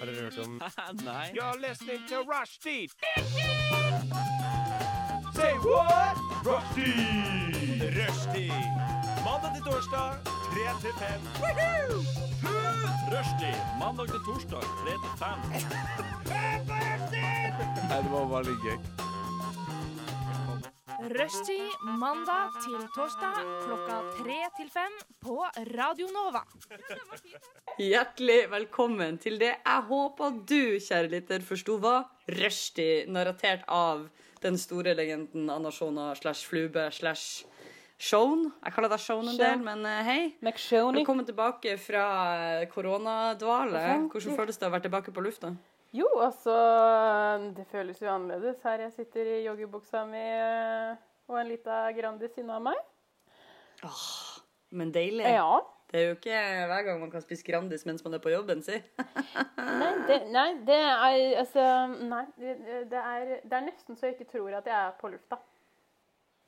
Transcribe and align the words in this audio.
Har 0.00 0.06
dere 0.06 0.22
hørt 0.22 0.38
om 0.38 0.62
Nei. 1.08 1.26
You're 1.34 1.58
listening 1.60 2.00
to 2.08 2.16
Rushdie. 2.24 2.88
Say 5.34 5.52
what? 5.64 6.16
Rushdie. 6.46 7.90
Rushdie. 7.98 8.60
Mandag 9.24 9.50
til 9.54 9.62
torsdag, 9.68 10.08
3 10.24 10.64
til 10.80 10.92
5. 10.98 11.06
Rushdie 13.12 13.56
mandag 13.80 14.06
til 14.06 14.20
torsdag 14.26 14.62
3 14.62 14.92
til 15.04 15.12
5. 15.18 15.26
Nei, 17.90 17.98
det 18.02 18.10
var 18.12 18.24
bare 18.32 18.44
litt 18.48 18.62
gøy. 18.64 19.05
Rushtid 21.06 21.70
mandag 22.00 22.56
til 22.64 22.80
torsdag 22.90 23.36
klokka 23.62 23.98
tre 24.16 24.38
til 24.56 24.70
fem 24.74 24.94
på 25.22 25.36
Radio 25.76 26.08
Nova. 26.10 26.40
Hjertelig 27.78 28.38
velkommen 28.50 29.20
til 29.22 29.38
det 29.38 29.52
jeg 29.52 29.84
håper 29.90 30.40
du, 30.50 30.80
kjære 30.82 31.12
lytter, 31.12 31.44
forsto 31.46 31.76
var 31.84 32.08
rushtid, 32.26 33.06
narratert 33.14 33.62
av 33.70 34.08
den 34.42 34.58
store 34.58 34.96
legenden 34.98 35.46
Anna 35.52 35.70
Shona 35.70 36.08
slash 36.18 36.50
Flube 36.50 36.88
slash 36.90 37.46
Shone. 38.02 38.50
Jeg 38.66 38.74
kaller 38.74 38.90
deg 38.96 39.04
Shone 39.06 39.30
en 39.30 39.38
del, 39.38 39.62
men 39.62 39.86
eh, 39.86 40.02
hei. 40.10 40.18
McShoney. 40.42 41.04
Velkommen 41.04 41.28
tilbake 41.28 41.78
fra 41.80 42.08
eh, 42.58 42.66
koronadvale. 42.72 43.86
Hvordan 44.10 44.42
føles 44.42 44.58
det 44.58 44.66
å 44.66 44.74
være 44.74 44.88
tilbake 44.90 45.14
på 45.14 45.22
lufta? 45.24 45.54
Jo, 45.96 46.08
altså 46.20 46.54
Det 47.56 47.66
føles 47.70 48.00
jo 48.02 48.10
annerledes 48.12 48.64
her 48.66 48.82
jeg 48.86 48.92
sitter 48.96 49.30
i 49.36 49.44
joggebuksa 49.46 50.04
mi 50.08 50.20
eh, 50.20 50.98
og 51.30 51.40
en 51.40 51.48
lita 51.50 51.86
Grandis 51.96 52.36
unna 52.42 52.58
meg. 52.62 52.78
Men 54.70 54.92
deilig. 54.94 55.24
Ja. 55.26 55.58
Det 55.90 56.00
er 56.00 56.08
jo 56.08 56.14
ikke 56.16 56.38
hver 56.70 56.82
gang 56.82 57.00
man 57.00 57.10
kan 57.10 57.22
spise 57.22 57.46
Grandis 57.46 57.86
mens 57.86 58.04
man 58.04 58.14
er 58.14 58.22
på 58.22 58.32
jobben, 58.32 58.62
si. 58.62 58.78
Nei, 59.80 59.92
det, 60.08 60.18
nei, 60.30 60.48
det 60.66 60.76
er 60.78 61.42
altså 61.42 61.64
Nei. 62.10 62.24
Det, 62.38 62.56
det, 62.90 63.02
er, 63.02 63.36
det 63.42 63.58
er 63.58 63.64
nesten 63.66 63.98
så 63.98 64.08
jeg 64.08 64.16
ikke 64.16 64.32
tror 64.32 64.58
at 64.58 64.66
jeg 64.66 64.76
er 64.76 64.96
på 65.00 65.10
lufta. 65.12 65.38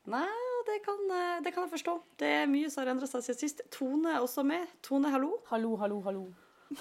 Nei, 0.08 0.26
det 0.66 0.80
kan, 0.84 1.00
eh, 1.12 1.38
det 1.44 1.54
kan 1.54 1.66
jeg 1.66 1.74
forstå. 1.76 1.94
Det 2.20 2.28
er 2.42 2.50
mye 2.50 2.70
som 2.72 2.82
har 2.84 2.92
endret 2.94 3.10
seg 3.10 3.24
siden 3.26 3.40
sist. 3.42 3.64
Tone 3.74 4.14
er 4.16 4.24
også 4.24 4.44
med. 4.46 4.66
Tone, 4.82 5.10
hallo. 5.12 5.34
Hallo, 5.50 5.74
hallo, 5.76 6.00
hallo. 6.06 6.26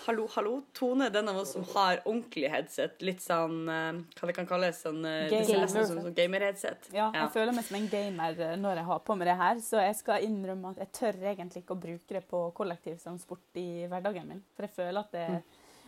Hallo, 0.05 0.27
hallo. 0.35 0.61
Tone 0.73 1.09
den 1.09 1.29
av 1.29 1.37
oss 1.37 1.51
som 1.53 1.63
har 1.73 2.01
ordentlig 2.03 2.49
headset. 2.51 2.97
Litt 3.07 3.21
sånn 3.23 3.69
eh, 3.71 3.99
hva 4.19 4.27
det 4.27 4.33
kan 4.35 4.47
kalles. 4.49 4.81
Sånn, 4.83 4.99
gamer. 5.31 5.67
som 5.71 6.01
sånn 6.01 6.15
gamer-headset. 6.17 6.89
Ja, 6.91 7.05
jeg 7.13 7.21
Ja. 7.21 7.27
føler 7.31 7.55
meg 7.55 7.63
som 7.63 7.77
en 7.79 7.87
gamer 7.87 8.35
eh, 8.49 8.55
når 8.59 8.81
jeg 8.81 8.85
har 8.89 8.99
på 9.07 9.15
meg 9.17 9.27
det 9.31 9.37
her, 9.39 9.55
så 9.63 9.79
jeg 9.85 9.95
skal 9.95 10.25
innrømme 10.27 10.73
at 10.75 10.77
jeg 10.83 10.91
tør 10.99 11.21
egentlig 11.31 11.63
ikke 11.63 11.77
å 11.77 11.79
bruke 11.87 12.17
det 12.17 12.23
på 12.27 12.43
kollektivtransport 12.59 13.61
i 13.63 13.87
hverdagen 13.87 14.27
min. 14.27 14.43
For 14.57 14.67
jeg 14.67 14.75
føler 14.75 14.99
at 14.99 15.11
det, 15.15 15.25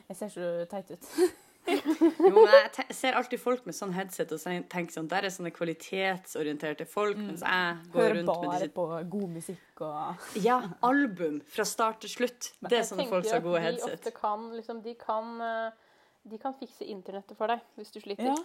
jeg 0.07 0.17
ser 0.21 0.33
så 0.37 0.49
teit 0.71 0.91
ut. 0.95 1.11
Jo, 1.69 2.38
jeg 2.77 2.95
ser 2.95 3.17
alltid 3.17 3.41
folk 3.41 3.65
med 3.65 3.75
sånn 3.75 3.93
headset 3.95 4.31
og 4.35 4.41
tenker 4.43 4.93
sånn 4.93 5.09
Der 5.11 5.25
er 5.27 5.33
sånne 5.33 5.51
kvalitetsorienterte 5.55 6.85
folk, 6.89 7.17
mens 7.17 7.43
jeg 7.45 7.79
går 7.93 8.01
Hører 8.01 8.15
rundt 8.19 8.31
med 8.43 8.49
bare 8.53 8.69
på 8.75 8.85
god 9.15 9.33
musikk 9.39 9.83
og 9.87 10.39
Ja, 10.43 10.59
album 10.85 11.41
fra 11.47 11.65
start 11.67 12.01
til 12.05 12.13
slutt. 12.13 12.51
Det 12.61 12.79
er 12.81 12.87
sånne 12.87 13.07
folk 13.09 13.25
som 13.25 13.37
har 13.37 13.43
at 13.43 13.47
gode 13.47 13.59
de 13.59 13.65
headset. 13.67 13.97
ofte 13.99 14.15
kan, 14.15 14.47
liksom, 14.55 14.83
de 14.85 14.95
kan 14.99 15.35
eh, 15.41 15.89
De 16.29 16.37
kan 16.41 16.55
fikse 16.59 16.85
internettet 16.85 17.37
for 17.37 17.51
deg 17.51 17.63
hvis 17.79 17.93
du 17.95 17.99
sliter. 18.03 18.31
Ja. 18.33 18.37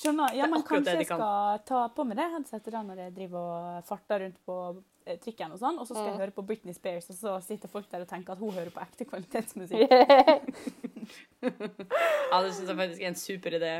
Skjønner. 0.00 0.32
Ja, 0.36 0.46
men 0.48 0.62
kanskje 0.64 0.94
de 0.94 1.02
jeg 1.02 1.10
skal 1.10 1.60
ta 1.68 1.82
på 1.92 2.04
meg 2.08 2.20
det 2.20 2.28
headsetet 2.36 2.72
da 2.72 2.82
når 2.86 3.04
jeg 3.06 3.14
driver 3.16 3.48
og 3.50 3.88
farter 3.88 4.24
rundt 4.24 4.38
på 4.46 4.56
trikken 5.22 5.54
og 5.54 5.60
sånn, 5.60 5.78
og 5.80 5.88
så 5.88 5.96
skal 5.96 6.08
jeg 6.12 6.20
høre 6.20 6.34
på 6.36 6.44
Britney 6.46 6.76
Spears, 6.76 7.10
og 7.10 7.18
så 7.18 7.34
sitter 7.44 7.72
folk 7.72 7.88
der 7.90 8.04
og 8.04 8.10
tenker 8.10 8.36
at 8.36 8.42
hun 8.42 8.54
hører 8.54 8.70
på 8.74 8.82
ekte 8.84 9.08
kvalitetsmusikk. 9.10 9.90
Ja, 12.30 12.38
det 12.44 12.52
syns 12.54 12.68
jeg 12.68 12.76
faktisk 12.78 13.00
er 13.02 13.08
en 13.08 13.16
super 13.18 13.54
idé. 13.56 13.70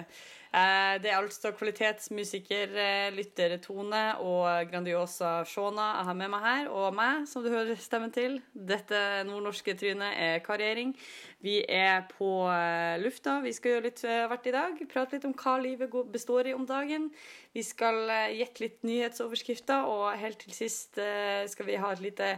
Eh, 0.50 0.96
det 0.98 1.12
er 1.12 1.20
altså 1.20 1.52
kvalitetsmusiker, 1.54 2.72
eh, 2.74 3.12
lytter 3.14 3.52
Tone 3.62 4.00
og 4.18 4.66
Grandiosa 4.66 5.44
Shona 5.46 5.84
jeg 6.00 6.06
har 6.08 6.16
med 6.18 6.30
meg 6.32 6.42
her, 6.42 6.70
og 6.74 6.94
meg, 6.94 7.28
som 7.30 7.44
du 7.44 7.52
hører 7.52 7.78
stemmen 7.78 8.10
til. 8.10 8.40
Dette 8.50 9.22
nordnorske 9.28 9.76
trynet 9.78 10.10
er 10.18 10.42
karriering. 10.42 10.96
Vi 11.38 11.60
er 11.68 12.02
på 12.10 12.48
eh, 12.50 12.98
lufta. 12.98 13.38
Vi 13.44 13.54
skal 13.54 13.76
gjøre 13.76 13.86
litt 13.86 14.02
hvert 14.02 14.50
i 14.50 14.56
dag. 14.56 14.82
Prate 14.90 15.16
litt 15.16 15.28
om 15.30 15.36
hva 15.38 15.54
livet 15.62 15.94
består 16.10 16.50
i 16.50 16.56
om 16.58 16.66
dagen. 16.66 17.12
Vi 17.54 17.62
skal 17.62 18.10
gjette 18.34 18.66
litt 18.66 18.82
nyhetsoverskrifter, 18.82 19.86
og 19.86 20.18
helt 20.18 20.42
til 20.42 20.56
sist 20.56 20.98
skal 20.98 21.66
vi 21.66 21.78
ha 21.78 21.92
et 21.94 22.02
lite 22.02 22.34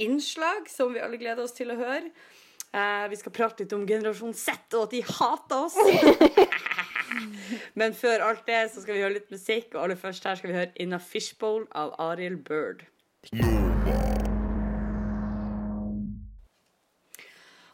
innslag 0.00 0.64
som 0.68 0.94
vi 0.96 1.04
alle 1.04 1.20
gleder 1.20 1.44
oss 1.44 1.52
til 1.52 1.74
å 1.74 1.76
høre. 1.76 2.08
Vi 3.10 3.16
skal 3.18 3.34
prate 3.34 3.64
litt 3.64 3.72
om 3.74 3.84
generasjon 3.84 4.32
Z 4.32 4.76
og 4.78 4.86
at 4.86 4.94
de 4.94 5.02
hater 5.04 5.66
oss. 5.66 6.78
Men 7.80 7.96
før 7.96 8.26
alt 8.30 8.46
det 8.48 8.62
så 8.74 8.84
skal 8.84 8.96
vi 8.96 9.04
høre 9.04 9.18
litt 9.18 9.30
musikk, 9.32 9.74
og 9.74 9.84
aller 9.84 10.00
først 10.00 10.26
her 10.28 10.40
skal 10.40 10.52
vi 10.52 10.58
høre 10.58 10.72
In 10.82 10.96
a 10.96 11.02
Fishbowl 11.02 11.66
av 11.76 11.94
Arild 12.10 12.44
Bird. 12.46 12.86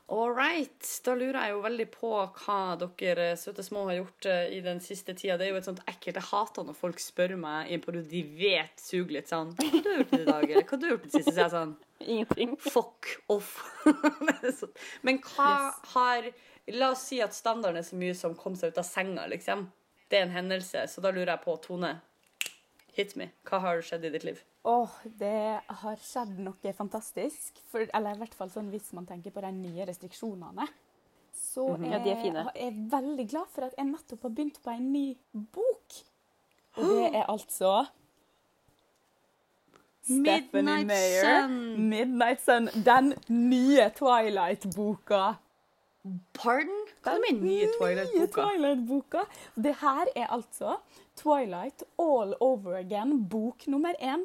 All 0.08 0.30
right. 0.30 0.88
Da 1.02 1.16
lurer 1.18 1.36
jeg 1.40 1.54
jo 1.56 1.62
veldig 1.64 1.86
på 1.90 2.10
hva 2.14 2.58
dere 2.78 3.32
søte 3.40 3.64
små 3.66 3.88
har 3.88 3.98
gjort 3.98 4.28
eh, 4.30 4.52
i 4.54 4.60
den 4.62 4.78
siste 4.82 5.16
tida. 5.18 5.34
Det 5.34 5.48
er 5.48 5.50
jo 5.50 5.58
et 5.58 5.66
sånt 5.66 5.82
ekkelt 5.82 6.20
Jeg 6.20 6.28
hater 6.28 6.66
når 6.68 6.78
folk 6.78 7.02
spør 7.02 7.34
meg 7.40 7.72
i 7.72 7.74
en 7.74 7.82
periode 7.82 8.06
de 8.12 8.22
vet 8.38 8.78
suger 8.78 9.16
litt 9.18 9.32
sånn 9.32 9.50
Hva 9.58 9.66
har 9.72 9.82
du 9.82 9.90
gjort 9.90 10.14
i 10.14 10.28
dag, 10.28 10.46
eller 10.46 10.62
hva 10.62 10.76
har 10.76 10.82
du 10.84 10.88
gjort 10.92 11.08
i 11.08 11.10
det 11.10 11.16
siste? 11.16 11.32
Så 11.32 11.40
er 11.40 11.42
jeg 11.42 11.54
sånn 11.56 11.74
Ingenting. 12.06 12.54
Fuck 12.60 13.08
off. 13.32 13.56
Men 15.06 15.18
hva 15.24 15.50
har 15.94 16.30
La 16.74 16.90
oss 16.90 17.04
si 17.06 17.20
at 17.22 17.34
standarden 17.34 17.78
er 17.78 17.82
så 17.86 17.94
mye 17.96 18.14
som 18.18 18.34
kom 18.34 18.56
seg 18.58 18.72
ut 18.72 18.78
av 18.78 18.84
senga, 18.88 19.26
liksom. 19.30 19.68
Det 20.10 20.18
er 20.18 20.22
en 20.26 20.30
hendelse. 20.34 20.86
Så 20.90 21.00
da 21.02 21.10
lurer 21.10 21.32
jeg 21.36 21.42
på, 21.44 21.54
Tone, 21.62 22.00
hit 22.96 23.14
me. 23.16 23.28
Hva 23.46 23.60
har 23.60 23.82
skjedd 23.86 24.04
i 24.04 24.10
ditt 24.10 24.24
liv? 24.26 24.40
Åh, 24.66 24.90
det 25.20 25.60
har 25.82 25.96
skjedd 26.02 26.38
noe 26.42 26.72
fantastisk. 26.74 27.60
For, 27.70 27.86
eller 27.94 28.14
i 28.16 28.18
hvert 28.18 28.34
fall 28.34 28.50
sånn 28.50 28.70
hvis 28.72 28.92
man 28.98 29.06
tenker 29.06 29.30
på 29.30 29.40
de 29.44 29.52
nye 29.52 29.86
restriksjonene. 29.86 30.66
Så 31.36 31.76
Mhm. 31.76 31.92
Ja, 31.92 31.98
de 32.02 32.10
er 32.10 32.22
fine. 32.22 32.42
jeg 32.54 32.66
er 32.66 32.90
veldig 32.90 33.28
glad 33.30 33.46
for 33.54 33.64
at 33.64 33.74
jeg 33.78 33.86
nettopp 33.86 34.22
har 34.22 34.30
begynt 34.30 34.62
på 34.62 34.70
en 34.74 34.92
ny 34.92 35.16
bok. 35.32 36.00
Og 36.76 36.84
det 36.84 37.14
er 37.14 37.24
altså 37.34 37.86
Stephanie 40.02 40.84
Midnight 40.84 41.20
Sun. 41.22 41.88
Midnight 41.88 42.40
Sun. 42.42 42.68
Den 42.84 43.14
nye 43.28 43.90
Twilight-boka. 43.90 45.34
Pardon? 46.34 46.82
Hva 47.02 47.16
er 47.16 47.22
det 47.26 47.34
nye 47.42 47.68
Twilight-boka? 47.78 48.42
Twilight-boka. 48.46 49.24
Det 49.66 49.74
her 49.80 50.10
er 50.16 50.26
altså 50.36 50.76
Twilight 51.16 51.82
all 51.98 52.34
over 52.40 52.76
again, 52.78 53.28
bok 53.28 53.66
nummer 53.66 53.94
én. 54.00 54.24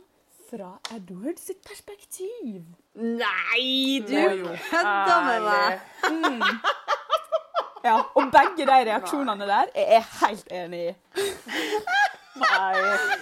Fra 0.51 0.73
Edward 0.95 1.37
sitt 1.39 1.61
perspektiv. 1.63 2.63
Nei, 2.95 4.01
du 4.03 4.47
kødder 4.69 5.21
med 5.27 5.41
meg! 5.47 5.79
Ja, 7.83 7.95
Og 8.15 8.27
begge 8.33 8.65
de 8.67 8.75
reaksjonene 8.91 9.47
der 9.49 9.71
er 9.75 9.93
jeg 9.95 10.03
helt 10.21 10.51
enig 10.51 10.81
i. 10.89 10.93
Nei. 12.41 13.17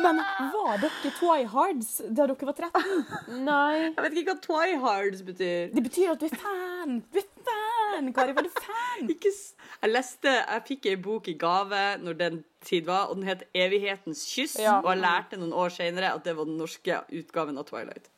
Men 0.00 0.20
var 0.54 0.78
dere 0.80 1.10
twihards 1.18 1.90
da 2.08 2.26
dere 2.30 2.48
var 2.48 2.56
13? 2.56 3.42
Nei. 3.46 3.74
Jeg 3.90 4.04
vet 4.04 4.18
ikke 4.22 4.34
hva 4.36 4.42
twihards 4.46 5.24
betyr. 5.26 5.72
Det 5.74 5.82
betyr 5.86 6.12
at 6.14 6.22
du 6.22 6.28
er 6.28 6.36
fan. 6.38 7.00
Du 7.10 7.18
er 7.18 7.26
fan, 7.48 8.12
Kari. 8.16 8.36
Var 8.36 8.46
du 8.46 8.52
fan? 8.54 9.10
Ikke 9.10 9.32
s 9.34 9.50
jeg 9.80 9.94
leste, 9.94 10.28
jeg 10.28 10.62
fikk 10.68 10.86
ei 10.90 10.96
bok 11.00 11.28
i 11.32 11.34
gave 11.40 11.78
når 12.02 12.16
den 12.18 12.40
tid 12.68 12.84
var, 12.84 13.08
og 13.08 13.16
den 13.16 13.24
het 13.24 13.46
'Evighetens 13.56 14.26
kyss'. 14.28 14.58
Ja. 14.60 14.80
Og 14.80 14.90
jeg 14.92 15.00
lærte 15.00 15.38
noen 15.40 15.52
år 15.52 15.70
senere 15.72 16.12
at 16.14 16.24
det 16.24 16.36
var 16.36 16.44
den 16.44 16.58
norske 16.58 17.00
utgaven 17.08 17.58
av 17.58 17.64
Twilight. 17.64 18.10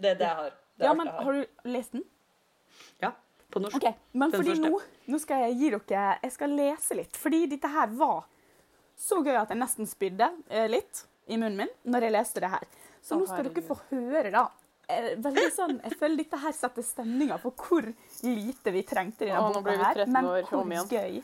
Det 0.00 0.10
er 0.12 0.14
det 0.14 0.26
jeg 0.26 0.36
har. 0.36 0.50
Det 0.78 0.84
Ja, 0.84 0.94
men 0.94 1.08
Har 1.08 1.32
du 1.32 1.44
lest 1.64 1.92
den? 1.92 2.04
Ja, 3.02 3.10
på 3.50 3.60
norsk. 3.60 3.76
Okay, 3.76 3.92
Men 4.12 4.30
Den 4.30 4.40
fordi 4.40 4.50
første. 4.50 4.70
nå, 4.70 4.80
nå 5.08 5.18
skal 5.18 5.36
jeg 5.36 5.58
gi 5.58 5.70
dere 5.70 6.18
Jeg 6.22 6.32
skal 6.32 6.50
lese 6.50 6.94
litt. 6.94 7.16
Fordi 7.16 7.46
dette 7.46 7.68
her 7.68 7.86
var 7.86 8.24
så 8.98 9.20
gøy 9.24 9.36
at 9.38 9.52
jeg 9.54 9.60
nesten 9.60 9.86
spydde 9.88 10.30
eh, 10.50 10.66
litt 10.70 11.04
i 11.28 11.36
munnen 11.38 11.60
min 11.64 11.92
når 11.92 12.08
jeg 12.08 12.14
leste 12.16 12.42
det 12.44 12.50
her. 12.54 12.64
Så 13.04 13.18
nå 13.18 13.28
skal 13.28 13.46
dere 13.46 13.62
få 13.68 13.76
høre, 13.92 14.32
da. 14.34 14.46
Eh, 14.88 15.10
Veldig 15.20 15.46
sånn, 15.54 15.76
Jeg 15.84 15.98
føler 16.00 16.16
dette 16.22 16.40
her 16.42 16.54
setter 16.56 16.82
stemninga 16.84 17.36
for 17.42 17.52
hvor 17.60 17.86
lite 18.24 18.72
vi 18.74 18.82
trengte 18.88 19.26
i 19.26 19.30
denne 19.30 19.52
Å, 19.52 19.62
boka 19.62 19.76
her. 19.84 20.02
Men 20.08 20.28
hvor 20.48 20.66
gøy 20.90 21.22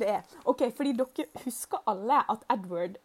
det 0.00 0.08
er. 0.18 0.22
Ok, 0.44 0.64
fordi 0.76 0.92
dere 0.98 1.26
husker 1.44 1.82
alle 1.86 2.20
at 2.34 2.44
Edward 2.52 2.98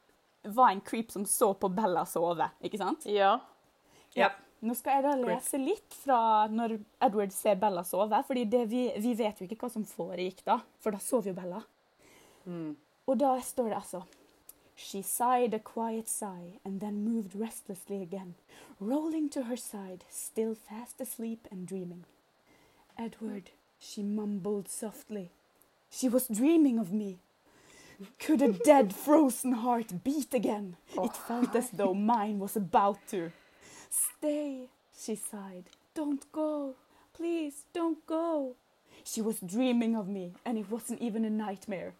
var 0.43 0.71
en 0.73 0.81
creep 0.81 1.11
som 1.13 1.25
så 1.29 1.51
på 1.53 1.69
Bella 1.69 2.01
sove, 2.09 2.47
ikke 2.65 2.79
sant? 2.81 3.05
Ja. 3.05 3.35
Ja. 4.17 4.31
Nå 4.61 4.73
skal 4.77 4.99
jeg 4.99 5.05
da 5.05 5.11
lese 5.21 5.57
litt 5.61 5.93
fra 6.03 6.47
når 6.49 6.75
Edward 7.01 7.31
ser 7.33 7.55
Bella 7.61 7.83
sove, 7.85 8.19
fordi 8.27 8.43
vi, 8.69 8.87
vi 9.01 9.13
vet 9.17 9.39
jo 9.41 9.47
ikke 9.47 9.57
hva 9.63 9.69
som 9.73 9.85
foregikk 9.85 10.43
da, 10.45 10.59
for 10.81 10.93
da 10.93 10.99
sov 11.01 11.29
jo 11.29 11.33
Bella. 11.37 11.61
Og 13.11 13.19
da 13.19 13.39
står 13.43 13.63
det 13.63 13.75
altså 13.75 14.01
She 14.75 15.01
sighed 15.03 15.53
a 15.53 15.59
quiet 15.59 16.09
sigh 16.09 16.59
and 16.65 16.79
then 16.79 17.03
moved 17.03 17.35
restlessly 17.35 18.01
again, 18.01 18.35
rolling 18.79 19.31
to 19.31 19.41
her 19.41 19.57
side, 19.57 20.05
still 20.09 20.55
fast 20.55 21.01
asleep 21.01 21.47
and 21.51 21.67
dreaming. 21.67 22.05
Edward 22.97 23.51
She 23.79 24.03
mumbled 24.03 24.69
softly. 24.69 25.29
She 25.89 26.07
was 26.07 26.27
dreaming 26.27 26.79
of 26.79 26.91
me. 26.93 27.17
Could 28.19 28.41
a 28.41 28.53
dead, 28.53 28.95
frozen 29.05 29.53
heart 29.53 30.03
beat 30.03 30.33
again? 30.33 30.77
Oh. 30.97 31.05
It 31.05 31.17
felt 31.17 31.55
as 31.55 31.69
though 31.71 31.93
mine 31.93 32.39
was 32.39 32.55
about 32.55 32.99
to. 33.09 33.31
Stay, 33.89 34.69
she 34.97 35.15
sighed. 35.15 35.65
Don't 35.93 36.31
go. 36.31 36.75
Please, 37.13 37.65
don't 37.73 38.05
go. 38.07 38.55
She 39.03 39.21
was 39.21 39.39
dreaming 39.39 39.97
of 39.97 40.07
me, 40.07 40.33
and 40.45 40.57
it 40.57 40.71
wasn't 40.71 41.01
even 41.01 41.25
a 41.25 41.29
nightmare. 41.29 41.93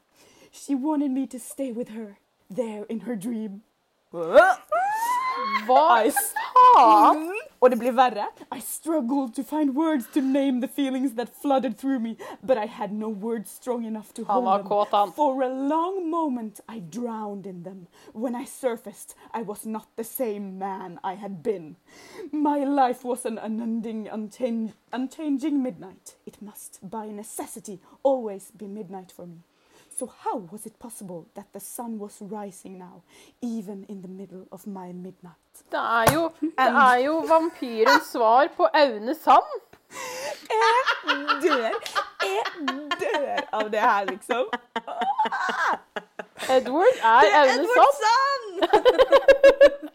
She 0.51 0.75
wanted 0.75 1.11
me 1.11 1.27
to 1.27 1.39
stay 1.39 1.71
with 1.71 1.89
her, 1.89 2.17
there 2.49 2.83
in 2.89 3.01
her 3.01 3.15
dream. 3.15 3.61
Faen? 5.67 6.13
Og 7.61 7.69
det 7.71 7.79
blir 7.79 7.91
verre. 7.91 8.25
I 8.51 8.59
struggled 8.59 9.33
to 9.35 9.43
find 9.43 9.75
words 9.75 10.05
to 10.13 10.21
name 10.21 10.59
the 10.61 10.67
feelings 10.67 11.13
that 11.13 11.29
flooded 11.41 11.77
through 11.77 11.99
me, 11.99 12.17
but 12.43 12.57
I 12.57 12.65
had 12.65 12.91
no 12.91 13.09
words 13.09 13.51
strong 13.51 13.85
enough 13.85 14.13
to 14.13 14.23
hold 14.25 14.45
them. 14.91 15.11
For 15.11 15.41
a 15.43 15.47
long 15.47 16.09
moment, 16.09 16.59
I 16.67 16.79
drowned 16.79 17.45
in 17.45 17.63
them. 17.63 17.87
When 18.13 18.35
I 18.35 18.45
surfaced, 18.45 19.15
I 19.33 19.43
was 19.43 19.65
not 19.65 19.87
the 19.95 20.03
same 20.03 20.57
man 20.59 20.99
I 21.03 21.13
had 21.15 21.43
been. 21.43 21.75
My 22.31 22.63
life 22.65 23.05
was 23.05 23.25
an 23.25 23.37
unending, 23.37 24.09
unchanging 24.91 25.63
midnight. 25.63 26.15
It 26.25 26.41
must, 26.41 26.79
by 26.81 27.07
necessity, 27.11 27.79
always 28.03 28.51
be 28.51 28.67
midnight 28.67 29.11
for 29.11 29.25
me. 29.27 29.43
So 29.97 30.07
how 30.23 30.37
was 30.51 30.65
it 30.65 30.79
possible 30.79 31.25
that 31.35 31.45
the 31.53 31.59
sun 31.59 31.99
was 31.99 32.21
rising 32.21 32.77
now, 32.79 33.03
even 33.41 33.85
in 33.89 34.01
the 34.01 34.07
middle 34.07 34.45
of 34.51 34.65
my 34.67 34.91
midnight? 34.93 35.35
Det 35.71 35.79
er 35.79 36.13
jo, 36.13 36.31
det 36.41 36.53
er 36.57 36.95
jo 37.05 37.17
vampyrens 37.27 38.03
svar 38.11 38.47
på 38.57 38.67
Aune 38.73 39.15
Sand. 39.15 39.61
Jeg 40.49 40.75
dør! 41.43 41.71
Jeg 42.23 42.43
dør 43.01 43.41
av 43.51 43.71
det 43.71 43.79
her, 43.81 44.05
liksom. 44.05 44.45
Edward 46.49 46.97
er 47.03 47.21
Aune 47.41 47.67
Sand. 48.01 48.45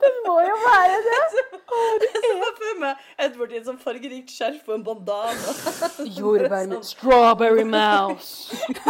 Det 0.00 0.12
må 0.26 0.40
jo 0.40 0.56
være 0.64 0.98
det. 1.08 1.24
Åh, 1.76 1.92
for 2.78 3.24
Edward 3.24 3.54
i 3.54 3.58
et 3.60 3.66
sånn 3.68 3.80
fargerikt 3.80 4.32
skjerf 4.34 4.68
og 4.68 4.76
en 4.78 4.84
bandana. 4.86 5.54
Jordbær 6.18 6.68
med 6.70 6.86
strawberry 6.86 7.66
mouse. 7.66 8.54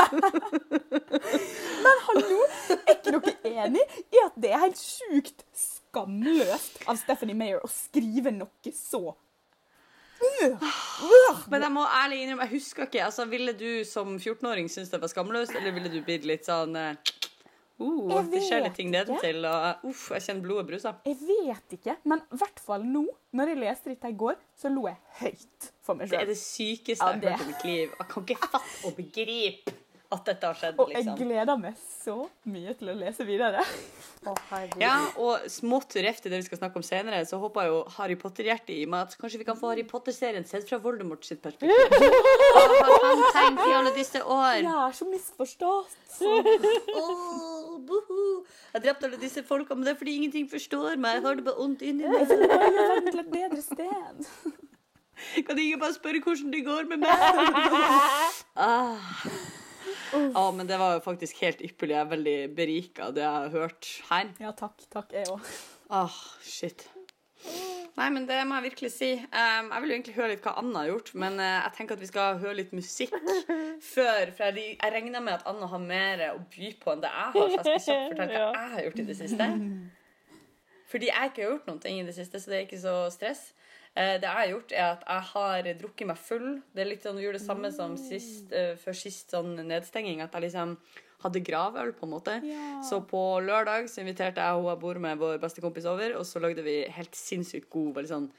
Men 1.85 2.05
hallo, 2.09 2.43
er 2.77 2.95
ikke 2.99 3.17
dere 3.17 3.65
enig 3.67 3.87
i 4.13 4.23
at 4.25 4.37
det 4.41 4.53
er 4.53 4.65
helt 4.67 4.81
sjukt 4.81 5.45
skamløst 5.57 6.85
av 6.87 7.01
Stephanie 7.01 7.37
Mayer 7.37 7.65
å 7.65 7.71
skrive 7.73 8.33
noe 8.35 8.75
så 8.77 9.17
Men 11.51 11.65
jeg 11.65 11.73
må 11.73 11.85
ærlig 11.87 12.19
innrømme, 12.23 12.45
jeg 12.45 12.59
husker 12.59 12.85
ikke. 12.87 13.05
altså 13.07 13.25
Ville 13.31 13.55
du 13.57 13.85
som 13.89 14.19
14-åring 14.19 14.69
synes 14.69 14.93
det 14.93 15.01
var 15.01 15.09
skamløst, 15.13 15.55
eller 15.57 15.73
ville 15.73 15.93
du 15.93 16.03
blitt 16.05 16.27
litt 16.29 16.45
sånn 16.49 16.77
eh, 16.77 17.15
uh, 17.81 18.15
vet 18.29 18.35
Forskjellige 18.37 18.75
ting 18.77 18.89
ikke. 18.91 18.97
nedentil, 18.99 19.45
og 19.51 19.85
uff, 19.91 20.07
jeg 20.15 20.27
kjenner 20.27 20.43
blodet 20.45 20.67
brusa. 20.71 20.93
Jeg 21.09 21.17
vet 21.27 21.77
ikke, 21.79 21.97
men 22.05 22.23
i 22.29 22.41
hvert 22.43 22.61
fall 22.63 22.85
nå, 22.87 23.05
når 23.37 23.53
jeg 23.55 23.61
leste 23.65 23.93
dette 23.95 24.11
i 24.13 24.17
går, 24.25 24.37
så 24.57 24.73
lo 24.73 24.87
jeg 24.91 24.99
høyt 25.23 25.71
for 25.83 25.99
meg 25.99 26.11
Det 26.13 26.21
er 26.21 26.29
det 26.31 26.39
sykeste 26.41 27.01
Ja, 27.05 27.15
jeg 27.17 27.31
har 27.31 27.39
hørt 27.39 27.47
i 27.47 27.53
mitt 27.53 27.65
liv. 27.65 27.95
Jeg 27.99 28.11
kan 28.15 28.29
ikke 28.29 28.51
fatte 28.53 28.87
og 28.91 28.97
begripe 29.01 29.77
at 30.11 30.25
dette 30.27 30.47
har 30.49 30.57
skjedd, 30.59 30.79
Og 30.83 30.91
jeg 30.91 31.05
liksom. 31.05 31.19
gleder 31.21 31.59
meg 31.61 31.77
så 31.79 32.17
mye 32.51 32.73
til 32.75 32.89
å 32.91 32.95
lese 32.99 33.27
videre. 33.29 33.63
Oh. 34.21 34.37
Ja, 34.77 34.99
og 35.17 35.47
smått 35.49 35.95
ref 36.05 36.19
til 36.21 36.29
det 36.29 36.43
vi 36.43 36.45
skal 36.51 36.59
snakke 36.61 36.77
om 36.77 36.83
senere, 36.85 37.23
så 37.25 37.39
håper 37.41 37.71
jo 37.71 37.79
Harry 37.95 38.19
Potter-hjertet 38.21 38.75
i 38.75 38.83
meg 38.85 39.07
at 39.07 39.15
kanskje 39.17 39.39
vi 39.41 39.47
kan 39.49 39.57
få 39.57 39.71
Harry 39.71 39.85
Potter-serien 39.89 40.45
sett 40.45 40.67
fra 40.69 40.77
Voldemort 40.77 41.25
sitt 41.25 41.41
perspektiv. 41.41 41.73
Hva 41.73 42.83
har 42.85 43.07
han 43.07 43.23
tenkt 43.33 43.63
i 43.65 43.73
alle 43.79 43.95
disse 43.97 44.21
år? 44.21 44.59
Jeg 44.61 44.75
er 44.75 44.99
så 44.99 45.09
misforstått. 45.09 45.97
Åh, 46.21 47.79
buhu. 47.89 48.21
Jeg 48.75 48.85
drepte 48.85 49.09
alle 49.09 49.23
disse 49.25 49.41
folka, 49.49 49.73
men 49.73 49.89
det 49.89 49.95
er 49.95 49.99
fordi 50.03 50.19
ingenting 50.21 50.51
forstår 50.53 51.01
meg. 51.01 51.17
Jeg 51.17 51.25
har 51.25 51.41
det 51.41 51.47
bare 51.49 51.57
vondt 51.63 51.87
inni 51.89 52.05
meg. 52.05 52.21
Jeg 52.21 52.43
vil 52.45 53.09
til 53.09 53.25
et 53.25 53.33
bedre 53.39 53.65
sted. 53.65 54.29
Kan 55.49 55.65
ingen 55.65 55.81
bare 55.81 55.97
spørre 55.97 56.21
hvordan 56.29 56.53
det 56.53 56.61
går 56.69 56.93
med 56.93 57.07
meg? 57.07 57.17
Ah. 58.69 59.17
Ja, 60.15 60.47
men 60.57 60.69
det 60.69 60.79
var 60.81 60.97
jo 60.97 61.03
faktisk 61.05 61.43
helt 61.45 61.61
ypperlig. 61.65 61.97
Jeg 61.97 62.05
er 62.05 62.15
veldig 62.15 62.39
berika 62.57 63.09
av 63.09 63.17
det 63.17 63.27
jeg 63.27 63.37
har 63.37 63.53
hørt 63.55 63.91
her. 64.11 64.33
Ja, 64.43 64.55
takk. 64.57 64.87
Takk, 64.93 65.13
jeg 65.17 65.29
òg. 65.33 65.53
Ah, 65.91 66.17
shit. 66.47 66.87
Nei, 67.99 68.07
men 68.15 68.27
det 68.29 68.39
må 68.49 68.57
jeg 68.59 68.71
virkelig 68.71 68.91
si. 68.95 69.11
Um, 69.19 69.71
jeg 69.73 69.83
vil 69.83 69.91
jo 69.91 69.97
egentlig 69.97 70.17
høre 70.17 70.31
litt 70.33 70.45
hva 70.45 70.55
Anna 70.61 70.85
har 70.85 70.91
gjort, 70.93 71.11
men 71.21 71.39
uh, 71.41 71.47
jeg 71.67 71.73
tenker 71.77 71.99
at 71.99 72.03
vi 72.05 72.09
skal 72.09 72.41
høre 72.41 72.59
litt 72.61 72.75
musikk 72.77 73.15
før. 73.95 74.33
For 74.37 74.51
jeg, 74.51 74.77
jeg 74.77 74.95
regner 74.95 75.25
med 75.25 75.37
at 75.39 75.49
Anna 75.51 75.69
har 75.73 75.83
mer 75.85 76.25
å 76.31 76.39
by 76.53 76.71
på 76.81 76.95
enn 76.95 77.03
det 77.05 77.11
jeg 77.11 77.25
har, 77.35 77.35
så 77.35 77.47
jeg 77.49 77.65
skal 77.65 77.81
kjapt 77.87 78.15
fortelle 78.15 78.45
hva 78.45 78.53
jeg 78.65 78.75
har 78.77 78.87
gjort 78.87 79.03
i 79.03 79.09
det 79.11 79.19
siste. 79.19 79.51
Fordi 80.91 81.11
jeg 81.11 81.31
ikke 81.31 81.43
har 81.45 81.53
gjort 81.53 81.71
noe 81.71 81.93
i 81.93 82.07
det 82.07 82.17
siste, 82.17 82.43
så 82.43 82.51
det 82.51 82.59
er 82.59 82.67
ikke 82.67 82.83
så 82.83 82.95
stress. 83.15 83.43
Eh, 83.99 84.17
det 84.23 84.27
jeg 84.29 84.39
har 84.39 84.51
gjort, 84.53 84.73
er 84.73 84.89
at 84.93 85.07
jeg 85.07 85.27
har 85.33 85.71
drukket 85.81 86.07
meg 86.07 86.19
full. 86.19 86.49
Det 86.75 86.83
er 86.85 86.91
litt 86.93 87.07
sånn, 87.07 87.17
Vi 87.19 87.25
gjorde 87.27 87.41
det 87.41 87.47
samme 87.47 87.71
som 87.75 87.97
sist, 87.99 88.53
eh, 88.53 88.77
før 88.79 88.95
sist 88.95 89.31
sånn 89.35 89.57
nedstenging. 89.67 90.23
At 90.23 90.33
jeg 90.33 90.47
liksom 90.47 90.77
hadde 91.21 91.43
gravøl, 91.45 91.93
på 91.93 92.07
en 92.07 92.15
måte. 92.15 92.37
Så 92.89 93.03
på 93.07 93.41
lørdag 93.45 93.91
så 93.93 94.01
inviterte 94.01 94.41
jeg 94.41 94.57
og 94.57 94.71
jeg 94.71 94.81
bor 94.81 94.99
med 94.99 95.19
vår 95.19 95.41
beste 95.43 95.61
kompis 95.61 95.85
over, 95.85 96.15
og 96.17 96.25
så 96.25 96.41
lagde 96.41 96.63
vi 96.65 96.89
helt 96.89 97.13
sinnssykt 97.13 97.69
god, 97.69 97.95
veldig 97.99 98.09
sånn 98.09 98.31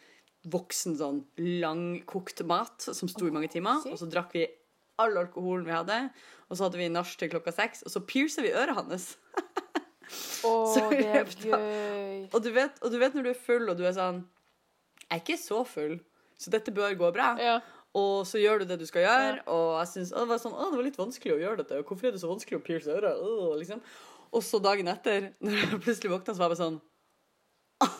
voksen, 0.49 0.95
sånn 0.97 1.19
langkokt 1.37 2.41
mat 2.49 2.81
som 2.81 3.07
sto 3.11 3.27
i 3.27 3.35
mange 3.35 3.51
timer. 3.53 3.83
Og 3.85 3.99
så 3.99 4.09
drakk 4.09 4.33
vi 4.33 4.47
all 4.97 5.15
alkoholen 5.17 5.65
vi 5.67 5.75
hadde, 5.75 5.99
og 6.49 6.57
så 6.57 6.65
hadde 6.65 6.81
vi 6.81 6.89
nach 6.89 7.13
til 7.17 7.29
klokka 7.29 7.53
seks, 7.53 7.83
og 7.85 7.93
så 7.93 8.01
piercer 8.01 8.41
vi 8.45 8.53
øret 8.53 8.75
hans. 8.75 9.15
Så 10.11 10.89
det 10.91 11.05
er 11.07 11.23
gøy. 11.23 12.27
Og 12.33 12.41
du, 12.43 12.49
vet, 12.51 12.75
og 12.83 12.91
du 12.91 12.97
vet 12.99 13.13
når 13.15 13.23
du 13.23 13.29
er 13.29 13.37
full, 13.39 13.69
og 13.71 13.77
du 13.79 13.85
er 13.87 13.93
sånn 13.95 14.17
er 15.11 15.21
ikke 15.21 15.37
så 15.39 15.61
full, 15.67 15.97
så 16.39 16.53
dette 16.53 16.73
bør 16.73 16.95
gå 16.99 17.11
bra. 17.15 17.33
Ja. 17.41 17.59
Og 17.97 18.23
så 18.27 18.39
gjør 18.39 18.61
du 18.61 18.69
det 18.69 18.79
du 18.79 18.85
skal 18.87 19.03
gjøre, 19.03 19.41
og 19.51 19.73
jeg 19.81 19.89
synes, 19.91 20.13
det 20.15 20.29
var 20.29 20.39
sånn, 20.39 20.55
å, 20.55 20.69
det 20.71 20.79
var 20.79 20.87
litt 20.87 20.99
vanskelig 20.99 21.33
å 21.35 21.41
gjøre 21.41 21.59
dette. 21.59 21.81
Hvorfor 21.87 22.07
er 22.07 22.15
det 22.15 22.21
så 22.21 22.31
vanskelig 22.31 22.61
å 22.61 22.63
pierce 22.63 22.93
øret? 22.93 23.19
Uh, 23.19 23.51
liksom. 23.59 23.83
Og 24.31 24.45
så 24.47 24.61
dagen 24.63 24.87
etter, 24.87 25.33
når 25.43 25.59
jeg 25.59 25.81
plutselig 25.83 26.13
våkna, 26.13 26.35
så 26.35 26.43
var 26.43 26.47
jeg 26.47 26.55
bare 26.55 26.63
sånn 26.65 26.81
«Ah, 27.81 27.99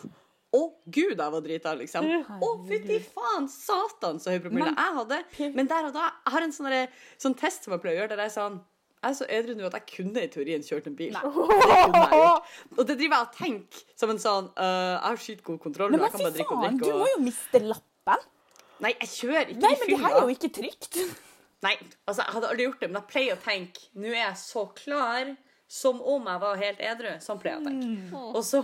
Å, 0.52 0.62
gud, 0.84 1.12
jeg 1.16 1.32
var 1.34 1.44
drita, 1.44 1.70
liksom. 1.76 2.08
Å, 2.44 2.48
fytti 2.68 2.98
faen! 3.04 3.48
Satan, 3.52 4.20
så 4.20 4.34
høy 4.34 4.40
promille 4.44 4.72
jeg 4.72 4.96
hadde. 4.98 5.20
Men 5.56 5.68
der 5.68 5.88
og 5.88 5.94
da 5.96 6.10
Jeg 6.10 6.34
har 6.34 6.44
en 6.44 6.52
sånn, 6.56 6.74
sånn 7.24 7.36
test 7.40 7.64
som 7.64 7.72
jeg 7.76 7.84
pleier 7.84 7.96
å 7.96 8.02
gjøre, 8.02 8.12
der 8.12 8.24
jeg 8.24 8.32
er 8.32 8.36
sånn 8.36 8.58
jeg 9.02 9.10
er 9.10 9.16
så 9.18 9.26
edru 9.34 9.54
nå 9.58 9.66
at 9.66 9.74
jeg 9.80 9.86
kunne 9.96 10.22
i 10.22 10.28
teorien 10.30 10.62
kjørt 10.62 10.86
en 10.86 10.94
bil. 10.98 11.16
Det 11.16 11.22
kunne 11.34 11.56
jeg 11.58 12.20
gjort. 12.20 12.52
Og 12.76 12.82
det 12.86 12.94
driver 13.00 13.16
jeg 13.16 13.26
og 13.26 13.32
tenker 13.38 13.80
som 13.98 14.12
en 14.14 14.20
sånn 14.22 14.50
øh, 14.52 14.92
Jeg 14.92 15.08
har 15.08 15.22
sykt 15.24 15.42
god 15.48 15.58
kontroll. 15.64 15.90
Men, 15.90 15.98
men 15.98 16.06
jeg 16.06 16.14
kan 16.14 16.22
bare 16.22 16.36
drikke 16.36 16.54
og 16.54 16.62
faen, 16.62 16.78
du 16.78 16.86
må 16.86 17.00
Og... 17.00 17.10
jo 17.10 17.22
miste 17.24 17.62
lappen. 17.66 18.26
Nei, 18.82 18.92
jeg 19.00 19.10
kjører 19.16 19.50
ikke 19.52 19.62
Nei, 19.62 19.72
i 19.72 19.80
men 19.80 19.90
det 19.90 19.96
her 19.98 20.06
fylla. 20.06 20.12
er 20.20 20.28
jo 20.28 20.36
ikke 20.36 20.52
trygt. 20.58 21.00
Nei, 21.62 21.74
altså 22.10 22.24
jeg 22.24 22.36
hadde 22.36 22.52
aldri 22.52 22.66
gjort 22.68 22.80
det, 22.82 22.90
men 22.90 22.98
jeg 22.98 23.10
pleier 23.12 23.36
å 23.36 23.42
tenke 23.44 23.84
Nå 24.02 24.10
er 24.10 24.20
jeg 24.24 24.38
så 24.42 24.64
klar 24.78 25.34
som 25.72 26.00
om 26.04 26.26
jeg 26.28 26.40
var 26.42 26.58
helt 26.60 26.80
edru. 26.84 27.10
Sånn 27.24 27.38
pleier 27.40 27.56
jeg 27.56 27.62
å 27.62 27.68
tenke. 27.70 28.22
Og 28.36 28.42
så 28.44 28.60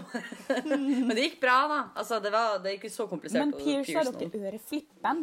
Men 0.68 1.14
det 1.16 1.22
gikk 1.24 1.38
bra, 1.40 1.58
da. 1.70 1.78
Altså, 1.96 2.18
det, 2.20 2.32
var, 2.34 2.58
det 2.60 2.72
er 2.74 2.78
ikke 2.78 2.92
så 2.92 3.06
komplisert. 3.08 3.40
Men 3.40 3.54
piercer 3.56 4.10
dere 4.12 4.42
øreflippen? 4.50 5.22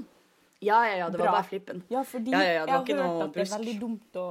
Ja, 0.64 0.78
ja, 0.88 0.96
ja. 0.98 1.10
Det 1.10 1.20
var 1.20 1.28
Bra. 1.28 1.32
bare 1.42 1.48
flippen. 1.50 1.84
Ja, 1.92 2.02
fordi 2.08 2.32
Ja, 2.32 2.40
ja, 2.40 2.52
ja, 2.54 2.66
jeg 2.66 2.70
har 2.72 2.78
hørt 2.78 2.88
at 2.88 3.34
det 3.34 3.42
er 3.42 3.44
brusk. 3.46 3.58
veldig 3.60 3.80
dumt 3.80 4.16
å, 4.16 4.26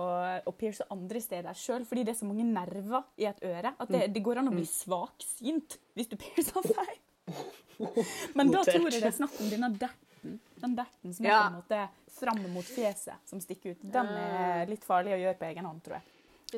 å 0.46 0.52
pierce 0.56 0.86
andre 0.90 1.20
steder 1.20 1.52
sjøl, 1.54 1.84
fordi 1.84 2.04
det 2.04 2.14
er 2.14 2.18
så 2.20 2.26
mange 2.26 2.44
nerver 2.48 3.04
i 3.18 3.26
et 3.28 3.42
øre 3.44 3.74
at 3.78 3.88
det, 3.88 4.00
Mm. 4.08 4.12
det 4.14 4.22
går 4.24 4.38
an 4.38 4.48
å 4.48 4.54
bli 4.56 4.64
svaksynt 4.64 5.78
hvis 5.94 6.08
du 6.08 6.16
piercer 6.16 6.62
feil. 6.78 6.98
Men 8.34 8.50
da 8.50 8.62
tror 8.64 8.90
jeg 8.90 9.02
det 9.02 9.10
er 9.12 9.18
snakk 9.18 9.38
om 9.40 9.50
denne 9.50 9.70
derten. 9.78 10.38
Den 10.62 10.74
derten 10.78 11.12
som 11.14 11.26
er 11.26 11.30
på 11.30 11.46
en 11.46 11.58
måte 11.60 11.88
fram 12.14 12.40
mot 12.54 12.64
fjeset, 12.64 13.14
som 13.28 13.40
stikker 13.42 13.74
ut. 13.74 13.82
Den 13.92 14.06
er 14.08 14.66
litt 14.70 14.84
farlig 14.86 15.12
å 15.16 15.20
gjøre 15.20 15.38
på 15.38 15.48
egen 15.50 15.64
hånd, 15.68 15.82
tror 15.84 15.98
jeg. 15.98 16.02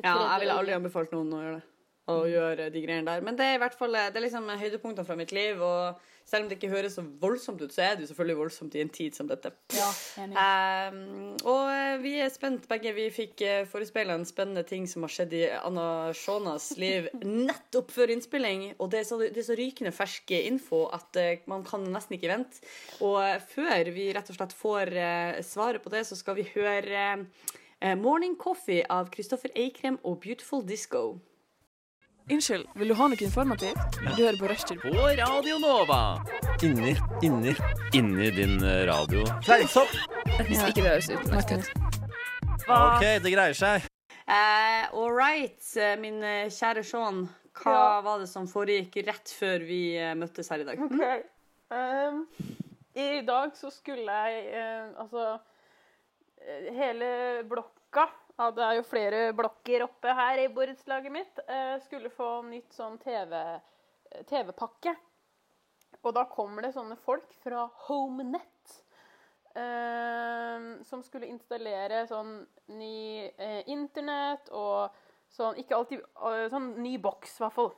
Ja, 0.03 0.13
jeg 0.37 0.43
ville 0.45 0.53
aldri 0.61 0.73
anbefalt 0.77 1.11
noen 1.11 1.33
å 1.33 1.41
gjøre 1.43 1.55
det. 1.59 1.65
Å 2.07 2.21
gjøre 2.29 2.69
de 2.71 2.83
greiene 2.83 3.07
der. 3.07 3.23
Men 3.25 3.35
det 3.39 3.45
er 3.47 3.57
i 3.57 3.63
hvert 3.63 3.75
fall 3.75 3.95
det 3.95 4.15
er 4.15 4.23
liksom 4.23 4.47
høydepunktene 4.47 5.07
fra 5.07 5.17
mitt 5.19 5.33
liv. 5.35 5.59
Og 5.63 5.99
selv 6.27 6.43
om 6.43 6.49
det 6.49 6.57
ikke 6.57 6.71
høres 6.71 6.97
så 6.97 7.03
voldsomt 7.21 7.61
ut, 7.63 7.73
så 7.73 7.83
er 7.83 7.95
det 7.95 8.05
jo 8.05 8.11
selvfølgelig 8.11 8.39
voldsomt 8.41 8.75
i 8.75 8.83
en 8.83 8.91
tid 8.91 9.15
som 9.15 9.29
dette. 9.29 9.51
Ja. 9.75 9.87
Um, 10.19 11.35
og 11.47 11.69
eh, 11.71 11.97
vi 12.03 12.13
er 12.23 12.31
spent 12.31 12.67
begge. 12.71 12.93
Vi 12.95 13.07
fikk 13.15 13.43
forespeila 13.71 14.15
en 14.17 14.27
spennende 14.27 14.63
ting 14.67 14.87
som 14.91 15.05
har 15.05 15.13
skjedd 15.13 15.35
i 15.37 15.43
Anna 15.55 15.87
Shonas 16.15 16.73
liv 16.79 17.07
nettopp 17.47 17.93
før 17.95 18.15
innspilling. 18.15 18.69
Og 18.77 18.91
det 18.91 19.03
er 19.03 19.07
så, 19.07 19.19
det 19.23 19.43
er 19.43 19.49
så 19.49 19.57
rykende 19.59 19.95
fersk 19.95 20.35
info 20.39 20.85
at 20.95 21.19
eh, 21.19 21.43
man 21.47 21.63
kan 21.67 21.85
nesten 21.91 22.17
ikke 22.17 22.31
vente. 22.31 22.63
Og 23.03 23.19
eh, 23.23 23.39
før 23.53 23.91
vi 23.95 24.09
rett 24.15 24.31
og 24.31 24.39
slett 24.39 24.55
får 24.57 24.93
eh, 24.95 25.39
svaret 25.45 25.83
på 25.83 25.93
det, 25.93 26.05
så 26.07 26.17
skal 26.19 26.37
vi 26.39 26.47
høre 26.55 27.07
eh, 27.79 27.95
Morning 27.99 28.35
Coffee 28.39 28.85
av 28.89 29.11
Kristoffer 29.13 29.53
Eikrem 29.55 29.99
og 30.03 30.21
Beautiful 30.23 30.65
Disco. 30.67 31.17
Unnskyld, 32.27 32.65
vil 32.75 32.89
du 32.91 32.95
ha 32.99 33.05
noe 33.07 33.23
informativt? 33.23 33.97
Du 34.03 34.09
hører 34.17 34.35
på 34.39 34.47
Rushtid. 34.51 34.81
På 34.83 34.89
Radio 35.15 35.57
Nova. 35.63 35.99
Inni, 36.65 36.91
inni. 37.23 37.53
Inni 37.95 38.27
din 38.35 38.57
eh, 38.67 38.81
radio. 38.89 39.21
Fleinsopp! 39.45 39.93
Hvis 40.49 40.59
ikke 40.67 40.81
det 40.83 40.89
høres 40.89 41.07
ut. 41.13 41.29
Martin. 41.31 41.63
OK, 42.67 43.05
det 43.23 43.31
greier 43.31 43.55
seg. 43.55 43.85
Uh, 44.27 44.89
All 44.91 45.13
right, 45.15 45.55
eh, 45.79 45.93
min 46.03 46.19
kjære 46.51 46.83
Sean. 46.83 47.23
Hva 47.61 47.73
Ja. 47.77 48.01
var 48.05 48.19
det 48.19 48.27
som 48.29 48.45
foregikk 48.51 48.99
rett 49.07 49.31
før 49.39 49.63
vi 49.65 49.79
møttes 50.19 50.51
her 50.51 50.61
i 50.61 50.67
dag? 50.67 50.83
Ok. 50.83 51.23
Um, 51.71 52.19
I 52.95 53.21
dag 53.27 53.55
så 53.57 53.67
skulle 53.73 54.07
jeg 54.07 54.51
uh, 54.55 55.01
Altså 55.03 55.23
Hele 56.77 57.09
blokka 57.49 58.05
ja, 58.37 58.51
Det 58.51 58.63
er 58.63 58.77
jo 58.77 58.85
flere 58.85 59.21
blokker 59.33 59.83
oppe 59.87 60.13
her 60.13 60.37
i 60.43 60.47
borettslaget 60.53 61.11
mitt. 61.11 61.39
eh, 61.47 61.77
skulle 61.81 62.09
få 62.13 62.41
nytt 62.47 62.73
sånn 62.73 62.97
TV-pakke. 63.01 63.61
TV-pakke. 64.29 64.95
Og 66.03 66.13
da 66.15 66.23
kommer 66.31 66.61
det 66.63 66.73
sånne 66.75 66.95
folk 67.03 67.33
fra 67.43 67.67
HomeNet. 67.87 68.83
eh, 69.57 70.83
som 70.85 71.01
skulle 71.03 71.25
installere 71.25 72.03
sånn 72.07 72.45
ny 72.77 73.25
eh, 73.25 73.63
internett 73.65 74.49
og 74.53 74.93
sånn 75.33 75.57
Ikke 75.57 75.75
alltid 75.75 75.99
eh, 76.03 76.43
Sånn 76.51 76.75
ny 76.83 76.97
boks, 77.01 77.39
i 77.39 77.43
hvert 77.43 77.55
fall. 77.55 77.71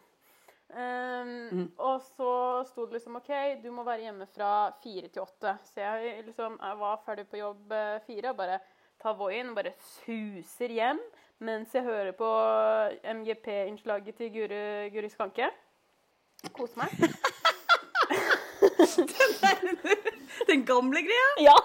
Mm. 0.70 1.72
Og 1.82 2.02
så 2.04 2.32
sto 2.70 2.86
det 2.86 3.00
liksom 3.00 3.16
OK, 3.18 3.32
du 3.64 3.72
må 3.74 3.82
være 3.88 4.04
hjemme 4.06 4.28
fra 4.30 4.70
fire 4.84 5.08
til 5.10 5.24
åtte. 5.24 5.56
Så 5.66 5.82
jeg 5.82 6.28
liksom 6.28 6.60
jeg 6.62 6.78
var 6.84 7.02
ferdig 7.08 7.26
på 7.32 7.40
jobb 7.40 7.72
eh, 7.74 7.96
fire 8.06 8.34
og 8.34 8.38
bare 8.38 8.60
tar 9.02 9.14
Voien 9.20 9.50
og 9.52 9.56
bare 9.60 9.74
suser 10.04 10.70
hjem 10.76 11.00
mens 11.40 11.72
jeg 11.74 11.84
hører 11.86 12.12
på 12.20 12.28
MGP-innslaget 13.08 14.16
til 14.20 14.28
Guri, 14.34 14.90
Guri 14.92 15.08
Skanke. 15.10 15.48
Koser 16.52 16.82
meg. 16.82 16.90
Den 20.50 20.66
gamle 20.68 21.00
greia? 21.06 21.30
Ja. 21.46 21.56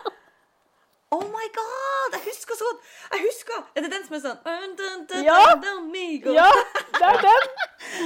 Oh 1.14 1.22
my 1.30 1.46
god! 1.58 2.08
Jeg 2.12 2.20
husker 2.24 2.54
så 2.58 2.64
godt! 2.70 2.80
Jeg 3.12 3.20
husker! 3.26 3.58
Er 3.74 3.80
det 3.84 3.90
den 3.92 4.04
som 4.06 4.14
er 4.16 4.20
sånn 4.24 4.38
dun, 4.46 4.70
dun, 4.78 5.00
dun, 5.10 5.22
Ja. 5.26 5.36
dun, 5.62 5.82
dun, 5.92 6.34
ja, 6.34 6.48
det 6.98 7.06
er 7.10 7.18
den. 7.22 7.44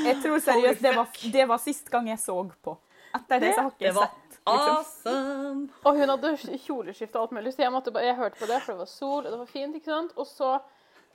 Jeg 0.08 0.16
tror 0.24 0.38
seriøst 0.44 0.80
det 0.84 0.92
var, 0.96 1.06
det 1.36 1.44
var 1.48 1.58
sist 1.62 1.86
gang 1.92 2.04
jeg 2.10 2.18
så 2.20 2.36
på. 2.64 2.72
Etter 3.16 3.36
det 3.44 3.50
så 3.54 3.60
har 3.64 3.70
ikke 3.72 3.86
jeg 3.88 3.94
var 3.96 4.08
sett. 4.12 4.27
Liksom. 4.54 4.76
awesome! 4.76 5.62
Og 5.84 5.98
hun 5.98 6.12
hadde 6.12 6.58
kjoleskift 6.64 7.16
og 7.16 7.22
alt 7.22 7.36
mulig, 7.38 7.52
så 7.54 7.64
jeg, 7.64 7.72
måtte 7.74 7.92
jeg 8.04 8.16
hørte 8.18 8.40
på 8.40 8.48
det, 8.50 8.58
for 8.64 8.74
det 8.74 8.82
var 8.82 8.90
sol, 8.90 9.22
og 9.24 9.30
det 9.32 9.40
var 9.40 9.50
fint, 9.50 9.76
ikke 9.78 9.90
sant? 9.90 10.14
Og 10.16 10.28
så, 10.28 10.52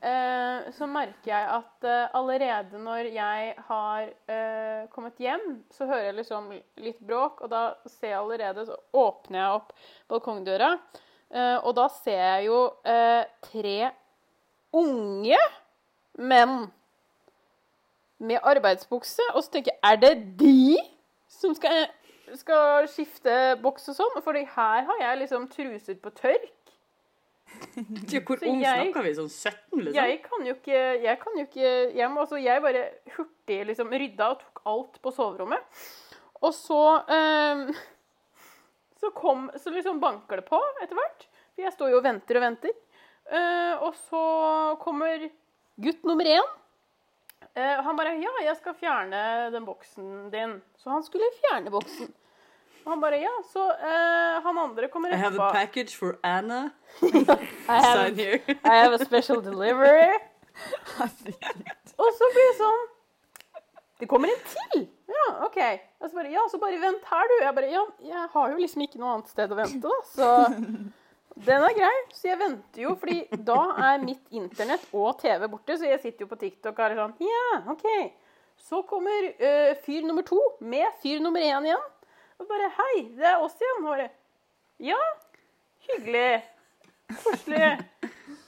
eh, 0.03 0.67
så 0.77 0.89
merker 0.89 1.31
jeg 1.31 1.49
at 1.55 1.87
eh, 1.89 2.17
allerede 2.19 2.83
når 2.83 3.09
jeg 3.13 3.55
har 3.69 4.11
eh, 4.35 4.83
kommet 4.93 5.23
hjem, 5.23 5.47
så 5.73 5.87
hører 5.89 6.09
jeg 6.09 6.19
liksom 6.21 6.51
litt 6.85 7.01
bråk, 7.01 7.41
og 7.41 7.53
da 7.53 7.63
ser 7.87 8.13
jeg 8.13 8.21
allerede, 8.21 8.67
så 8.69 8.77
åpner 9.05 9.41
jeg 9.41 9.57
opp 9.57 9.73
balkongdøra, 10.13 10.71
eh, 11.33 11.57
og 11.57 11.73
da 11.79 11.89
ser 12.01 12.21
jeg 12.21 12.47
jo 12.51 12.61
eh, 12.85 13.25
tre 13.49 13.91
unge 14.73 15.37
menn 16.17 16.71
med 18.23 18.39
arbeidsbukse, 18.43 19.25
og 19.33 19.43
så 19.43 19.51
tenker 19.51 19.73
jeg, 19.73 19.81
er 19.83 19.99
det 19.99 20.13
de 20.39 20.77
som 21.33 21.55
skal 21.57 21.87
skal 22.39 22.87
skifte 22.91 23.33
boks 23.61 23.89
og 23.91 23.97
sånn, 23.97 24.19
fordi 24.25 24.43
her 24.55 24.85
har 24.89 25.01
jeg 25.01 25.23
liksom 25.23 25.47
truser 25.51 25.97
på 26.01 26.11
tørk. 26.17 26.51
Hvor 27.53 28.39
Så 28.39 28.49
ung 28.49 28.61
snakker 28.63 29.05
vi? 29.05 29.11
Sånn 29.17 29.29
17, 29.29 29.83
liksom? 29.83 29.97
Jeg 29.97 30.21
kan 30.25 30.47
jo 30.47 30.53
ikke 30.55 30.79
Jeg 31.03 31.19
kan 31.21 31.35
jo 31.37 31.43
ikke 31.45 31.67
Jeg, 31.93 32.07
må, 32.09 32.23
altså, 32.23 32.39
jeg 32.41 32.63
bare 32.63 32.81
hurtig 33.13 33.59
liksom 33.69 33.93
rydda 33.93 34.29
og 34.33 34.39
tok 34.41 34.61
alt 34.71 34.97
på 35.03 35.13
soverommet. 35.13 35.83
Og 36.41 36.55
så 36.57 36.79
ehm, 37.13 37.67
Så 38.99 39.11
kom 39.15 39.45
Så 39.61 39.73
liksom 39.75 40.01
banker 40.01 40.41
det 40.41 40.47
på 40.49 40.59
etter 40.81 40.97
hvert. 40.97 41.27
For 41.53 41.65
jeg 41.67 41.75
står 41.75 41.93
jo 41.93 42.01
og 42.01 42.07
venter 42.07 42.39
og 42.39 42.45
venter. 42.47 42.73
Eh, 43.29 43.83
og 43.85 43.93
så 44.09 44.23
kommer 44.81 45.27
gutt 45.83 46.03
nummer 46.07 46.27
én. 46.27 46.47
Eh, 47.55 47.81
han 47.83 47.97
bare 47.97 48.15
'Ja, 48.19 48.31
jeg 48.43 48.57
skal 48.57 48.73
fjerne 48.73 49.51
den 49.53 49.65
boksen 49.65 50.29
din.' 50.31 50.61
Så 50.77 50.89
han 50.89 51.03
skulle 51.03 51.25
fjerne 51.41 51.69
boksen. 51.71 52.13
Og 52.85 52.91
han 52.91 53.01
bare 53.01 53.19
'Ja', 53.21 53.43
så 53.53 53.69
eh, 53.71 54.41
han 54.43 54.57
andre 54.57 54.87
kommer 54.87 55.09
I 55.13 55.15
have 55.15 55.35
a 55.39 55.49
etterpå. 55.49 55.51
package 55.53 55.95
for 55.97 56.17
Anna. 56.23 56.71
I 57.03 57.79
have, 57.79 58.07
Sign 58.09 58.15
here. 58.15 58.39
I 58.73 58.75
have 58.83 58.93
a 58.93 59.05
special 59.05 59.41
delivery. 59.41 60.19
Og 61.97 62.09
så 62.17 62.25
blir 62.33 62.49
det 62.51 62.57
sånn 62.59 62.83
Det 63.99 64.07
kommer 64.09 64.27
en 64.29 64.43
til! 64.49 64.87
Ja, 65.07 65.45
OK. 65.45 65.57
Og 66.01 66.09
så 66.09 66.15
bare 66.17 66.31
Ja, 66.33 66.43
så 66.51 66.57
bare 66.59 66.79
vent 66.81 67.05
her, 67.05 67.23
du. 67.31 67.35
Jeg 67.45 67.55
bare 67.55 67.69
Ja, 67.71 67.83
jeg 68.01 68.27
har 68.33 68.49
jo 68.51 68.57
liksom 68.57 68.81
ikke 68.81 68.99
noe 68.99 69.13
annet 69.15 69.27
sted 69.31 69.51
å 69.51 69.55
vente, 69.55 69.81
da, 69.87 69.97
så 70.03 70.29
den 71.33 71.65
er 71.65 71.75
grei. 71.75 71.93
Så 72.13 72.29
jeg 72.29 72.39
venter 72.41 72.83
jo, 72.85 72.93
fordi 72.99 73.23
da 73.47 73.59
er 73.89 74.03
mitt 74.03 74.35
internett 74.35 74.85
og 74.93 75.17
TV 75.21 75.47
borte, 75.49 75.77
så 75.79 75.89
jeg 75.89 76.01
sitter 76.03 76.25
jo 76.25 76.31
på 76.31 76.39
TikTok 76.43 76.77
og 76.77 76.85
er 76.85 76.99
sånn 76.99 77.15
Ja, 77.25 77.45
OK. 77.73 77.87
Så 78.63 78.83
kommer 78.87 79.31
øh, 79.33 79.73
fyr 79.83 80.05
nummer 80.05 80.25
to 80.27 80.39
med 80.61 80.85
fyr 81.01 81.23
nummer 81.23 81.41
én 81.41 81.69
igjen. 81.69 81.85
Og 82.39 82.49
bare 82.49 82.69
Hei, 82.77 83.05
det 83.17 83.29
er 83.31 83.41
oss 83.41 83.57
igjen. 83.61 83.81
Bare, 83.85 84.09
ja, 84.83 84.99
hyggelig. 85.89 86.43
Koselig. 87.13 87.71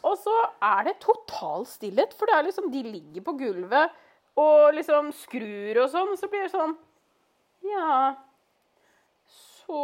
Og 0.06 0.20
så 0.22 0.36
er 0.64 0.86
det 0.86 1.00
total 1.02 1.66
stillhet, 1.70 2.14
for 2.14 2.30
det 2.30 2.38
er 2.38 2.48
liksom, 2.48 2.70
de 2.74 2.84
ligger 2.86 3.26
på 3.26 3.34
gulvet 3.40 4.02
og 4.38 4.76
liksom 4.78 5.10
skrur 5.16 5.82
og 5.82 5.90
sånn. 5.90 6.14
Så 6.20 6.30
blir 6.30 6.46
det 6.46 6.54
sånn 6.54 6.78
Ja 7.66 8.14
Så 9.66 9.80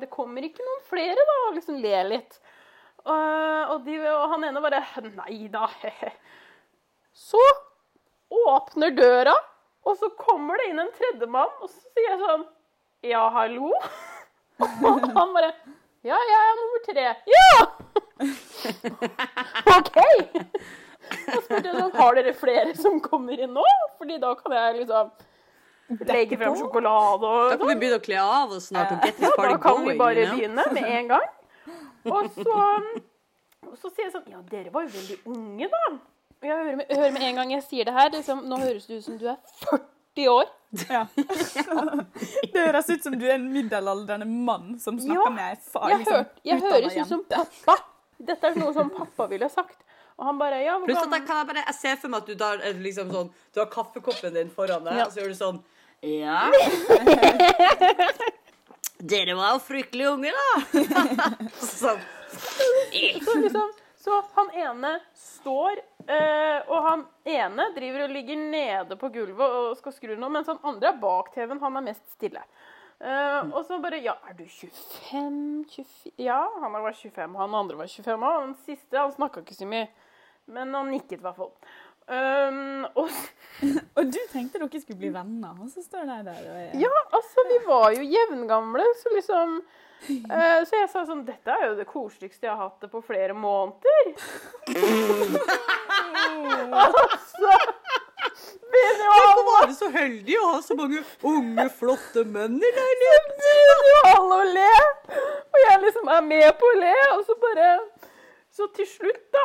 det 0.00 0.08
kommer 0.12 0.44
ikke 0.46 0.64
noen 0.64 0.82
flere, 0.86 1.18
da, 1.18 1.36
og 1.48 1.56
liksom 1.56 1.80
le 1.82 2.02
litt. 2.12 2.38
Og, 3.06 3.72
og, 3.72 3.80
de, 3.86 3.98
og 4.10 4.32
han 4.32 4.46
ene 4.48 4.62
bare 4.62 4.82
Nei 5.14 5.46
da. 5.52 5.68
Så 7.16 7.40
åpner 8.46 8.94
døra, 8.94 9.34
og 9.86 9.98
så 10.00 10.10
kommer 10.18 10.58
det 10.58 10.70
inn 10.72 10.82
en 10.82 10.92
tredjemann, 10.94 11.52
og 11.62 11.70
så 11.70 11.78
sier 11.94 12.10
jeg 12.10 12.22
sånn 12.22 12.46
Ja, 13.06 13.26
hallo? 13.34 13.70
Og 14.58 15.02
han 15.12 15.34
bare 15.36 15.52
Ja, 16.06 16.16
jeg 16.16 16.36
er 16.40 16.58
nummer 16.58 16.82
tre. 16.86 17.06
Ja! 17.28 17.56
OK. 19.76 19.98
Og 21.36 21.42
spurte 21.44 21.68
jeg 21.68 21.76
sånn 21.76 21.96
Har 21.98 22.16
dere 22.16 22.32
flere 22.36 22.72
som 22.78 22.98
kommer 23.04 23.38
inn 23.42 23.52
nå? 23.54 23.66
Fordi 24.00 24.16
da 24.22 24.32
kan 24.38 24.54
jeg 24.56 24.78
liksom 24.80 25.12
legge 25.88 26.38
frem 26.40 26.56
sjokolade 26.58 27.28
og 27.30 27.50
Da 27.52 27.58
kan 27.60 27.68
vi 27.70 27.76
begynne 27.80 28.00
å 28.00 28.04
kle 28.04 28.18
av 28.22 28.54
oss 28.56 28.68
snart 28.72 28.94
og 28.96 29.04
get 29.06 29.18
this 29.20 29.28
ja, 29.28 29.34
party 29.38 29.52
da 29.54 29.60
kan 29.62 29.84
vi 29.86 29.96
bare 30.00 30.24
you 30.24 30.26
know? 30.26 30.36
begynne 30.38 30.66
med 30.74 30.90
en 30.98 31.10
gang. 31.12 31.26
Og 32.06 32.28
så, 32.34 32.58
og 33.66 33.78
så 33.80 33.90
sier 33.90 34.06
jeg 34.06 34.14
sånn 34.14 34.28
Ja, 34.30 34.42
dere 34.50 34.74
var 34.74 34.86
jo 34.86 34.92
veldig 34.94 35.18
unge, 35.32 35.70
da. 35.72 35.84
Og 36.36 36.48
jeg 36.48 36.56
hører 36.58 36.76
med, 36.78 36.92
hører 36.92 37.14
med 37.16 37.26
en 37.30 37.40
gang 37.40 37.52
jeg 37.56 37.66
sier 37.66 37.88
det 37.88 37.94
her, 37.96 38.10
liksom, 38.14 38.44
nå 38.50 38.60
høres 38.60 38.86
det 38.90 39.00
ut 39.00 39.06
som 39.06 39.18
du 39.20 39.26
er 39.32 39.38
40 39.70 40.28
år. 40.32 40.52
Ja. 40.90 41.06
Det 42.52 42.60
høres 42.60 42.90
ut 42.90 43.04
som 43.04 43.14
du 43.16 43.24
er 43.26 43.36
en 43.36 43.46
middelaldrende 43.52 44.26
mann 44.28 44.74
som 44.82 44.98
snakker 45.00 45.30
Ja, 45.30 45.32
med 45.32 45.54
ei 45.54 45.58
far. 45.62 45.90
Jeg, 45.92 46.02
liksom, 46.02 46.16
hør, 46.16 46.26
jeg 46.50 46.62
høres 46.64 46.96
ut 46.98 47.12
som 47.12 47.22
pappa. 47.30 47.76
Dette 48.30 48.50
er 48.50 48.58
noe 48.60 48.74
som 48.76 48.90
pappa 48.92 49.28
ville 49.30 49.48
sagt. 49.52 49.78
Og 50.16 50.24
han 50.24 50.38
bare 50.40 50.62
Ja, 50.64 50.78
hvor 50.80 50.88
gammel 50.88 51.18
jeg, 51.18 51.26
kan 51.28 51.40
jeg, 51.40 51.48
bare, 51.50 51.64
jeg 51.66 51.76
ser 51.78 51.96
for 52.00 52.12
meg 52.12 52.22
at 52.22 52.28
du 52.28 52.44
eh, 52.64 52.78
liksom 52.80 53.10
sånn 53.12 53.32
Du 53.52 53.60
har 53.60 53.68
kaffekoppen 53.72 54.36
din 54.36 54.52
foran 54.52 54.84
deg, 54.86 54.96
Ja. 54.96 55.06
og 55.06 55.12
så 55.12 55.20
gjør 55.20 55.32
du 55.34 55.38
sånn 55.40 55.58
Ja. 56.06 56.46
Dere 58.98 59.34
var 59.34 59.56
jo 59.56 59.58
fryktelig 59.60 60.06
unge, 60.08 60.32
da. 60.32 60.60
så. 61.58 61.96
Så, 62.36 63.38
liksom, 63.40 63.72
så 63.98 64.22
han 64.34 64.50
ene 64.54 64.92
står, 65.18 65.80
eh, 66.06 66.58
og 66.70 66.78
han 66.84 67.04
ene 67.26 67.68
driver 67.76 68.06
og 68.06 68.14
ligger 68.14 68.38
nede 68.38 68.96
på 69.00 69.10
gulvet 69.14 69.58
og 69.60 69.76
skal 69.80 69.94
skru 69.96 70.14
noe, 70.14 70.30
mens 70.32 70.48
han 70.50 70.62
andre 70.66 70.92
er 70.92 71.00
bak 71.02 71.32
TV-en. 71.34 71.60
Han 71.62 71.80
er 71.80 71.86
mest 71.88 72.04
stille. 72.14 72.42
Eh, 73.00 73.40
og 73.50 73.60
så 73.68 73.80
bare 73.82 73.98
Ja, 74.04 74.14
er 74.28 74.36
du 74.38 74.44
25? 74.46 75.64
24? 75.74 76.12
Ja, 76.22 76.40
han 76.62 76.72
var 76.72 76.92
25, 76.92 77.34
han 77.42 77.58
andre 77.60 77.76
var 77.82 77.90
25 77.90 78.28
òg. 78.30 78.42
Den 78.46 78.56
siste 78.64 79.02
han 79.02 79.12
snakka 79.12 79.42
ikke 79.42 79.58
så 79.58 79.68
mye, 79.68 79.88
men 80.48 80.74
han 80.74 80.92
nikket 80.94 81.18
i 81.18 81.26
hvert 81.26 81.36
fall. 81.42 81.52
Um, 82.06 82.84
og 82.94 83.10
Og 83.98 84.04
du 84.12 84.18
tenkte 84.30 84.60
dere 84.60 84.78
skulle 84.78 85.00
bli 85.00 85.08
venner, 85.10 85.56
og 85.58 85.66
så 85.72 85.80
står 85.82 86.04
de 86.06 86.18
der 86.28 86.42
og 86.52 86.58
er 86.60 86.74
Ja, 86.78 86.92
altså, 87.18 87.38
vi 87.48 87.56
var 87.66 87.88
jo 87.96 88.02
jevngamle, 88.06 88.84
så 89.00 89.06
liksom 89.14 89.56
uh, 89.58 90.60
Så 90.68 90.76
jeg 90.76 90.88
sa 90.92 91.02
sånn 91.08 91.24
Dette 91.26 91.50
er 91.50 91.64
jo 91.70 91.74
det 91.80 91.88
koseligste 91.90 92.46
jeg 92.46 92.52
har 92.52 92.60
hatt 92.68 92.78
det 92.84 92.90
på 92.92 93.00
flere 93.02 93.34
måneder. 93.34 94.12
altså 96.84 97.50
Begynner 98.70 99.02
jo 99.02 99.10
Hvorfor 99.10 99.32
alle, 99.32 99.42
var 99.50 99.66
du 99.66 99.74
så 99.80 99.88
heldig 99.94 100.34
å 100.38 100.46
ha 100.52 100.58
så 100.62 100.74
mange 100.78 101.00
unge, 101.26 101.66
flotte 101.80 102.22
menn 102.28 102.56
i 102.60 102.70
leiligheten? 102.78 103.34
begynner 103.42 103.90
jo 103.90 103.98
alle 104.12 104.34
å 104.42 104.44
le. 104.52 104.74
Og 105.50 105.58
jeg 105.64 105.76
liksom 105.86 106.06
er 106.12 106.22
med 106.28 106.50
på 106.60 106.64
å 106.70 106.78
le, 106.82 106.96
og 107.16 107.22
så 107.26 107.34
bare 107.40 107.68
Så 108.52 108.64
til 108.76 108.86
slutt, 108.88 109.26
da 109.34 109.42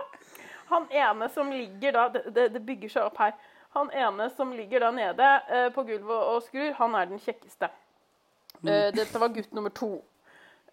Han 0.71 0.87
ene 0.91 1.27
som 1.33 1.49
ligger 1.51 1.95
da 1.97 2.07
Det, 2.13 2.23
det, 2.35 2.47
det 2.55 2.61
bygger 2.67 2.89
seg 2.95 3.07
opp 3.09 3.17
her. 3.21 3.33
Han 3.75 3.91
ene 3.95 4.27
som 4.35 4.51
ligger 4.55 4.83
da 4.83 4.91
nede 4.91 5.27
eh, 5.47 5.69
på 5.75 5.83
gulvet 5.87 6.25
og 6.33 6.41
skrur, 6.43 6.73
han 6.79 6.95
er 6.99 7.05
den 7.11 7.21
kjekkeste. 7.23 7.69
Eh, 8.65 8.89
dette 8.95 9.19
var 9.21 9.31
gutt 9.31 9.53
nummer 9.55 9.71
to. 9.71 9.93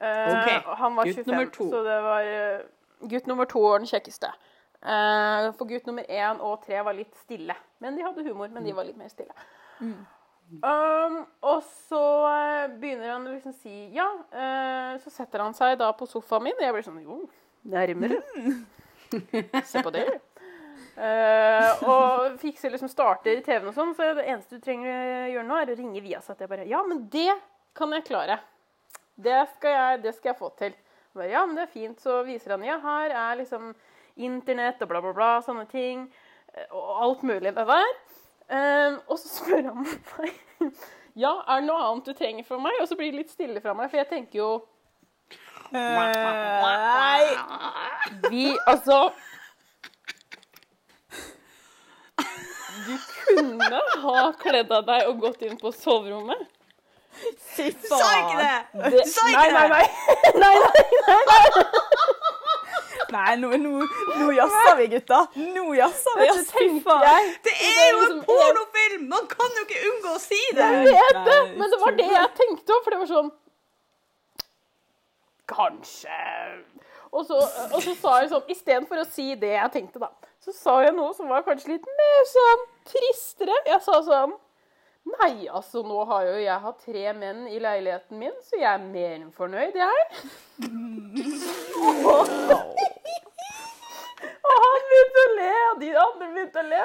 Eh, 0.01 0.33
Ok, 0.35 0.77
Han 0.81 0.97
var 0.99 1.07
gutt 1.07 1.21
25, 1.23 1.31
nummer 1.31 1.51
to. 1.55 1.69
så 1.71 1.83
det 1.87 1.99
var 2.03 2.27
eh, 2.33 2.67
Gutt 3.11 3.27
nummer 3.31 3.47
to 3.47 3.63
var 3.63 3.79
den 3.79 3.87
kjekkeste. 3.91 4.33
Eh, 4.83 5.47
for 5.59 5.67
gutt 5.71 5.87
nummer 5.87 6.07
én 6.11 6.41
og 6.43 6.63
tre 6.67 6.83
var 6.87 6.95
litt 6.99 7.15
stille. 7.23 7.55
Men 7.83 7.95
de 7.99 8.03
hadde 8.07 8.25
humor, 8.27 8.49
men 8.51 8.67
de 8.67 8.75
var 8.75 8.87
litt 8.87 8.99
mer 8.99 9.11
stille. 9.15 9.35
Um, 10.63 11.17
og 11.45 11.63
så 11.89 12.03
eh, 12.33 12.71
begynner 12.81 13.11
han 13.13 13.27
å 13.29 13.35
liksom 13.35 13.53
si 13.61 13.91
ja. 13.95 14.07
Uh, 14.33 14.95
så 15.05 15.11
setter 15.13 15.43
han 15.45 15.55
seg 15.55 15.77
da 15.79 15.91
på 15.95 16.07
sofaen 16.09 16.47
min, 16.49 16.57
og 16.59 16.65
jeg 16.65 16.75
blir 16.75 16.87
sånn 16.87 17.03
jo, 17.05 17.19
nærmere. 17.69 18.19
Se 19.71 19.83
på 19.83 19.93
det. 19.95 20.07
Uh, 20.99 21.83
og 21.87 22.39
fikser 22.43 22.73
liksom 22.75 22.91
starter 22.91 23.39
TV-en 23.47 23.71
og 23.71 23.77
sånn, 23.77 23.93
så 23.95 24.11
det 24.19 24.25
eneste 24.27 24.59
du 24.59 24.65
trenger 24.65 24.91
å 24.91 25.29
gjøre 25.31 25.47
nå, 25.47 25.59
er 25.61 25.71
å 25.71 25.77
ringe 25.79 26.03
Viasat. 26.03 26.41
Jeg 26.43 26.51
bare 26.51 26.67
Ja, 26.67 26.81
men 26.87 27.05
det 27.13 27.31
kan 27.79 27.93
jeg 27.95 28.07
klare. 28.09 28.41
Det 29.19 29.39
skal 29.57 29.77
jeg, 29.77 30.01
det 30.03 30.15
skal 30.17 30.33
jeg 30.33 30.41
få 30.41 30.51
til. 30.59 30.75
Bare, 31.15 31.31
ja, 31.31 31.45
men 31.47 31.55
det 31.59 31.67
er 31.69 31.73
fint. 31.75 32.03
Så 32.03 32.21
viser 32.27 32.57
han 32.57 32.67
ja, 32.67 32.79
her 32.83 33.15
er 33.15 33.39
liksom 33.41 33.71
internett 34.19 34.83
og 34.83 34.91
bla, 34.91 35.03
bla, 35.05 35.15
bla, 35.15 35.31
sånne 35.47 35.67
ting. 35.71 36.09
eh, 36.55 36.67
Og 36.75 37.03
alt 37.07 37.23
mulig 37.27 37.55
det 37.55 37.67
der. 37.71 37.93
Uh, 38.49 38.99
og 39.07 39.19
så 39.21 39.29
spør 39.29 39.67
han 39.71 39.83
meg 39.85 40.73
Ja, 41.19 41.35
er 41.45 41.61
det 41.61 41.67
noe 41.69 41.83
annet 41.85 42.07
du 42.09 42.15
trenger 42.17 42.47
fra 42.47 42.59
meg? 42.63 42.79
Og 42.83 42.89
så 42.91 42.97
blir 42.99 43.13
det 43.13 43.23
litt 43.25 43.33
stille 43.35 43.61
fra 43.63 43.75
meg, 43.75 43.91
for 43.91 44.01
jeg 44.01 44.09
tenker 44.11 44.39
jo 44.39 44.51
Nei. 45.73 47.25
Vi 48.31 48.45
Altså 48.67 49.13
Du 52.87 52.95
kunne 53.27 53.81
ha 54.05 54.33
kledd 54.41 54.71
av 54.73 54.87
deg 54.87 55.09
og 55.11 55.19
gått 55.21 55.43
inn 55.45 55.59
på 55.61 55.73
soverommet. 55.75 56.47
Fy 57.57 57.67
Sa 57.89 57.99
ikke 58.21 58.39
det! 58.39 58.59
Du 58.95 58.99
Sa 59.11 59.27
ikke 59.33 59.51
det! 59.53 59.69
nei. 59.75 59.87
nei, 60.39 60.57
nei, 61.09 61.23
nei. 61.33 61.43
Nå, 63.41 63.51
nå, 63.57 63.71
nå 64.21 64.29
jazza 64.37 64.75
vi, 64.79 64.87
gutta. 64.93 65.19
Nå 65.35 65.65
jazza 65.77 66.15
vi. 66.21 66.29
Ass. 66.33 66.51
Fy 66.55 66.69
faen. 66.85 67.31
Det 67.45 67.55
er 67.57 67.85
jo 67.91 67.99
en 67.99 68.01
liksom- 68.05 68.25
pornofilm! 68.29 69.07
Man 69.11 69.27
kan 69.33 69.59
jo 69.59 69.67
ikke 69.67 69.81
unngå 69.91 70.15
å 70.15 70.21
si 70.23 70.41
det! 70.55 70.71
Jeg 70.87 70.95
vet 70.95 71.21
det, 71.29 71.39
men 71.59 71.73
det 71.73 71.79
var 71.83 71.93
det 71.99 72.09
jeg 72.15 72.33
tenkte 72.41 72.77
òg, 72.77 72.83
for 72.85 72.95
det 72.95 73.01
var 73.03 73.11
sånn 73.13 73.31
Kanskje 75.49 76.19
Og 77.11 77.25
så, 77.25 77.39
og 77.73 77.79
så 77.81 77.95
sa 77.97 78.19
jeg 78.21 78.33
sånn 78.33 78.51
Istedenfor 78.53 79.01
å 79.01 79.07
si 79.09 79.31
det 79.41 79.55
jeg 79.55 79.73
tenkte, 79.79 80.03
da, 80.03 80.11
så 80.45 80.53
sa 80.57 80.75
jeg 80.85 80.93
noe 80.97 81.15
som 81.17 81.31
var 81.33 81.47
kanskje 81.47 81.73
litt 81.75 81.89
mer 81.99 82.29
sånn 82.33 82.67
tristere. 82.91 83.57
Jeg 83.69 83.81
sa 83.85 84.03
sånn 84.05 84.37
Nei, 85.09 85.49
altså, 85.49 85.81
nå 85.89 86.03
har 86.11 86.27
jo 86.27 86.35
jeg 86.43 86.61
hatt 86.67 86.83
tre 86.85 87.13
menn 87.17 87.47
i 87.49 87.61
leiligheten 87.65 88.19
min, 88.21 88.35
så 88.45 88.59
jeg 88.61 88.69
er 88.69 88.83
mer 88.83 89.15
enn 89.15 89.31
fornøyd, 89.33 89.79
jeg. 89.79 89.99
Og 94.49 94.59
han 94.65 94.85
begynte 94.91 95.23
å 95.23 95.31
le, 95.39 95.55
og 95.71 95.81
de 95.81 95.89
andre 96.03 96.29
begynte 96.35 96.61
å 96.61 96.67
le. 96.69 96.83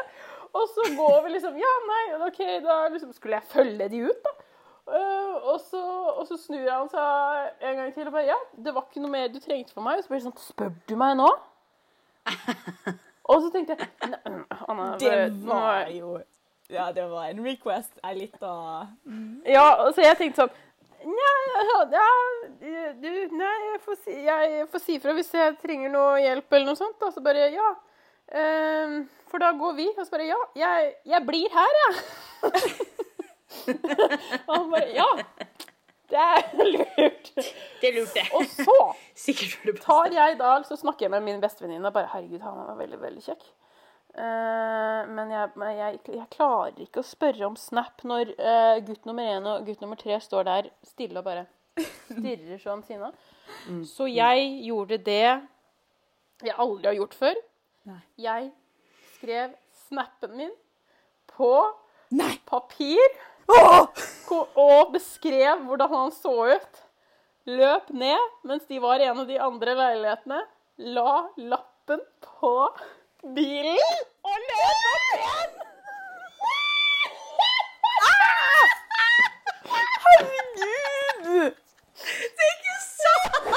Og 0.54 0.66
så 0.72 0.88
går 0.96 1.20
vi 1.26 1.34
liksom 1.36 1.60
Ja, 1.60 1.74
nei, 1.90 2.04
OK, 2.30 2.42
da 2.64 2.80
liksom 2.94 3.12
skulle 3.16 3.42
jeg 3.42 3.52
følge 3.52 3.90
de 3.92 4.04
ut, 4.08 4.24
da. 4.24 4.34
Eh, 4.88 5.36
og, 5.48 5.62
så, 5.64 5.82
og 6.12 6.26
så 6.28 6.36
snur 6.38 6.68
han 6.68 6.90
seg 6.92 7.70
en 7.70 7.78
gang 7.80 7.94
til 7.96 8.10
og 8.10 8.16
bare 8.18 8.26
Ja, 8.28 8.40
det 8.66 8.74
var 8.76 8.84
ikke 8.84 9.04
noe 9.04 9.14
mer 9.14 9.30
du 9.32 9.40
trengte 9.40 9.72
for 9.72 9.86
meg. 9.86 10.02
Og 10.02 10.04
så 10.04 10.12
blir 10.12 10.20
det 10.20 10.28
sånn 10.28 10.44
Spør 10.44 10.74
du 10.90 10.96
meg 11.00 11.16
nå? 11.22 11.30
og 13.32 13.46
så 13.46 13.52
tenkte 13.54 13.78
jeg 13.80 13.90
Anna, 14.68 14.90
Det 15.00 15.16
var 15.48 15.88
jo 15.92 16.18
Ja, 16.72 16.90
det 16.96 17.08
var 17.12 17.32
en 17.32 17.42
request. 17.46 17.96
Ei 18.04 18.14
lita 18.18 18.52
Ja, 19.48 19.66
og 19.86 19.94
så 19.96 20.04
jeg 20.04 20.20
tenkte 20.20 20.44
sånn 20.44 20.62
Nja, 21.04 21.32
ja, 21.92 22.04
du, 22.96 23.10
nei, 23.36 23.56
jeg 23.74 23.80
får, 23.84 23.98
si, 24.06 24.14
jeg 24.24 24.68
får 24.72 24.84
si 24.86 24.94
fra 25.04 25.12
hvis 25.18 25.34
jeg 25.36 25.58
trenger 25.60 25.92
noe 25.92 26.22
hjelp 26.24 26.56
eller 26.56 26.70
noe 26.70 26.80
sånt. 26.80 26.96
Og 27.04 27.12
så 27.12 27.24
bare 27.24 27.50
ja. 27.52 27.74
Um, 28.32 29.02
for 29.28 29.44
da 29.44 29.52
går 29.60 29.76
vi. 29.82 29.90
Og 29.98 30.06
så 30.06 30.16
bare 30.16 30.30
ja, 30.30 30.40
jeg, 30.62 30.94
jeg 31.12 31.28
blir 31.28 31.52
her, 31.60 31.80
jeg. 31.82 32.00
og 34.48 34.54
han 34.56 34.72
bare 34.72 34.90
ja. 34.96 35.10
Det 36.14 36.22
er 36.22 36.66
lurt. 36.68 37.30
Det 37.82 37.90
er 37.90 37.96
lurt, 37.96 38.14
det. 38.14 38.26
Og 38.38 38.46
så 38.46 38.76
tar 39.82 40.14
jeg 40.14 40.38
da, 40.38 40.56
så 40.68 40.78
snakker 40.78 41.08
jeg 41.08 41.14
med 41.16 41.26
min 41.26 41.42
bestevenninne 41.42 41.90
og 41.90 41.96
bare 41.96 42.12
Herregud, 42.12 42.44
han 42.44 42.60
var 42.68 42.78
veldig, 42.78 43.00
veldig 43.02 43.24
kjekk. 43.26 43.46
Uh, 44.14 45.10
men 45.10 45.32
jeg, 45.34 45.50
jeg, 45.58 46.00
jeg 46.14 46.28
klarer 46.36 46.84
ikke 46.84 47.02
å 47.02 47.08
spørre 47.08 47.48
om 47.48 47.56
Snap 47.58 48.04
når 48.06 48.36
uh, 48.38 48.78
gutt 48.86 49.08
nummer 49.10 49.26
én 49.26 49.48
og 49.50 49.66
gutt 49.66 49.82
nummer 49.82 49.98
tre 49.98 50.20
står 50.22 50.46
der 50.46 50.70
stille 50.86 51.18
og 51.24 51.26
bare 51.26 51.48
stirrer 52.12 52.62
sånn 52.62 52.84
sinna. 52.86 53.10
Så 53.90 54.06
jeg 54.12 54.46
gjorde 54.68 55.00
det 55.02 55.26
jeg 56.44 56.56
aldri 56.60 56.92
har 56.92 56.98
gjort 57.00 57.18
før. 57.18 57.40
Nei. 57.90 58.02
Jeg 58.22 58.52
skrev 59.16 59.56
snappen 59.88 60.36
min 60.38 60.54
på 61.34 61.52
Nei! 62.14 62.36
papir 62.46 63.02
og 63.50 64.92
beskrev 64.94 65.64
hvordan 65.68 65.90
han 65.94 66.12
så 66.16 66.34
ut. 66.56 66.84
Løp 67.46 67.90
ned 67.90 68.20
mens 68.48 68.64
de 68.70 68.80
var 68.82 69.00
i 69.02 69.08
en 69.10 69.20
av 69.20 69.28
de 69.28 69.40
andre 69.42 69.76
leilighetene. 69.76 70.42
La 70.96 71.28
lappen 71.38 72.00
på 72.24 72.54
bilen 73.36 74.00
og 74.24 74.38
løp 74.48 74.86
opp 74.92 75.14
igjen! 75.18 75.52
Herregud! 80.06 81.54
Det 82.04 82.44
er 82.46 82.54
ikke 82.54 82.78
sant! 82.88 83.48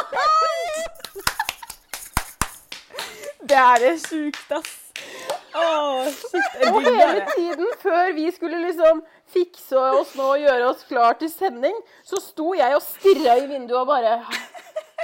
Det 3.47 3.59
er 3.63 3.79
det 3.87 3.95
sjukt, 4.03 4.51
ass. 4.51 4.86
Åh, 5.57 6.09
shit. 6.13 6.57
Og 6.69 6.81
hele 6.85 7.27
tiden 7.37 7.71
før 7.81 8.13
vi 8.17 8.27
skulle 8.35 8.61
liksom 8.63 9.03
fikse 9.33 9.79
oss 9.79 10.15
nå 10.19 10.27
og 10.35 10.43
gjøre 10.43 10.69
oss 10.71 10.85
klar 10.89 11.17
til 11.21 11.31
sending, 11.33 11.77
så 12.05 12.21
sto 12.23 12.53
jeg 12.59 12.77
og 12.77 12.85
stirra 12.85 13.39
i 13.41 13.47
vinduet 13.51 13.81
og 13.81 13.87
bare 13.91 14.19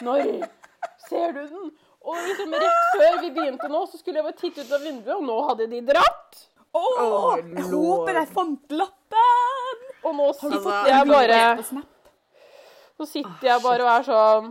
Når 0.02 0.22
ser 1.08 1.32
du 1.36 1.42
den? 1.46 1.70
Og 2.02 2.16
liksom 2.26 2.54
rett 2.58 2.86
før 2.96 3.20
vi 3.22 3.30
begynte 3.30 3.68
nå, 3.70 3.84
så 3.86 4.00
skulle 4.00 4.18
jeg 4.18 4.26
bare 4.26 4.40
titte 4.40 4.64
ut 4.64 4.72
av 4.74 4.82
vinduet, 4.82 5.14
og 5.14 5.22
nå 5.28 5.36
hadde 5.46 5.68
de 5.70 5.82
dratt. 5.86 6.40
Åh, 6.72 7.02
oh, 7.04 7.36
jeg 7.36 7.68
lord. 7.68 7.84
håper 7.86 8.18
jeg 8.18 8.28
fant 8.32 8.74
lappen! 8.80 9.84
Og 10.02 10.16
nå 10.18 10.28
sitter 10.40 10.88
jeg 10.88 11.06
bare? 11.06 11.40
Så 12.96 13.06
sitter 13.06 13.48
jeg 13.52 13.62
bare 13.62 13.86
og 13.86 13.92
er 13.92 14.06
sånn 14.08 14.50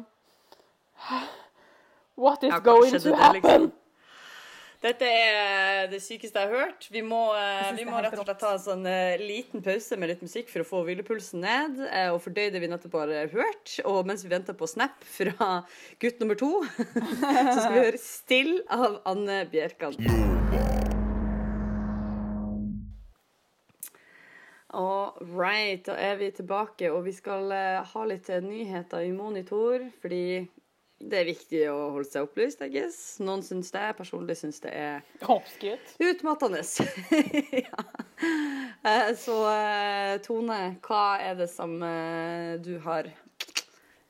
What 2.22 2.44
is 2.46 2.54
Ja, 2.54 2.60
going 2.64 2.94
to 2.94 3.12
er 3.12 3.20
happen? 3.20 3.72
Dette 4.82 5.06
er 5.06 5.90
det 5.92 6.00
sykeste 6.02 6.42
jeg 6.42 6.50
har 6.50 6.64
hørt. 6.66 6.88
Vi 6.90 7.04
må, 7.06 7.20
eh, 7.38 7.68
vi 7.78 7.84
må 7.86 8.00
rett 8.02 8.16
og 8.18 8.26
slett 8.26 8.40
ta 8.42 8.56
en 8.56 8.64
sånn 8.64 8.88
eh, 8.90 9.22
liten 9.22 9.62
pause 9.62 9.94
med 9.94 10.10
litt 10.10 10.24
musikk 10.26 10.48
for 10.50 10.64
å 10.64 10.66
få 10.66 10.80
hvilepulsen 10.88 11.44
ned 11.44 11.84
eh, 11.86 12.08
og 12.10 12.18
fordøye 12.24 12.50
det 12.50 12.64
vi 12.64 12.70
nettopp 12.72 12.96
har 12.98 13.12
hørt. 13.30 13.76
Og 13.86 14.10
mens 14.10 14.26
vi 14.26 14.32
venter 14.32 14.58
på 14.58 14.66
Snap 14.66 15.04
fra 15.06 15.52
gutt 16.02 16.18
nummer 16.24 16.40
to, 16.40 16.50
så 16.82 17.60
skal 17.60 17.76
vi 17.76 17.84
høre 17.84 18.02
'Still' 18.02 18.58
av 18.74 18.98
Anne 19.06 19.44
Bjerkan. 19.52 19.94
All 24.74 25.14
right, 25.22 25.86
da 25.86 25.94
er 25.94 26.18
vi 26.18 26.32
tilbake, 26.34 26.90
og 26.90 27.06
vi 27.06 27.14
skal 27.14 27.54
ha 27.86 28.08
litt 28.10 28.34
nyheter 28.42 29.06
i 29.06 29.14
monitor, 29.14 29.84
fordi 30.02 30.48
det 31.10 31.18
er 31.22 31.26
viktig 31.32 31.62
å 31.72 31.78
holde 31.96 32.10
seg 32.12 32.28
opplyst, 32.28 32.62
I 32.62 32.70
guess. 32.74 33.00
Noen 33.24 33.42
syns 33.46 33.72
det, 33.74 33.86
personlig 33.98 34.36
syns 34.40 34.60
det 34.64 34.72
er 34.78 35.02
Oppskrytt. 35.26 35.96
utmattende. 36.00 36.62
ja. 37.66 37.84
Eh, 38.86 39.12
Så 39.18 39.36
eh, 39.50 40.20
Tone, 40.26 40.62
hva 40.86 41.04
er 41.22 41.36
det 41.42 41.50
som 41.52 41.74
eh, 41.84 42.56
du 42.62 42.76
har 42.86 43.10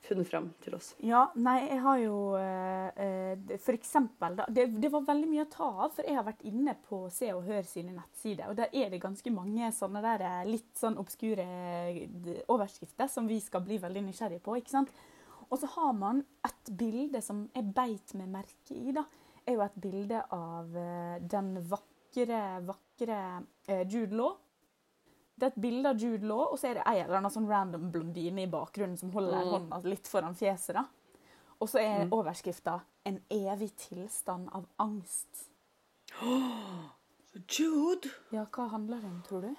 funnet 0.07 0.27
fram 0.27 0.49
til 0.63 0.75
oss? 0.75 0.89
Ja, 0.99 1.25
nei, 1.39 1.57
jeg 1.69 1.79
har 1.85 1.99
jo 2.01 2.15
det- 2.35 3.61
For 3.63 3.71
eksempel, 3.77 4.35
da. 4.35 4.45
Det, 4.51 4.65
det 4.83 4.89
var 4.91 5.05
veldig 5.07 5.29
mye 5.31 5.45
å 5.45 5.51
ta 5.53 5.69
av, 5.85 5.93
for 5.95 6.03
jeg 6.03 6.17
har 6.17 6.25
vært 6.27 6.43
inne 6.49 6.73
på 6.89 7.05
Se 7.13 7.29
og 7.31 7.45
Hør 7.47 7.63
sine 7.63 7.93
nettsider, 7.95 8.49
og 8.51 8.57
der 8.59 8.73
er 8.75 8.89
det 8.91 8.99
ganske 9.03 9.31
mange 9.31 9.69
sånne 9.75 10.01
der 10.03 10.25
litt 10.49 10.67
sånn 10.79 10.99
obskure 10.99 11.45
overskrifter 12.51 13.07
som 13.07 13.27
vi 13.31 13.39
skal 13.43 13.63
bli 13.63 13.79
veldig 13.79 14.03
nysgjerrige 14.09 14.43
på, 14.43 14.57
ikke 14.59 14.73
sant? 14.75 14.91
Og 15.51 15.59
så 15.59 15.67
har 15.73 15.91
man 15.93 16.21
et 16.47 16.71
bilde 16.79 17.19
som 17.23 17.43
jeg 17.55 17.73
beit 17.75 18.13
meg 18.15 18.29
merke 18.31 18.75
i, 18.77 18.93
da. 18.95 19.03
Er 19.43 19.57
jo 19.57 19.65
et 19.65 19.81
bilde 19.83 20.21
av 20.31 20.77
eh, 20.77 21.17
den 21.27 21.57
vakre, 21.67 22.39
vakre 22.67 23.19
eh, 23.67 23.83
Jude 23.83 24.15
Law. 24.15 24.37
Det 25.35 25.47
er 25.47 25.51
et 25.55 25.61
bilde 25.63 25.91
av 25.91 25.99
Jude 25.99 26.27
Law, 26.29 26.45
og 26.53 26.59
så 26.61 26.69
er 26.69 26.79
det 26.79 26.87
ei 26.87 27.01
eller 27.01 27.19
annen 27.19 27.33
sånn 27.33 27.49
random 27.49 27.89
blondine 27.91 28.45
i 28.45 28.51
bakgrunnen 28.51 28.99
som 28.99 29.11
holder 29.15 29.49
hånda 29.49 29.81
litt 29.89 30.07
foran 30.07 30.37
fjeset. 30.37 30.77
da. 30.77 30.85
Og 31.61 31.69
så 31.69 31.81
er 31.81 32.13
overskrifta 32.13 32.79
'En 33.05 33.19
evig 33.29 33.75
tilstand 33.75 34.49
av 34.53 34.65
angst'. 34.77 35.49
Jude. 37.57 38.09
Ja, 38.31 38.45
hva 38.45 38.67
handler 38.69 39.01
det 39.01 39.09
om, 39.09 39.21
tror 39.27 39.41
du? 39.41 39.55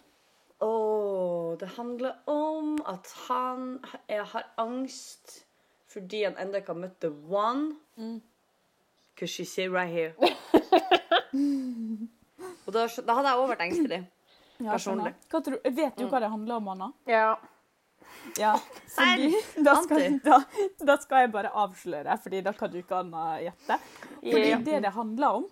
Å, 0.63 1.57
det 1.59 1.69
handler 1.77 2.19
om 2.31 2.77
at 2.87 3.11
han 3.27 3.81
har 4.09 4.45
angst 4.57 5.43
fordi 5.93 6.25
han 6.25 6.39
ennå 6.41 6.61
ikke 6.63 6.73
har 6.75 6.81
møtt 6.83 6.99
the 7.05 7.13
one. 7.29 7.65
Because 9.13 9.33
she 9.33 9.45
sit 9.45 9.71
right 9.71 9.93
here. 9.93 10.13
Og 12.67 12.75
da, 12.75 12.87
da 12.87 13.17
hadde 13.19 13.31
jeg 13.31 13.39
òg 13.39 13.49
vært 13.53 13.65
engstelig. 13.67 14.01
Ja, 14.63 14.75
Personlig. 14.75 15.15
Hva 15.31 15.41
tror, 15.45 15.59
vet 15.65 15.99
du 15.99 16.07
hva 16.07 16.21
det 16.23 16.31
handler 16.33 16.61
om, 16.61 16.69
Anna? 16.75 16.89
Ja. 17.11 17.33
Ja, 18.39 18.53
fordi 18.95 19.33
da 19.67 19.75
skal, 19.83 20.19
da, 20.23 20.39
da 20.79 20.97
skal 21.03 21.25
jeg 21.25 21.33
bare 21.35 21.51
avsløre, 21.65 22.17
fordi 22.23 22.43
da 22.45 22.53
kan 22.57 22.71
du 22.71 22.79
ikke 22.81 23.01
Anna 23.03 23.25
gjette. 23.43 23.79
Fordi 24.21 24.47
yeah. 24.47 24.63
det 24.63 24.81
det 24.87 24.93
handler 24.95 25.41
om, 25.41 25.49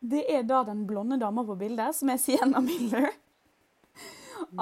det 0.00 0.24
er 0.32 0.44
da 0.48 0.62
den 0.68 0.84
blonde 0.88 1.16
dama 1.20 1.44
på 1.48 1.56
bildet, 1.60 1.96
som 1.96 2.12
er 2.12 2.20
Sienna 2.20 2.60
Miller, 2.64 3.10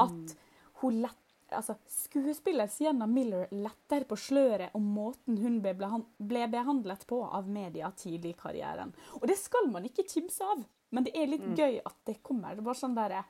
at 0.04 0.36
hun 0.82 1.00
lett 1.02 1.17
Altså, 1.48 1.78
skuespiller 1.88 2.68
Sienna 2.68 3.06
Miller 3.08 3.48
letter 3.54 4.04
på 4.08 4.18
sløret 4.20 4.74
om 4.76 4.84
måten 4.84 5.38
hun 5.40 5.60
ble, 5.64 5.74
ble 6.18 6.44
behandlet 6.52 7.06
på 7.08 7.22
av 7.24 7.48
media 7.48 7.88
tidlig 7.96 8.34
i 8.34 8.38
karrieren. 8.42 8.92
Og 9.20 9.24
det 9.30 9.38
skal 9.40 9.70
man 9.72 9.88
ikke 9.88 10.04
kimse 10.08 10.44
av, 10.44 10.66
men 10.92 11.06
det 11.06 11.16
er 11.16 11.30
litt 11.30 11.48
gøy 11.56 11.80
at 11.80 11.96
det 12.08 12.18
kommer. 12.22 12.58
Det 12.58 12.66
var 12.66 12.76
sånn 12.76 12.96
der, 12.98 13.20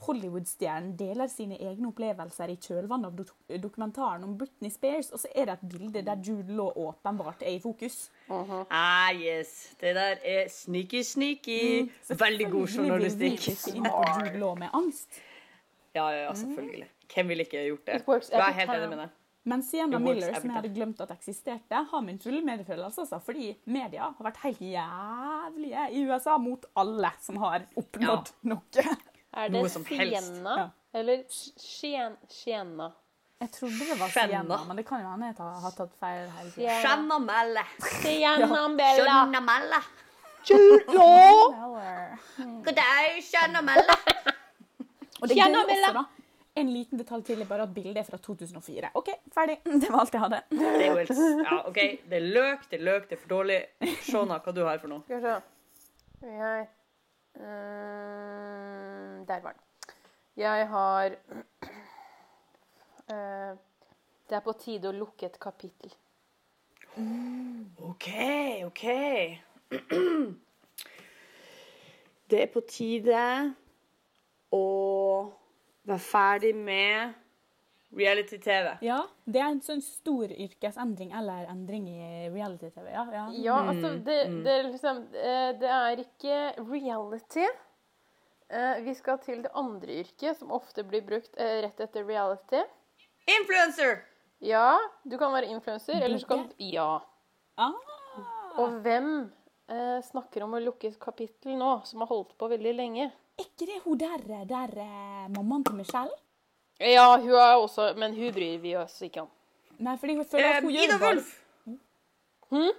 Hollywood-stjernen 0.00 0.94
deler 0.96 1.28
sine 1.28 1.58
egne 1.60 1.90
opplevelser 1.90 2.48
i 2.48 2.56
kjølvannet 2.56 3.10
av 3.10 3.16
do 3.18 3.58
dokumentaren 3.60 4.22
om 4.24 4.36
Britney 4.40 4.72
Spears, 4.72 5.10
og 5.12 5.20
så 5.20 5.28
er 5.34 5.50
det 5.50 5.56
et 5.58 5.66
bilde 5.74 6.02
der 6.06 6.22
Jude 6.24 6.56
Law 6.56 6.72
åpenbart 6.88 7.44
er 7.44 7.58
i 7.58 7.60
fokus. 7.60 8.06
Ah, 8.30 9.12
yes. 9.12 9.74
Det 9.80 9.92
der 9.98 10.22
er 10.24 10.48
sneaky, 10.48 11.02
sneaky. 11.04 11.58
Veldig 12.08 12.08
god 12.08 12.08
Selvfølgelig 12.08 12.46
vil 12.48 12.64
vi 12.64 12.88
journalistikk. 12.88 13.50
Jude 13.76 14.40
Law 14.40 14.56
med 14.58 14.72
angst. 14.72 15.20
Ja, 15.94 16.08
ja, 16.08 16.22
ja, 16.22 16.34
selvfølgelig. 16.38 16.88
Hvem 17.14 17.28
ville 17.32 17.44
ikke 17.46 17.64
gjort 17.66 17.86
det? 17.86 18.02
Works 18.06 18.30
Jeg 18.30 18.40
er 18.40 18.56
helt 18.60 18.70
enig 18.76 18.88
med 18.92 18.98
deg. 19.04 19.16
Men 19.50 19.62
Sienna 19.64 19.98
Miller, 19.98 20.34
som 20.36 20.50
jeg 20.50 20.56
hadde 20.58 20.70
glemt 20.74 20.98
at 21.00 21.10
eksisterte, 21.14 21.78
har 21.90 22.02
min 22.04 22.18
fulle 22.20 22.42
medfølelse, 22.44 23.06
altså, 23.06 23.18
fordi 23.24 23.54
media 23.64 24.10
har 24.10 24.26
vært 24.26 24.36
helt 24.44 24.60
jævlige 24.60 25.86
i 25.96 26.02
USA 26.10 26.36
mot 26.38 26.66
alle 26.76 27.10
som 27.24 27.40
har 27.40 27.64
oppnådd 27.80 28.34
noe. 28.52 28.84
Er 29.32 29.48
det. 29.48 29.62
Sienna 29.72 30.56
Ja. 30.58 30.66
eller 30.92 31.22
Sienna? 31.30 32.90
Jeg 33.40 33.50
trodde 33.54 33.78
det 33.88 33.96
var 34.00 34.08
Sienna, 34.12 34.64
men 34.68 34.76
det 34.76 34.84
kan 34.86 35.00
jo 35.00 35.08
hende 35.08 35.30
jeg 35.30 35.36
har 35.64 35.70
tatt 35.78 35.94
feil 35.96 36.28
Sienna 36.52 37.18
melle. 37.18 37.64
Sienna 38.02 38.68
Bella. 38.76 39.04
Sienna 39.06 39.40
melle. 39.40 39.80
God 42.64 42.74
dag, 42.76 43.22
Sienna 43.24 43.62
melle. 43.64 43.96
Og 45.22 45.28
det 45.28 45.36
Sienna 45.36 45.62
gøy 45.62 45.64
også, 45.64 45.72
Miller. 45.72 45.92
da. 45.94 46.19
En 46.60 46.72
liten 46.74 47.00
detalj 47.00 47.24
til 47.24 47.44
bare 47.48 47.64
at 47.64 47.72
bildet 47.74 48.02
er 48.02 48.08
fra 48.08 48.18
2004. 48.20 48.90
OK, 49.00 49.08
ferdig. 49.34 49.56
Det 49.82 49.88
var 49.88 50.02
alt 50.04 50.16
jeg 50.16 50.24
hadde. 50.26 50.42
Det 50.50 50.66
er 50.66 50.90
jo 50.90 50.98
helt 50.98 51.14
Ja, 51.46 51.60
OK. 51.70 51.80
Det 52.10 52.18
er 52.18 52.26
løk, 52.36 52.66
det 52.70 52.80
er 52.80 52.84
løk, 52.90 53.08
det 53.08 53.16
er 53.16 53.22
for 53.22 53.32
dårlig. 53.38 53.60
Shona, 54.08 54.40
hva 54.44 54.54
du 54.56 54.62
har 54.66 54.82
for 54.82 54.92
noe? 54.92 55.06
Skal 55.06 55.16
vi 55.16 55.22
se. 55.28 55.38
Jeg 56.26 56.68
Øhm, 57.36 59.26
Der 59.26 59.40
var 59.40 59.52
den. 59.52 59.60
Jeg 60.36 60.68
har 60.68 61.10
uh, 63.10 63.56
Det 64.28 64.36
er 64.36 64.40
på 64.44 64.52
tide 64.52 64.88
å 64.88 64.92
lukke 64.94 65.26
et 65.26 65.38
kapittel. 65.42 65.92
OK, 67.78 68.08
OK. 68.66 68.84
Det 72.30 72.42
er 72.42 72.50
på 72.52 72.60
tide 72.68 73.54
å 74.54 74.62
være 75.88 76.02
ferdig 76.04 76.54
med 76.56 77.14
reality-TV. 77.96 78.76
Ja, 78.86 79.00
det 79.26 79.40
er 79.42 79.48
en 79.50 79.62
sånn 79.64 79.80
stor 79.82 80.30
yrkesendring 80.30 81.10
eller 81.16 81.48
endring 81.50 81.88
i 81.90 82.28
reality-TV. 82.30 82.86
Ja, 82.92 83.06
ja. 83.14 83.24
Ja, 83.34 83.56
altså, 83.72 83.94
det, 84.06 84.18
det, 84.44 84.52
er 84.52 84.68
liksom, 84.68 85.00
eh, 85.14 85.48
det 85.58 85.72
er 85.74 86.04
ikke 86.04 86.38
reality. 86.70 87.48
Eh, 88.50 88.82
Vi 88.86 88.94
skal 88.98 89.18
til 89.24 89.42
det 89.42 89.50
andre 89.54 90.00
yrket, 90.04 90.38
som 90.38 90.52
ofte 90.54 90.84
blir 90.86 91.02
brukt 91.06 91.34
eh, 91.38 91.60
rett 91.66 91.82
etter 91.82 92.06
reality. 92.06 92.62
Influencer! 93.40 94.04
Ja, 94.40 94.78
du 95.04 95.18
kan 95.20 95.34
være 95.34 95.50
influenser, 95.52 95.98
eller 96.00 96.18
så 96.18 96.26
kan 96.30 96.46
du 96.48 96.54
Ja. 96.64 97.02
Ah, 97.60 97.74
Og 98.56 98.78
hvem 98.84 99.30
eh, 99.68 99.98
snakker 100.06 100.46
om 100.46 100.54
å 100.56 100.62
lukke 100.62 100.88
et 100.88 100.98
kapittel 101.02 101.58
nå, 101.58 101.80
som 101.84 102.00
har 102.00 102.08
holdt 102.08 102.36
på 102.38 102.48
veldig 102.48 102.72
lenge? 102.78 103.10
Er 103.40 103.46
ikke 103.48 103.68
det 103.70 103.78
hun 103.84 103.98
der, 104.00 104.24
der 104.48 104.74
eh, 104.84 105.26
mammaen 105.36 105.64
til 105.66 105.78
Michelle? 105.80 106.16
Ja, 106.80 107.06
hun 107.20 107.34
er 107.36 107.56
også 107.60 107.90
Men 108.00 108.14
hun 108.16 108.32
bryr 108.32 108.58
vi 108.62 108.76
oss 108.80 109.00
ikke 109.04 109.26
om. 109.26 109.28
Nei, 109.80 109.96
fordi 110.00 110.14
hun 110.16 110.24
føler 110.28 110.48
at 110.48 110.60
Eh, 110.60 110.62
hun 110.64 110.72
gjør 110.76 110.84
Ida 110.88 111.00
Wulf! 111.06 111.32
Hm? 112.50 112.70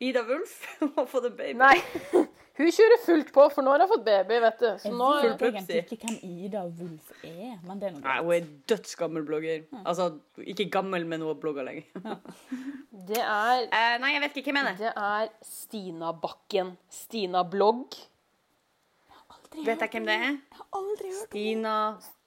Ida 0.00 0.22
Wulf 0.28 0.52
har 0.96 1.06
fått 1.10 1.24
en 1.30 1.36
baby. 1.38 1.58
Nei. 1.58 1.76
Hun 2.58 2.66
kjører 2.74 2.98
fullt 3.04 3.28
på, 3.30 3.42
for 3.54 3.62
nå 3.62 3.70
har 3.70 3.84
hun 3.84 3.90
fått 3.92 4.00
baby, 4.02 4.40
vet 4.42 4.56
du. 4.58 4.66
Så 4.82 4.88
Jeg 4.88 4.94
nå 4.98 5.08
vet 5.22 5.34
Pupsi. 5.38 5.50
egentlig 5.60 5.76
ikke 5.94 6.08
hvem 6.08 6.32
Ida 6.46 6.62
Wulf 6.66 7.12
er, 7.22 7.52
men 7.68 7.78
det 7.78 7.86
er 7.86 7.92
noe 7.94 8.02
Nei, 8.02 8.16
hun 8.18 8.32
er 8.34 8.48
dødsgammel 8.72 9.26
blogger. 9.28 9.60
Altså, 9.84 10.08
ikke 10.42 10.66
gammel, 10.74 11.06
men 11.06 11.22
hun 11.22 11.30
har 11.30 11.38
blogga 11.38 11.62
lenge. 11.68 11.84
Det 13.08 13.20
er 13.22 13.62
uh, 13.70 13.94
nei, 14.02 14.10
jeg 14.16 14.22
vet 14.24 14.40
ikke 14.40 14.50
hvem 14.50 14.58
jeg 14.58 14.66
mener. 14.66 14.80
Det 14.80 14.90
er 14.90 15.28
Stina 15.46 16.10
Bakken. 16.24 16.72
Stina 16.92 17.44
Blogg. 17.46 17.94
Aldri 19.48 19.64
Vet 19.66 19.80
jeg 19.80 19.90
hvem 19.94 20.06
det 20.08 20.14
er? 20.14 20.34
Jeg 20.36 20.58
har 20.58 20.66
aldri 20.78 21.08
hørt 21.08 21.28
Stina 21.28 21.74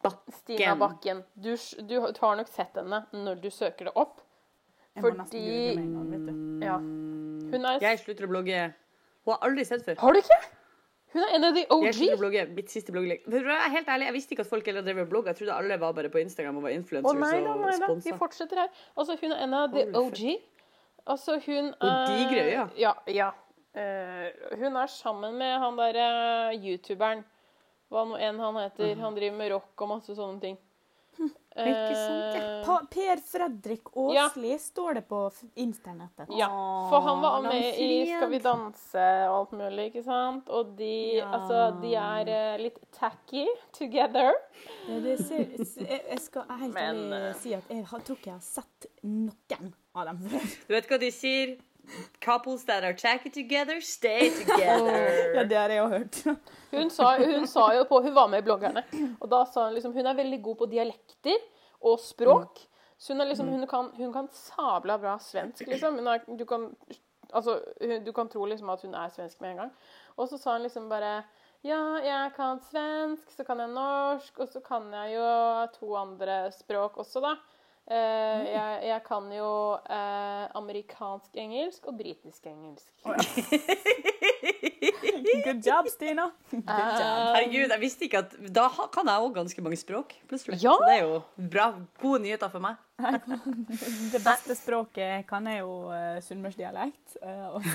Bakken. 0.04 0.34
Stina 0.40 0.76
Bakken. 0.76 1.24
Du, 1.36 1.52
du 1.88 1.96
har 2.02 2.40
nok 2.40 2.50
sett 2.50 2.80
henne 2.80 3.04
når 3.14 3.42
du 3.44 3.50
søker 3.54 3.90
det 3.90 3.94
opp. 3.96 4.22
Jeg 4.96 5.04
Fordi 5.06 5.44
gang. 5.78 6.64
Ja. 6.64 6.78
Hun 7.52 7.68
er 7.68 7.84
Jeg 7.84 8.02
slutter 8.02 8.28
å 8.28 8.32
blogge. 8.32 8.64
Hun 9.26 9.36
har 9.36 9.46
aldri 9.48 9.66
sett 9.68 9.86
før. 9.86 10.00
Har 10.02 10.18
du 10.18 10.20
ikke? 10.20 10.40
Hun 11.12 11.24
er 11.26 11.34
en 11.36 11.44
av 11.44 11.56
de 11.56 11.62
Jeg 11.62 11.94
slutter 11.96 12.14
å 12.14 12.18
OG. 12.18 12.22
blogge. 12.24 12.44
Mitt 12.56 12.72
siste 12.72 12.92
er 12.96 13.70
helt 13.76 13.88
ærlig, 13.88 14.06
jeg 14.08 14.16
visste 14.16 14.36
ikke 14.36 14.46
at 14.46 14.50
folk 14.52 14.66
heller 14.66 14.82
drev 14.86 15.04
og 15.04 15.10
blogg. 15.12 15.28
Jeg 15.28 15.36
trodde 15.42 15.54
alle 15.54 15.78
var 15.80 15.94
bare 15.94 16.10
på 16.10 16.22
Instagram 16.24 16.58
og 16.58 16.64
var 16.64 16.72
Å 16.72 16.80
influencers 16.80 17.20
nei 17.20 17.42
da, 17.44 17.56
nei 17.56 17.74
og 17.76 17.84
da. 17.84 17.94
Vi 18.06 18.18
fortsetter 18.18 18.64
her. 18.64 18.70
Altså, 18.96 19.18
hun 19.22 19.32
er 19.36 19.44
en 19.44 19.54
av 19.54 19.76
the 19.76 19.86
OG. 19.92 20.22
Altså, 21.08 21.40
hun 21.46 21.74
Og 21.74 21.88
er 21.90 22.06
digre 22.16 22.46
øyne. 22.48 22.70
Ja. 22.80 22.94
ja. 23.08 23.32
Eh, 23.74 24.58
hun 24.60 24.76
er 24.76 24.88
sammen 24.92 25.38
med 25.40 25.60
han 25.64 25.78
derre 25.80 26.08
youtuberen. 26.58 27.24
Hva 27.92 28.04
nå 28.08 28.20
enn 28.24 28.40
han 28.40 28.60
heter. 28.60 28.96
Han 29.04 29.16
driver 29.16 29.38
med 29.38 29.52
rock 29.52 29.84
og 29.86 29.90
masse 29.98 30.16
sånne 30.16 30.40
ting. 30.44 30.60
Ikke 31.52 31.96
sant, 31.98 32.36
ja. 32.38 32.42
Eh, 32.42 32.62
Pa 32.64 32.78
Per 32.90 33.20
Fredrik 33.28 33.90
Aasli 34.00 34.54
står 34.64 34.94
det 34.96 35.02
på 35.10 35.20
internettet. 35.60 36.30
Ja, 36.40 36.48
for 36.90 37.04
han 37.04 37.20
var 37.22 37.40
Åh, 37.42 37.48
med 37.50 37.80
i 37.84 38.06
Skal 38.08 38.32
vi 38.32 38.40
danse 38.40 39.08
og 39.28 39.36
alt 39.36 39.56
mulig, 39.60 39.90
ikke 39.92 40.04
sant? 40.06 40.48
Og 40.50 40.72
de, 40.80 41.18
Ja. 41.20 41.28
altså, 41.36 41.82
de 41.82 41.92
er 42.00 42.32
eh, 42.32 42.58
litt 42.64 42.80
tacky 42.96 43.46
together. 43.76 44.32
Ja, 44.88 45.00
det 45.04 45.18
ser, 45.26 45.44
jeg, 45.60 46.20
skal 46.24 46.48
helt 46.64 46.80
ærlig 46.80 47.36
si 47.44 47.54
at 47.60 47.68
jeg 47.68 47.86
tror 47.92 48.16
ikke 48.16 48.32
jeg 48.32 48.40
har 48.40 48.48
sett 48.48 48.88
noen 49.04 49.74
av 49.94 50.08
dem 50.08 50.24
før. 50.24 50.48
Du 50.68 50.74
vet 50.78 50.88
hva 50.88 51.02
de 51.04 51.12
sier? 51.12 51.58
Couples 52.22 52.63
that 52.65 52.84
are 52.84 52.94
tacky 52.94 53.30
together, 53.30 53.82
stay 53.82 54.30
together. 54.30 55.34
Ja, 55.36 55.44
det 55.44 55.58
har 55.58 55.70
jeg 55.70 55.78
jo 55.78 55.88
hørt. 55.88 56.20
Hun 56.72 56.89
sa, 56.89 57.17
hun 57.17 57.48
sa 57.48 57.74
jo 57.76 57.84
på 57.89 58.02
Hun 58.02 58.15
var 58.15 58.28
med 58.32 58.44
i 58.44 58.46
Bloggerne, 58.46 58.84
og 59.20 59.30
da 59.32 59.41
sa 59.46 59.65
hun 59.65 59.74
liksom 59.76 59.94
Hun 59.94 60.08
er 60.08 60.15
veldig 60.15 60.41
god 60.44 60.56
på 60.62 60.67
dialekter 60.72 61.39
og 61.82 62.00
språk. 62.00 62.62
Så 63.02 63.13
hun, 63.13 63.22
er 63.22 63.32
liksom, 63.32 63.48
hun, 63.50 63.65
kan, 63.67 63.89
hun 63.98 64.12
kan 64.13 64.28
sabla 64.32 64.98
bra 65.02 65.15
svensk, 65.20 65.65
liksom. 65.67 65.96
Hun 65.98 66.08
er, 66.08 66.20
du, 66.38 66.46
kan, 66.46 66.67
altså, 67.34 67.58
hun, 67.82 68.04
du 68.06 68.12
kan 68.13 68.30
tro 68.30 68.46
liksom 68.46 68.70
at 68.70 68.84
hun 68.86 68.94
er 68.94 69.10
svensk 69.10 69.41
med 69.41 69.56
en 69.56 69.63
gang. 69.63 69.72
Og 70.15 70.30
så 70.30 70.38
sa 70.38 70.54
hun 70.54 70.67
liksom 70.67 70.89
bare 70.89 71.24
Ja, 71.65 71.98
jeg 72.02 72.32
kan 72.36 72.62
svensk, 72.70 73.34
så 73.34 73.44
kan 73.46 73.60
jeg 73.62 73.74
norsk, 73.74 74.39
og 74.39 74.48
så 74.54 74.62
kan 74.65 74.94
jeg 74.94 75.15
jo 75.15 75.26
to 75.80 75.96
andre 75.98 76.38
språk 76.54 77.02
også, 77.02 77.22
da. 77.26 77.36
Eh, 77.92 78.44
jeg, 78.48 78.76
jeg 78.88 79.02
kan 79.04 79.26
jo 79.36 79.48
uh, 79.76 80.44
amerikansk 80.56 81.36
engelsk 81.44 81.88
og 81.92 81.98
britisk 82.00 82.46
engelsk. 82.48 82.88
Good 85.44 85.60
job, 85.66 85.88
Stina. 85.92 86.30
Good 86.52 86.64
job. 86.64 87.36
Herregud, 87.36 87.74
jeg 87.74 87.82
visste 87.82 88.06
ikke 88.08 88.22
at 88.24 88.34
Da 88.54 88.68
kan 88.94 89.10
jeg 89.10 89.26
òg 89.26 89.36
ganske 89.36 89.64
mange 89.66 89.78
språk. 89.80 90.16
plutselig. 90.30 90.60
Ja. 90.64 90.72
Så 90.78 90.88
det 90.88 90.96
er 90.96 91.04
jo 91.04 91.20
bra, 91.52 91.68
gode 92.02 92.22
nyheter 92.24 92.50
for 92.54 92.64
meg. 92.64 92.80
Det 94.14 94.22
beste 94.24 94.56
språket 94.56 95.26
kan 95.30 95.48
jeg 95.50 95.60
jo 95.64 95.90
uh, 95.92 96.20
sunnmørsdialekt. 96.24 97.18
eh, 97.22 97.72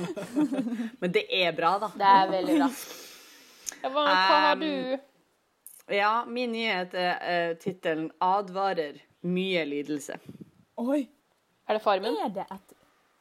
Men 1.00 1.12
det 1.14 1.24
er 1.30 1.52
bra, 1.56 1.76
da. 1.82 1.92
Det 1.96 2.08
er 2.16 2.32
veldig 2.36 2.56
bra. 2.60 2.70
Hva, 3.80 3.90
hva 4.04 4.40
har 4.48 4.56
Um, 4.56 4.60
du 4.60 5.94
Ja, 5.96 6.24
min 6.26 6.52
nyhet 6.52 6.92
er 6.94 7.14
uh, 7.50 7.56
tittelen 7.58 8.10
'Advarer 8.20 9.00
mye 9.22 9.64
lidelse'. 9.68 10.18
Oi! 10.80 11.08
Er 11.68 11.76
det 11.76 11.82
Farmen? 11.82 12.16
Er 12.24 12.32
det 12.34 12.46
et 12.50 12.76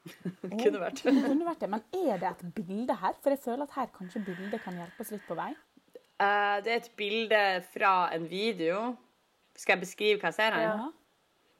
Kunne 0.64 0.80
vært. 0.80 1.04
Det 1.04 1.12
kunne 1.14 1.46
vært 1.46 1.60
det, 1.62 1.70
Men 1.70 1.84
er 1.94 2.22
det 2.22 2.30
et 2.30 2.46
bilde 2.56 2.96
her? 3.02 3.18
For 3.22 3.36
jeg 3.36 3.42
føler 3.44 3.68
at 3.68 3.76
her 3.76 3.90
kanskje 3.98 4.24
bildet 4.26 4.64
kan 4.64 4.78
hjelpe 4.80 5.04
oss 5.04 5.12
litt 5.14 5.28
på 5.28 5.38
vei. 5.38 5.52
Uh, 6.20 6.58
det 6.64 6.72
er 6.72 6.80
et 6.80 6.90
bilde 7.00 7.44
fra 7.74 7.94
en 8.16 8.26
video. 8.30 8.96
Skal 9.56 9.76
jeg 9.76 9.84
beskrive 9.86 10.20
hva 10.22 10.32
jeg 10.32 10.40
ser 10.40 10.56
her? 10.56 10.66
Ja. 10.66 10.90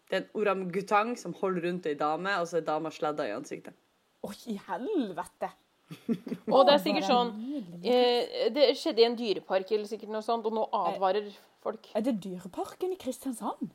Det 0.10 0.18
er 0.18 0.24
en 0.24 0.32
orangutang 0.42 1.14
som 1.20 1.36
holder 1.38 1.68
rundt 1.68 1.86
ei 1.86 1.94
dame, 2.00 2.34
og 2.42 2.48
så 2.50 2.58
er 2.60 2.66
dama 2.66 2.90
sladda 2.92 3.28
i 3.30 3.36
ansiktet. 3.36 3.76
Oi, 4.26 4.36
i 4.52 4.56
helvete! 4.68 5.52
Og 6.54 6.68
det 6.68 6.74
er 6.76 6.82
sikkert 6.84 7.08
sånn 7.10 7.30
eh, 7.82 8.50
Det 8.54 8.68
skjedde 8.78 9.02
i 9.02 9.06
en 9.08 9.16
dyrepark 9.18 9.72
eller 9.74 9.90
sikkert 9.90 10.12
noe 10.14 10.22
sånt, 10.22 10.46
og 10.46 10.54
nå 10.54 10.68
advarer 10.76 11.32
folk. 11.64 11.88
Er 11.98 12.04
det 12.06 12.20
Dyreparken 12.22 12.94
i 12.94 12.98
Kristiansand? 13.00 13.72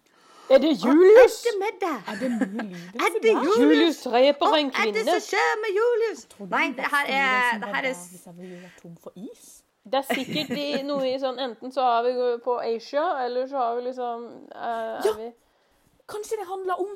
Er 0.50 0.58
det 0.58 0.72
Julius? 0.84 1.36
med 1.58 1.78
deg? 1.80 2.08
Er 2.12 2.16
det 2.20 2.30
mye 2.30 2.80
Er 3.06 3.14
det 3.22 3.32
Julius? 3.32 3.58
Julius 3.58 4.00
dreper 4.04 4.56
en 4.58 4.70
kvinne? 4.70 4.88
Er 4.88 4.92
det 4.92 5.04
som 5.08 5.20
skjer 5.30 5.54
med 5.62 5.78
Julius? 5.78 6.26
Nei, 6.50 6.66
det 6.76 6.90
her 6.92 7.06
er, 7.08 7.58
det 7.62 7.70
her 7.74 7.84
er 7.84 7.94
Hvis 7.94 8.26
jeg 8.26 8.34
ville 8.36 8.58
vært 8.62 8.82
tom 8.82 8.96
for 9.00 9.12
is? 9.16 9.62
Det 9.84 10.00
er 10.00 10.14
sikkert 10.14 10.48
de, 10.56 10.66
noe 10.88 11.08
i 11.08 11.16
sånn 11.20 11.40
Enten 11.44 11.72
så 11.72 11.82
har 11.84 12.04
vi 12.06 12.12
på 12.44 12.58
Asia, 12.60 13.06
eller 13.24 13.48
så 13.48 13.56
har 13.62 13.74
vi 13.76 13.86
liksom 13.88 14.28
er, 14.52 15.00
Ja. 15.04 15.12
er 15.12 15.18
vi, 15.22 15.30
Kanskje 16.08 16.36
det 16.40 16.46
handler 16.48 16.80
om 16.84 16.94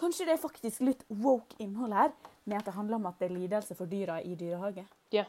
Kanskje 0.00 0.26
det 0.26 0.34
er 0.36 0.40
faktisk 0.42 0.80
litt 0.82 1.04
woke 1.08 1.56
innhold 1.62 1.92
her, 1.94 2.10
med 2.44 2.58
at 2.58 2.64
det 2.66 2.72
handler 2.74 2.96
om 2.96 3.06
at 3.06 3.20
det 3.20 3.28
er 3.30 3.34
lidelse 3.36 3.74
for 3.78 3.86
dyra 3.86 4.20
i 4.24 4.34
dyrehage. 4.34 4.84
ja. 5.12 5.24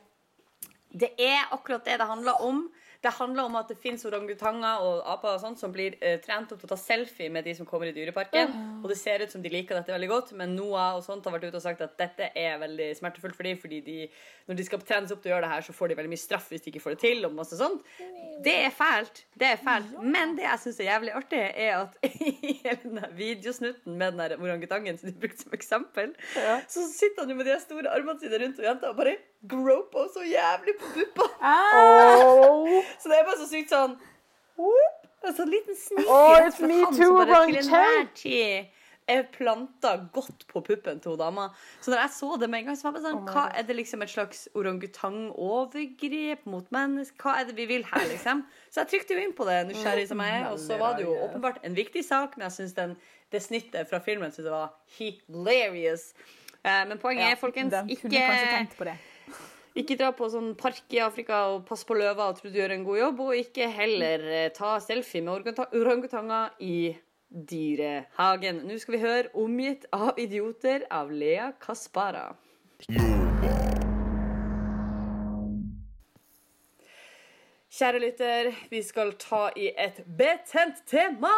Det 0.94 1.10
er 1.18 1.48
akkurat 1.52 1.86
det 1.86 1.96
det 1.98 2.06
handler 2.06 2.42
om. 2.46 2.68
Det 3.04 3.12
handler 3.18 3.50
om 3.50 3.58
at 3.60 3.68
det 3.68 3.76
finnes 3.84 4.06
orangutanger 4.08 4.84
og 4.86 5.02
aper 5.12 5.34
og 5.34 5.42
sånt 5.42 5.60
som 5.60 5.74
blir 5.74 5.98
eh, 6.00 6.22
trent 6.24 6.52
opp 6.54 6.62
til 6.62 6.70
å 6.70 6.72
ta 6.72 6.78
selfie 6.80 7.28
med 7.34 7.44
de 7.44 7.56
som 7.58 7.68
kommer 7.68 7.90
i 7.90 7.96
dyreparken. 7.96 8.54
Og 8.80 8.88
det 8.92 8.96
ser 9.00 9.24
ut 9.24 9.34
som 9.34 9.44
de 9.44 9.52
liker 9.52 9.76
dette 9.76 9.92
veldig 9.92 10.10
godt, 10.12 10.32
men 10.40 10.56
Noah 10.56 10.96
og 10.96 11.04
sånt 11.04 11.28
har 11.28 11.36
vært 11.36 11.50
ute 11.50 11.60
og 11.60 11.66
sagt 11.66 11.84
at 11.84 11.98
dette 12.00 12.30
er 12.40 12.56
veldig 12.62 12.88
smertefullt 13.00 13.36
for 13.36 13.48
dem, 13.48 13.60
fordi 13.60 13.82
de, 13.84 13.98
når 14.48 14.60
de 14.60 14.68
skal 14.70 14.84
trenes 14.88 15.12
opp 15.12 15.20
til 15.24 15.34
å 15.34 15.36
gjøre 15.36 15.48
det 15.48 15.52
her, 15.52 15.66
så 15.68 15.76
får 15.76 15.92
de 15.92 15.98
veldig 16.00 16.14
mye 16.14 16.24
straff 16.24 16.48
hvis 16.54 16.64
de 16.64 16.72
ikke 16.72 16.84
får 16.86 16.96
det 16.96 17.02
til. 17.04 17.28
og 17.28 17.36
masse 17.36 17.60
sånt. 17.60 17.84
Det 18.44 18.56
er 18.70 18.72
fælt. 18.76 19.26
Det 19.40 19.52
er 19.52 19.60
fælt. 19.60 20.00
Men 20.00 20.38
det 20.40 20.48
jeg 20.48 20.64
syns 20.64 20.80
er 20.80 20.90
jævlig 20.94 21.14
artig, 21.20 21.44
er 21.68 21.76
at 21.82 22.00
i 22.32 22.56
hele 22.64 22.80
den 22.86 23.04
videosnutten 23.20 24.00
med 24.00 24.16
den 24.22 24.40
orangutangen 24.40 24.98
som 25.00 25.12
de 25.12 25.20
brukte 25.20 25.44
som 25.44 25.60
eksempel, 25.60 26.16
så 26.72 26.88
sitter 26.88 27.26
han 27.26 27.36
jo 27.36 27.40
med 27.40 27.52
de 27.52 27.60
store 27.68 27.92
armene 27.92 28.20
sine 28.24 28.40
rundt 28.40 28.64
og 28.64 28.70
jenta 28.72 28.96
og 28.96 29.00
bare 29.04 29.18
groper 29.50 30.08
så 30.14 30.24
jævlig 30.28 30.76
på 30.80 30.92
puppa. 30.96 31.26
Så 33.02 33.10
det 33.10 33.18
er 33.20 33.26
bare 33.28 33.40
så 33.42 33.48
sykt 33.50 33.74
sånn 33.74 33.98
whoop, 34.58 35.00
En 35.24 35.36
sånn 35.36 35.52
liten 35.52 35.76
snikhet 35.76 36.10
Oh, 36.12 36.36
it's 36.44 36.60
me 36.64 36.82
too, 36.96 37.20
enhver 37.24 38.08
tid 38.16 38.72
er 39.12 39.26
planta 39.34 39.98
godt 40.16 40.46
på 40.48 40.62
puppen 40.64 41.00
til 41.04 41.18
dama. 41.20 41.50
Så 41.84 41.92
når 41.92 41.98
jeg 42.06 42.12
så 42.16 42.38
det 42.40 42.48
med 42.50 42.62
en 42.62 42.70
gang, 42.70 42.78
så 42.80 42.88
var 42.88 43.00
jeg 43.02 43.04
sånn 43.10 43.26
Hva 43.28 43.42
er 43.60 43.66
det 43.68 43.76
liksom 43.76 44.02
et 44.06 44.12
slags 44.14 44.46
orangutangovergrep 44.56 46.46
mot 46.48 46.70
mennesker? 46.72 47.18
Hva 47.20 47.34
er 47.42 47.50
det 47.50 47.56
vi 47.58 47.66
vil 47.68 47.84
her, 47.90 48.06
liksom? 48.08 48.46
Så 48.72 48.80
jeg 48.84 48.92
trykte 48.94 49.18
jo 49.18 49.26
inn 49.26 49.34
på 49.36 49.48
det, 49.50 49.58
nysgjerrig 49.74 50.08
som 50.08 50.24
jeg 50.24 50.38
er, 50.40 50.46
og 50.54 50.60
så 50.64 50.78
var 50.80 50.96
det 50.98 51.04
jo 51.08 51.18
åpenbart 51.26 51.60
en 51.68 51.76
viktig 51.76 52.04
sak, 52.08 52.38
men 52.38 52.48
jeg 52.48 52.56
syns 52.62 52.78
det 53.34 53.42
snittet 53.44 53.90
fra 53.92 54.00
filmen 54.06 54.32
synes 54.32 54.48
jeg 54.48 54.56
var 54.56 54.72
hilarious. 54.98 56.14
Eh, 56.64 56.86
Men 56.88 56.98
poenget 57.02 57.34
er, 57.34 57.36
folkens, 57.42 57.74
ikke 57.92 58.08
ikke 59.74 59.98
dra 59.98 60.12
på 60.14 60.30
sånn 60.30 60.52
park 60.60 60.94
i 60.94 61.02
Afrika 61.02 61.46
og 61.54 61.64
pass 61.70 61.86
på 61.88 61.98
løver 61.98 62.22
og 62.28 62.38
tro 62.38 62.52
du 62.52 62.60
gjør 62.60 62.76
en 62.76 62.86
god 62.86 63.00
jobb, 63.00 63.24
og 63.26 63.40
ikke 63.40 63.72
heller 63.74 64.28
eh, 64.30 64.52
ta 64.54 64.76
selfie 64.84 65.26
med 65.26 65.50
orangutanger 65.74 66.54
i 66.62 66.78
dyrehagen. 67.34 68.62
Nå 68.68 68.78
skal 68.78 68.98
vi 68.98 69.04
høre 69.08 69.34
'Omgitt 69.34 69.90
av 69.92 70.20
idioter' 70.22 70.86
av 70.92 71.12
Lea 71.12 71.52
Kaspara. 71.60 72.36
Kjære 77.74 78.00
lytter, 78.00 78.48
vi 78.70 78.84
skal 78.86 79.16
ta 79.18 79.48
i 79.58 79.72
et 79.82 80.04
betent 80.06 80.84
tema! 80.86 81.32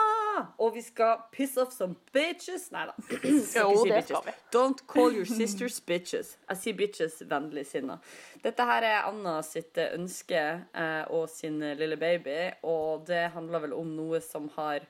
Og 0.59 0.73
vi 0.75 0.81
skal 0.83 1.21
piss 1.31 1.53
off 1.55 1.71
some 1.71 1.95
bitches. 2.11 2.65
Nei 2.75 2.89
da. 2.89 2.95
Jo, 3.55 3.69
det 3.87 4.01
skal 4.03 4.25
vi. 4.25 4.33
Don't 4.51 4.83
call 4.91 5.15
your 5.15 5.29
sisters 5.29 5.79
bitches. 5.79 6.33
Jeg 6.49 6.59
sier 6.59 6.75
bitches 6.75 7.21
vennlig 7.31 7.63
sinna. 7.69 8.01
Dette 8.43 8.67
her 8.67 8.83
er 8.83 9.07
Anna 9.07 9.37
sitt 9.47 9.79
eh, 9.79 9.95
ønske 9.95 10.43
eh, 10.59 11.05
og 11.07 11.29
sin 11.31 11.63
lille 11.79 11.95
baby, 11.95 12.51
og 12.67 13.07
det 13.07 13.29
handler 13.37 13.69
vel 13.69 13.79
om 13.79 13.95
noe 13.95 14.19
som 14.19 14.51
har 14.57 14.83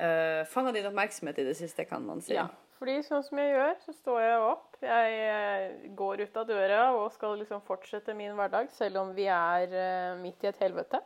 eh, 0.00 0.48
fanga 0.48 0.72
din 0.72 0.88
oppmerksomhet 0.88 1.44
i 1.44 1.48
det 1.50 1.58
siste, 1.60 1.84
kan 1.92 2.08
man 2.08 2.24
si. 2.24 2.38
Ja, 2.40 2.48
fordi 2.78 2.98
sånn 3.06 3.22
som 3.22 3.38
jeg 3.38 3.52
gjør, 3.54 3.74
så 3.84 3.94
står 3.94 4.20
jeg 4.24 4.44
opp. 4.48 4.78
Jeg 4.82 5.18
eh, 5.28 5.90
går 5.96 6.24
ut 6.24 6.38
av 6.40 6.48
døra 6.48 6.80
og 6.96 7.12
skal 7.14 7.36
liksom 7.40 7.62
fortsette 7.66 8.16
min 8.18 8.34
hverdag, 8.36 8.72
selv 8.74 9.02
om 9.04 9.12
vi 9.16 9.28
er 9.30 9.70
eh, 9.70 10.16
midt 10.20 10.42
i 10.44 10.50
et 10.50 10.60
helvete. 10.64 11.00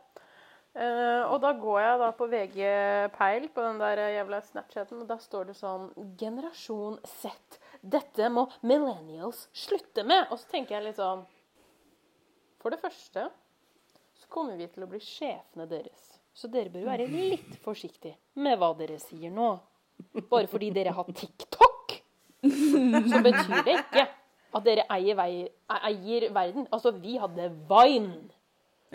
Eh, 0.73 1.23
og 1.29 1.39
da 1.43 1.53
går 1.57 1.79
jeg 1.81 2.01
da 2.01 2.09
på 2.17 2.27
VG 2.29 2.59
Peil, 3.15 3.47
på 3.53 3.65
den 3.65 3.81
der 3.81 4.01
jævla 4.15 4.41
Snapchaten, 4.45 5.03
og 5.03 5.09
da 5.09 5.19
står 5.21 5.49
det 5.49 5.57
sånn 5.59 5.89
Generasjon 6.19 6.99
Z. 7.05 7.59
Dette 7.81 8.29
må 8.33 8.47
millennials 8.61 9.47
slutte 9.53 10.05
med. 10.07 10.27
Og 10.29 10.41
så 10.41 10.49
tenker 10.55 10.77
jeg 10.77 10.89
litt 10.89 10.99
sånn 10.99 11.25
For 12.59 12.73
det 12.73 12.81
første 12.81 13.29
så 14.19 14.27
kommer 14.27 14.57
vi 14.59 14.67
til 14.67 14.83
å 14.83 14.89
bli 14.89 14.99
sjefene 15.03 15.69
deres. 15.69 16.17
Så 16.35 16.49
dere 16.51 16.71
bør 16.71 16.89
være 16.91 17.07
litt 17.09 17.57
forsiktige 17.63 18.17
med 18.39 18.59
hva 18.59 18.73
dere 18.77 18.99
sier 19.01 19.31
nå. 19.33 19.53
Bare 20.29 20.47
fordi 20.47 20.69
dere 20.75 20.93
har 20.95 21.07
TikTok, 21.09 21.95
så 22.43 23.21
betyr 23.25 23.63
det 23.67 23.75
ikke 23.79 24.05
at 24.55 24.65
dere 24.65 24.85
eier, 24.95 25.17
vei, 25.19 25.31
eier 25.89 26.29
verden. 26.33 26.67
Altså, 26.73 26.91
vi 26.95 27.17
hadde 27.21 27.49
Vine. 27.69 28.29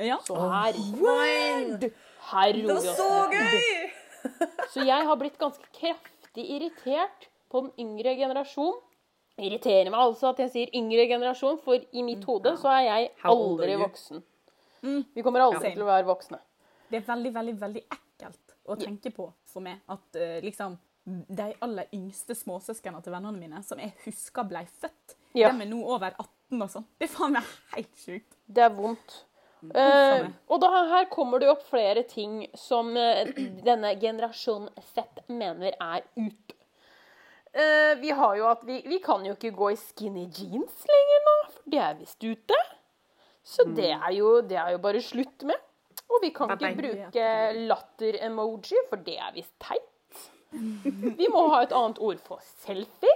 Ja. 0.00 0.18
Så 0.26 0.34
her, 0.34 0.74
Word! 0.98 1.84
her 2.30 2.56
roer 2.56 2.56
vi 2.56 2.72
oss 2.72 2.88
Så 2.98 3.10
gøy! 3.30 3.92
Så 4.72 4.82
jeg 4.88 5.06
har 5.06 5.18
blitt 5.20 5.36
ganske 5.38 5.68
kraftig 5.76 6.46
irritert 6.56 7.28
på 7.52 7.62
den 7.62 7.70
yngre 7.84 8.16
generasjon. 8.18 8.80
Irriterer 9.38 9.90
meg 9.90 10.00
altså 10.00 10.32
at 10.32 10.40
jeg 10.42 10.50
sier 10.50 10.72
yngre 10.78 11.06
generasjon, 11.10 11.60
for 11.62 11.78
i 11.78 12.02
mitt 12.06 12.24
hode 12.26 12.56
så 12.58 12.72
er 12.72 12.84
jeg 12.88 13.12
aldri 13.30 13.76
voksen. 13.78 14.24
Vi 15.14 15.22
kommer 15.24 15.44
aldri 15.46 15.72
til 15.74 15.84
å 15.84 15.88
være 15.88 16.06
voksne. 16.08 16.40
Det 16.90 17.00
er 17.00 17.06
veldig, 17.06 17.32
veldig, 17.34 17.54
veldig 17.60 17.84
ekkelt 17.86 18.56
å 18.70 18.76
tenke 18.80 19.10
på 19.14 19.28
for 19.50 19.64
meg 19.64 19.80
at 19.90 20.18
eh, 20.18 20.40
liksom 20.44 20.76
de 21.04 21.50
aller 21.60 21.90
yngste 21.92 22.36
småsøsknene 22.38 23.02
til 23.04 23.12
vennene 23.12 23.36
mine, 23.40 23.60
som 23.66 23.80
jeg 23.80 23.92
husker 24.06 24.46
ble 24.48 24.64
født, 24.80 25.16
Ja. 25.34 25.50
de 25.50 25.62
er 25.62 25.68
nå 25.68 25.82
over 25.82 26.14
18 26.16 26.62
og 26.62 26.70
sånn. 26.70 26.86
Det 26.98 27.08
er 27.08 27.12
faen 27.12 27.32
meg 27.36 27.54
helt 27.74 27.96
sjukt. 28.00 28.36
Det 28.46 28.64
er 28.64 28.74
vondt. 28.74 29.24
Uh, 29.64 30.28
og 30.52 30.60
da, 30.60 30.68
her 30.90 31.06
kommer 31.08 31.40
det 31.40 31.48
opp 31.48 31.62
flere 31.64 32.02
ting 32.04 32.42
som 32.58 32.90
uh, 33.00 33.24
denne 33.64 33.94
generasjon 33.96 34.68
Z 34.92 35.24
mener 35.32 35.72
er 35.72 36.04
ut. 36.18 36.56
Uh, 37.54 37.94
vi 38.00 38.10
har 38.12 38.36
jo 38.36 38.48
at 38.50 38.64
vi, 38.68 38.82
vi 38.84 38.98
kan 39.00 39.24
jo 39.24 39.32
ikke 39.38 39.54
gå 39.56 39.70
i 39.72 39.78
skinny 39.80 40.26
jeans 40.26 40.84
lenger 40.90 41.24
nå, 41.28 41.36
for 41.54 41.72
det 41.72 41.80
er 41.80 41.96
visst 42.00 42.26
ute. 42.26 42.60
Så 43.44 43.64
det 43.76 43.90
er, 43.92 44.10
jo, 44.16 44.38
det 44.40 44.56
er 44.56 44.74
jo 44.74 44.82
bare 44.84 45.00
slutt 45.04 45.44
med. 45.48 45.60
Og 46.08 46.20
vi 46.22 46.30
kan 46.36 46.52
ikke 46.54 46.74
bruke 46.78 47.26
latter-emoji, 47.68 48.86
for 48.88 49.00
det 49.04 49.18
er 49.20 49.34
visst 49.36 49.52
teit. 49.60 49.90
Vi 50.54 51.28
må 51.32 51.46
ha 51.52 51.62
et 51.64 51.72
annet 51.74 52.00
ord 52.02 52.20
for 52.24 52.42
selfie. 52.64 53.14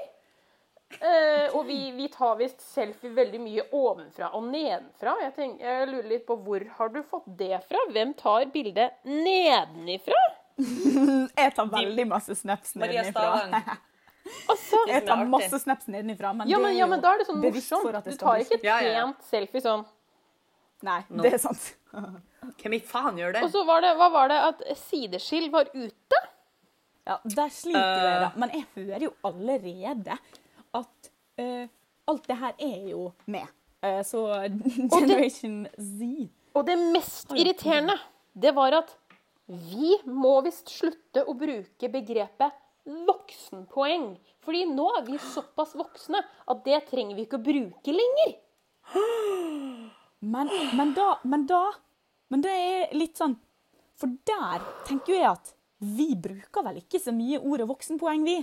Eh, 0.89 1.53
og 1.53 1.67
vi, 1.69 1.77
vi 1.93 2.07
tar 2.11 2.39
visst 2.39 2.63
selfie 2.65 3.13
veldig 3.15 3.39
mye 3.43 3.65
ovenfra 3.77 4.31
og 4.39 4.47
nedenfra. 4.49 5.19
Jeg, 5.27 5.35
tenker, 5.37 5.67
jeg 5.67 5.89
lurer 5.91 6.09
litt 6.15 6.25
på 6.27 6.39
hvor 6.47 6.65
har 6.79 6.93
du 6.95 7.03
fått 7.07 7.29
det 7.39 7.61
fra? 7.69 7.83
Hvem 7.93 8.15
tar 8.19 8.49
bildet 8.55 8.97
nedenifra? 9.07 10.23
Jeg 10.59 11.53
tar 11.55 11.69
veldig 11.71 12.09
masse 12.09 12.35
snaps 12.41 12.75
nedenifra. 12.81 13.45
Altså, 14.49 14.81
Jeg 14.91 15.05
tar 15.07 15.23
masse 15.29 15.61
snaps 15.63 15.87
nedenifra, 15.93 16.33
men, 16.37 16.49
ja, 16.51 16.59
men, 16.61 16.75
ja, 16.77 16.89
men 16.91 17.05
da 17.05 17.15
er 17.15 17.23
det 17.23 17.29
sånn 17.29 17.39
morsomt. 17.45 18.01
Du 18.09 18.17
tar 18.19 18.43
ikke 18.43 18.59
et 18.59 18.65
pent 18.65 18.89
ja, 18.89 18.97
ja. 18.99 19.05
selfie 19.29 19.63
sånn. 19.65 19.87
Nei, 20.89 20.99
det 21.21 21.35
er 21.37 21.41
sant. 21.43 21.63
Hvem 22.59 22.75
i 22.77 22.81
faen 22.87 23.17
gjør 23.19 23.35
det? 23.35 23.45
Og 23.47 23.53
så 23.55 23.63
var 23.67 23.83
det, 23.83 23.95
hva 23.99 24.09
var 24.15 24.31
det 24.31 24.41
at 24.51 24.67
sideskill 24.79 25.49
var 25.55 25.71
ute? 25.75 26.21
Ja, 27.09 27.17
Der 27.25 27.49
sliter 27.49 28.03
dere. 28.05 28.29
Eh. 28.29 28.39
Men 28.41 28.53
jeg 28.53 28.67
hører 28.75 29.05
jo 29.07 29.13
allerede 29.25 30.19
at 30.77 31.11
uh, 31.41 31.65
alt 32.13 32.29
det 32.29 32.37
her 32.37 32.55
er 32.59 32.89
jo 32.91 33.11
med. 33.27 33.49
Uh, 33.81 34.03
så 34.05 34.25
Generation 34.97 35.67
Z 35.79 36.29
Og 36.55 36.67
det 36.67 36.77
mest 36.79 37.33
irriterende, 37.33 37.97
det 38.35 38.53
var 38.57 38.77
at 38.83 38.97
vi 39.49 39.95
må 40.05 40.35
visst 40.45 40.69
slutte 40.69 41.23
å 41.25 41.33
bruke 41.39 41.89
begrepet 41.89 42.65
voksenpoeng. 43.09 44.11
Fordi 44.45 44.65
nå 44.69 44.89
er 44.99 45.07
vi 45.07 45.21
såpass 45.23 45.73
voksne 45.79 46.21
at 46.21 46.61
det 46.67 46.83
trenger 46.91 47.17
vi 47.17 47.25
ikke 47.25 47.41
å 47.41 47.47
bruke 47.47 47.95
lenger. 47.95 48.37
Men, 50.19 50.49
men 50.75 50.89
da 50.97 51.21
Men 51.23 51.45
da 51.47 51.61
Men 52.27 52.41
det 52.43 52.51
er 52.51 52.95
litt 52.97 53.21
sånn 53.21 53.37
For 54.01 54.11
der 54.27 54.65
tenker 54.89 55.13
jo 55.13 55.19
jeg 55.21 55.29
at 55.31 55.53
vi 55.79 56.09
bruker 56.19 56.65
vel 56.67 56.81
ikke 56.83 57.01
så 57.03 57.13
mye 57.15 57.39
ordet 57.39 57.69
voksenpoeng, 57.69 58.25
vi? 58.27 58.39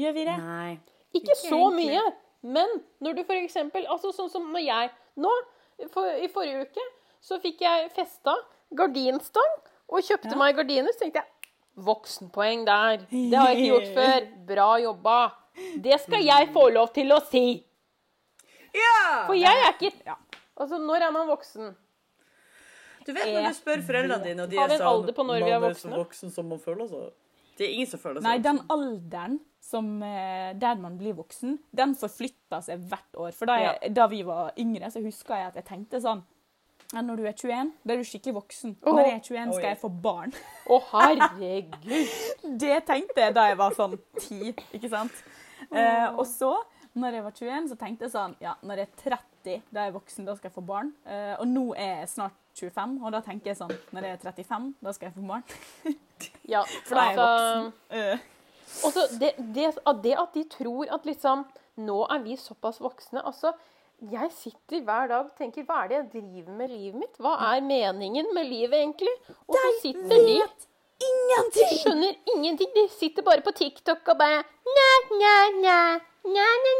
Gjør 0.00 0.14
vi 0.16 0.24
det? 0.26 0.36
Nei. 0.40 0.78
Ikke 1.14 1.36
så 1.38 1.58
egentlig. 1.70 1.90
mye, 1.92 2.12
Men 2.42 2.72
når 3.00 3.14
du 3.14 3.22
eksempel 3.38 3.86
Altså 3.86 4.10
sånn 4.12 4.28
som 4.28 4.48
når 4.52 4.64
jeg 4.64 4.90
Nå, 5.22 5.30
for, 5.92 6.08
i 6.10 6.26
forrige 6.28 6.66
uke, 6.66 6.86
så 7.22 7.38
fikk 7.40 7.62
jeg 7.62 7.92
festa 7.94 8.34
gardinstang 8.74 9.52
og 9.88 10.02
kjøpte 10.02 10.34
meg 10.36 10.56
gardiner. 10.58 10.90
Så 10.92 11.04
tenkte 11.04 11.22
jeg 11.22 11.52
voksenpoeng 11.86 12.64
der. 12.66 13.04
Det 13.10 13.38
har 13.38 13.52
jeg 13.52 13.60
ikke 13.62 13.70
gjort 13.70 13.94
før. 14.00 14.26
Bra 14.48 14.68
jobba. 14.82 15.16
Det 15.84 16.00
skal 16.02 16.26
jeg 16.26 16.50
få 16.52 16.66
lov 16.74 16.90
til 16.96 17.14
å 17.14 17.20
si. 17.30 17.44
Ja! 18.74 19.24
For 19.28 19.38
jeg 19.38 19.62
er 19.62 19.72
ikke 19.78 20.18
Altså, 20.54 20.78
når 20.78 21.02
er 21.08 21.14
man 21.14 21.26
voksen? 21.30 21.72
Du 23.04 23.12
vet 23.12 23.30
når 23.34 23.48
du 23.50 23.56
spør 23.58 23.82
foreldrene 23.84 24.24
dine, 24.24 24.46
og 24.46 24.52
de 24.52 24.60
er 24.60 24.74
sånn 24.76 24.88
alder 24.88 25.16
på 25.16 25.26
når 25.26 25.44
vi 25.44 25.54
er 25.56 25.76
så 25.78 25.92
voksen 25.92 26.32
som 26.34 26.48
man 26.48 26.62
føler 26.62 26.88
seg. 26.90 27.12
Det 27.54 27.66
er 27.68 27.74
ingen 27.76 27.86
som 27.86 28.00
føler 28.02 28.18
seg 28.18 28.26
Nei, 28.26 28.38
den 28.42 28.60
alderen 28.72 29.38
som, 29.62 29.90
eh, 30.02 30.52
der 30.58 30.76
man 30.80 30.98
blir 30.98 31.14
voksen, 31.16 31.58
den 31.72 31.94
forflytter 31.96 32.62
seg 32.66 32.82
hvert 32.90 33.20
år. 33.20 33.32
For 33.36 33.48
da, 33.48 33.58
jeg, 33.62 33.92
da 33.96 34.06
vi 34.10 34.22
var 34.26 34.52
yngre, 34.60 34.90
så 34.92 35.02
huska 35.04 35.38
jeg 35.38 35.52
at 35.52 35.60
jeg 35.60 35.68
tenkte 35.70 36.00
sånn 36.04 36.24
Når 36.94 37.16
du 37.16 37.24
er 37.26 37.32
21, 37.32 37.70
da 37.82 37.94
er 37.94 38.02
du 38.02 38.06
skikkelig 38.06 38.34
voksen. 38.36 38.74
Når 38.84 38.98
jeg 39.00 39.14
er 39.14 39.22
21, 39.24 39.54
skal 39.56 39.68
jeg 39.70 39.78
få 39.80 39.88
barn. 40.04 40.34
Å, 40.70 40.76
herregud. 40.92 42.12
Det 42.62 42.76
tenkte 42.86 43.24
jeg 43.24 43.34
da 43.34 43.48
jeg 43.50 43.58
var 43.58 43.74
sånn 43.74 43.96
10, 44.20 44.52
ikke 44.76 44.90
sant? 44.92 45.24
Eh, 45.70 46.06
og 46.12 46.26
så, 46.28 46.52
når 46.94 47.18
jeg 47.18 47.24
var 47.24 47.38
21, 47.40 47.70
så 47.72 47.78
tenkte 47.80 48.06
jeg 48.06 48.14
sånn 48.14 48.36
Ja, 48.44 48.54
når 48.62 48.84
jeg 48.84 48.90
er 48.90 49.00
30, 49.08 49.33
da 49.44 49.80
er 49.80 49.84
jeg 49.90 49.94
voksen, 49.94 50.24
da 50.26 50.34
skal 50.38 50.48
jeg 50.50 50.54
få 50.56 50.64
barn. 50.66 50.92
Eh, 51.06 51.34
og 51.38 51.46
nå 51.48 51.64
er 51.76 52.00
jeg 52.00 52.08
snart 52.14 52.32
25, 52.58 52.98
og 53.04 53.12
da 53.12 53.20
tenker 53.20 53.50
jeg 53.50 53.58
sånn 53.58 53.72
Når 53.92 54.04
jeg 54.06 54.12
er 54.14 54.22
35, 54.22 54.68
da 54.84 54.92
skal 54.94 55.10
jeg 55.10 55.16
få 55.16 55.26
barn. 55.28 55.44
Ja, 56.48 56.62
For 56.86 56.94
da 56.94 57.02
er 57.02 57.10
jeg 57.10 57.18
altså- 57.18 57.62
voksen. 57.64 57.72
Eh, 57.90 58.18
Og 58.84 58.92
så 58.94 59.02
det, 59.20 59.32
det, 59.54 59.66
det 60.04 60.14
at 60.18 60.34
de 60.34 60.44
tror 60.50 60.92
at 60.94 61.04
liksom 61.06 61.44
Nå 61.76 61.96
er 62.06 62.20
vi 62.22 62.36
såpass 62.38 62.78
voksne. 62.80 63.20
Altså, 63.26 63.50
jeg 64.00 64.30
sitter 64.30 64.84
hver 64.86 65.08
dag 65.10 65.24
og 65.24 65.34
tenker 65.38 65.66
Hva 65.66 65.82
er 65.84 65.88
det 65.90 65.96
jeg 65.98 66.10
driver 66.12 66.52
med 66.60 66.70
livet 66.70 67.00
mitt? 67.00 67.18
Hva 67.18 67.34
er 67.50 67.60
meningen 67.66 68.30
med 68.34 68.46
livet, 68.46 68.78
egentlig? 68.78 69.10
Og 69.48 69.58
så 69.58 69.72
sitter 69.82 70.22
de 70.28 70.38
Ingenting! 71.04 71.68
De 71.70 71.78
skjønner 71.82 72.14
ingenting. 72.34 72.70
De 72.74 72.84
sitter 72.94 73.24
bare 73.26 73.42
på 73.44 73.52
TikTok 73.58 74.06
og 74.12 74.18
bare. 74.20 74.42
Næ, 74.76 74.90
næ, 75.20 75.34
næ, 75.64 75.78
næ, 76.30 76.46
næ, 76.64 76.73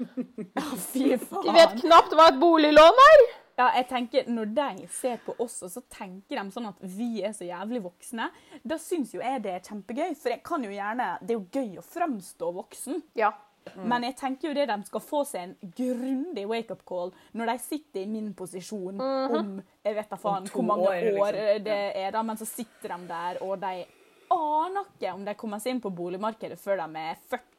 næ. 0.00 0.64
Fy 0.90 1.12
faen. 1.20 1.46
De 1.46 1.54
vet 1.56 1.76
knapt 1.84 2.16
hva 2.16 2.30
et 2.32 2.40
boliglån 2.40 3.04
er. 3.06 3.24
Ja, 3.60 3.66
jeg 3.76 3.88
tenker, 3.90 4.30
Når 4.30 4.54
de 4.56 4.86
ser 4.88 5.20
på 5.24 5.34
oss, 5.38 5.58
og 5.66 5.70
så 5.70 5.82
tenker 5.92 6.38
de 6.38 6.54
sånn 6.54 6.70
at 6.70 6.80
vi 6.80 7.20
er 7.26 7.34
så 7.36 7.44
jævlig 7.44 7.82
voksne, 7.84 8.30
da 8.64 8.78
syns 8.80 9.12
jo 9.12 9.20
jeg 9.20 9.42
det 9.44 9.52
er 9.52 9.66
kjempegøy. 9.66 10.14
For 10.16 10.32
jeg 10.32 10.42
kan 10.46 10.64
jo 10.64 10.72
gjerne, 10.72 11.12
det 11.20 11.34
er 11.34 11.38
jo 11.38 11.46
gøy 11.52 11.78
å 11.82 11.84
fremstå 11.84 12.52
voksen. 12.56 13.02
Ja. 13.18 13.34
Men 13.76 14.04
jeg 14.06 14.16
tenker 14.16 14.48
jo 14.48 14.54
det 14.56 14.66
de 14.70 14.76
skal 14.88 15.02
få 15.04 15.20
seg 15.28 15.42
en 15.44 15.72
grundig 15.76 16.46
wake-up 16.48 16.80
call 16.88 17.12
når 17.36 17.52
de 17.52 17.56
sitter 17.62 18.02
i 18.02 18.08
min 18.08 18.32
posisjon 18.34 18.96
om 18.96 19.50
jeg 19.84 19.96
vet 19.98 20.10
da 20.10 20.18
faen 20.20 20.48
hvor 20.50 20.64
mange 20.66 20.88
år, 20.88 21.08
år, 21.12 21.36
liksom. 21.36 21.64
det 21.68 21.78
er, 22.00 22.08
da, 22.14 22.22
men 22.26 22.40
så 22.40 22.48
sitter 22.48 22.94
de 22.94 23.10
der, 23.10 23.42
og 23.44 23.60
de 23.60 23.84
aner 24.32 24.88
ikke 24.88 25.12
om 25.12 25.24
de 25.26 25.36
kommer 25.38 25.62
seg 25.62 25.74
inn 25.74 25.84
på 25.84 25.92
boligmarkedet 25.94 26.58
før 26.60 26.82
de 26.82 27.04
er 27.04 27.20
40. 27.30 27.49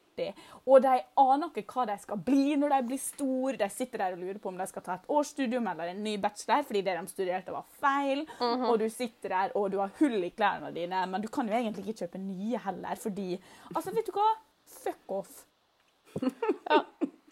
Og 0.66 0.82
de 0.84 0.94
aner 1.22 1.60
ikke 1.62 1.76
hva 1.76 1.86
de 1.88 1.96
skal 2.02 2.20
bli 2.26 2.56
når 2.60 2.74
de 2.74 2.80
blir 2.90 3.00
store. 3.00 3.56
De 3.60 3.68
sitter 3.72 4.04
der 4.04 4.16
og 4.16 4.22
lurer 4.22 4.40
på 4.42 4.52
om 4.52 4.60
de 4.60 4.66
skal 4.70 4.84
ta 4.86 4.98
et 4.98 5.08
årsstudium 5.12 5.70
eller 5.72 5.92
en 5.92 6.02
ny 6.04 6.16
bachelor 6.22 6.66
fordi 6.68 6.84
det 6.86 6.96
de 6.98 7.06
studerte, 7.10 7.54
var 7.54 7.66
feil. 7.80 8.26
Og 8.40 8.76
du 8.82 8.88
sitter 8.92 9.36
der 9.36 9.56
og 9.58 9.70
du 9.72 9.80
har 9.82 9.94
hull 10.00 10.18
i 10.24 10.32
klærne 10.36 10.72
dine, 10.74 11.06
men 11.10 11.22
du 11.22 11.30
kan 11.32 11.48
jo 11.48 11.56
egentlig 11.56 11.86
ikke 11.88 12.04
kjøpe 12.04 12.22
nye 12.22 12.60
heller 12.66 13.00
fordi 13.00 13.30
Altså, 13.74 13.92
vet 13.94 14.06
du 14.06 14.12
hva? 14.16 14.28
Fuck 14.82 15.12
off. 15.20 15.44
ja. 16.70 16.82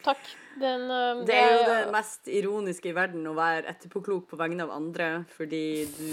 Takk. 0.05 0.21
Den, 0.61 0.83
um, 0.91 1.23
Det 1.27 1.37
er 1.37 1.53
jo 1.55 1.65
det 1.69 1.93
mest 1.93 2.29
ironiske 2.29 2.91
i 2.91 2.97
verden 2.97 3.27
å 3.29 3.35
være 3.37 3.69
etterpåklok 3.71 4.27
på 4.31 4.39
vegne 4.41 4.65
av 4.67 4.73
andre, 4.75 5.11
fordi 5.37 5.65
du 5.97 6.11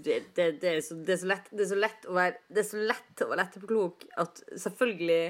Det, 0.00 0.20
det, 0.36 0.46
det, 0.62 0.74
er, 0.76 0.80
så, 0.84 0.96
det, 0.98 1.16
er, 1.16 1.20
så, 1.22 1.30
lett, 1.30 1.50
det 1.50 1.66
er 1.66 1.70
så 1.72 1.78
lett 1.78 2.08
å 2.08 2.16
være 2.16 2.36
Det 2.48 2.62
er 2.62 2.68
så 2.70 2.82
lett 2.92 3.24
å 3.24 3.30
være 3.32 3.46
etterpåklok 3.48 4.06
at 4.24 4.42
selvfølgelig 4.64 5.22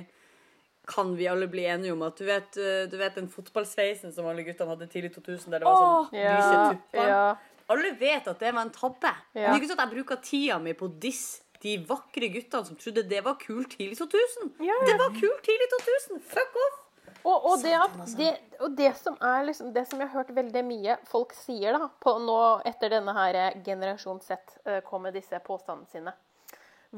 kan 0.91 1.13
vi 1.19 1.29
alle 1.31 1.47
bli 1.51 1.67
enige 1.71 1.95
om 1.95 2.03
at 2.07 2.19
du 2.19 2.25
vet, 2.27 2.59
øh, 2.59 2.83
du 2.91 2.97
vet 2.99 3.15
den 3.19 3.29
fotballsveisen 3.31 4.15
som 4.15 4.27
alle 4.31 4.43
guttene 4.47 4.75
hadde 4.75 4.91
tidlig 4.91 5.13
2000, 5.15 5.55
der 5.55 5.63
det 5.63 5.69
var 5.69 5.79
sånn 5.79 6.19
lyse 6.19 6.65
tupper? 6.75 7.13
ja. 7.15 7.23
Alle 7.71 7.93
vet 7.95 8.27
at 8.27 8.41
det 8.43 8.51
var 8.51 8.67
en 8.67 8.73
tabbe. 8.75 9.13
Men 9.31 9.45
det 9.45 9.51
er 9.53 9.61
ikke 9.61 9.71
sånn 9.71 9.79
at 9.79 9.87
jeg 9.87 9.95
bruker 10.01 10.19
tida 10.27 10.57
mi 10.59 10.73
på 10.75 10.89
å 10.89 10.95
disse 11.05 11.45
de 11.61 11.77
vakre 11.87 12.31
guttene 12.33 12.67
som 12.67 12.79
trodde 12.81 13.05
det 13.09 13.21
var 13.25 13.37
kult 13.41 13.75
tidlig 13.77 13.99
2000. 14.01 14.55
Ja, 14.65 14.73
ja. 14.73 14.87
Det 14.89 14.95
var 15.01 15.13
kult 15.17 15.43
tidlig 15.45 15.69
2000! 15.77 16.23
Fuck 16.33 16.57
off! 16.67 16.79
Og, 17.21 17.35
og, 17.37 17.61
det 17.61 17.75
at, 17.77 17.97
det, 18.17 18.31
og 18.65 18.77
det 18.79 18.95
som 18.97 19.17
er 19.21 19.43
liksom, 19.45 19.75
det 19.75 19.83
som 19.91 20.01
jeg 20.01 20.09
har 20.09 20.23
hørt 20.23 20.31
veldig 20.33 20.63
mye 20.65 20.97
folk 21.11 21.35
sier 21.37 21.77
da, 21.77 21.91
på 22.01 22.15
nå 22.25 22.39
etter 22.69 22.95
denne 22.95 23.13
her 23.13 23.37
eh, 23.37 23.59
generasjon 23.67 24.23
Z 24.25 24.57
eh, 24.65 24.79
kom 24.87 25.05
med 25.05 25.19
disse 25.19 25.37
påstandene 25.45 25.91
sine, 25.93 26.15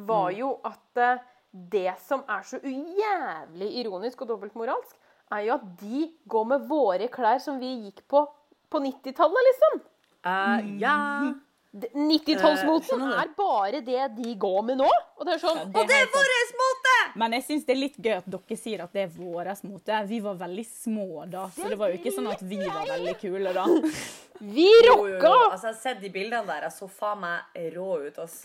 var 0.06 0.30
jo 0.36 0.52
at 0.68 1.02
eh, 1.02 1.24
det 1.52 1.92
som 2.06 2.24
er 2.30 2.44
så 2.48 2.60
jævlig 2.64 3.70
ironisk 3.82 4.24
og 4.24 4.32
dobbeltmoralsk, 4.32 4.96
er 5.32 5.46
jo 5.46 5.56
at 5.56 5.64
de 5.80 6.06
går 6.28 6.48
med 6.48 6.68
våre 6.68 7.08
klær 7.12 7.40
som 7.40 7.60
vi 7.60 7.74
gikk 7.86 8.04
på 8.08 8.26
på 8.72 8.80
90-tallet, 8.80 9.48
liksom. 9.50 9.80
Uh, 10.24 10.80
ja. 10.80 11.32
90-tallsmoten 11.72 13.00
uh, 13.00 13.14
er 13.20 13.30
bare 13.36 13.80
det 13.84 14.08
de 14.16 14.34
går 14.40 14.62
med 14.64 14.80
nå. 14.80 14.88
Og 15.16 15.28
det 15.28 15.34
er 15.36 15.42
sånn 15.42 15.60
Og 15.66 15.88
det 15.88 15.96
er 15.96 16.08
Vår 16.12 16.32
mote! 16.58 16.96
Men 17.20 17.36
jeg 17.36 17.46
syns 17.46 17.66
det 17.68 17.74
er 17.74 17.80
litt 17.80 17.98
gøy 18.00 18.14
at 18.18 18.28
dere 18.34 18.58
sier 18.60 18.84
at 18.84 18.96
det 18.96 19.06
er 19.06 19.12
vår 19.12 19.52
mote. 19.68 20.00
Vi 20.08 20.20
var 20.24 20.40
veldig 20.40 20.66
små 20.68 21.26
da, 21.32 21.46
så 21.52 21.68
det 21.68 21.78
var 21.80 21.92
jo 21.92 22.00
ikke 22.00 22.14
sånn 22.16 22.28
at 22.32 22.44
vi 22.44 22.60
var 22.62 22.88
veldig 22.94 23.16
kule 23.20 23.54
da. 23.56 23.66
Vi 24.42 24.64
Jo, 24.66 24.80
jo, 24.82 24.94
jo. 25.06 25.18
rocka! 25.20 25.34
Altså, 25.52 25.68
jeg 25.68 25.74
har 25.74 25.80
sett 25.80 26.00
de 26.02 26.08
bildene 26.10 26.48
der. 26.48 26.64
Jeg 26.66 26.74
så 26.74 26.88
faen 26.90 27.20
meg 27.22 27.60
rå 27.76 27.90
ut, 28.08 28.16
ass. 28.24 28.40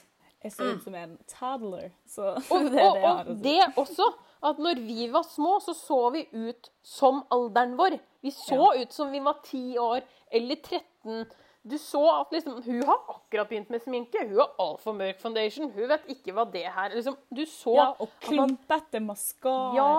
Jeg 0.48 0.56
ser 0.56 0.76
ut 0.76 0.84
som 0.88 0.96
en 0.98 1.18
toddler, 1.32 1.90
så 2.08 2.34
Og, 2.56 2.70
det 2.72 2.84
er 2.84 2.92
det 2.92 2.94
jeg 2.94 3.04
har 3.04 3.24
og 3.24 3.34
å 3.34 3.36
si. 3.36 3.42
det 3.48 3.60
også, 3.84 4.12
at 4.52 4.62
når 4.68 4.86
vi 4.88 5.10
var 5.14 5.26
små, 5.28 5.58
så 5.66 5.76
så 5.78 6.04
vi 6.14 6.28
ut 6.34 6.72
som 6.86 7.24
alderen 7.34 7.76
vår. 7.80 8.00
Vi 8.26 8.32
så 8.34 8.72
ut 8.78 8.94
som 8.96 9.12
vi 9.12 9.20
var 9.24 9.42
10 9.44 9.78
år 9.82 10.08
eller 10.32 10.56
13. 10.64 11.28
Du 11.68 11.76
så 11.78 12.00
at 12.22 12.32
liksom, 12.32 12.62
hun 12.64 12.84
har 12.88 13.00
akkurat 13.12 13.50
begynt 13.50 13.70
med 13.74 13.82
sminke. 13.84 14.22
Hun 14.30 14.38
har 14.40 14.54
altfor 14.64 14.94
mørk 14.96 15.20
foundation. 15.20 15.68
Hun 15.76 15.90
vet 15.90 16.06
ikke 16.14 16.32
hva 16.38 16.46
det 16.54 16.64
her 16.72 16.94
liksom, 16.96 17.18
Du 17.28 17.42
så 17.50 17.74
Ja, 17.76 17.88
og 18.00 18.14
klumpete 18.24 19.02
maskara 19.04 19.76
Ja. 19.76 19.90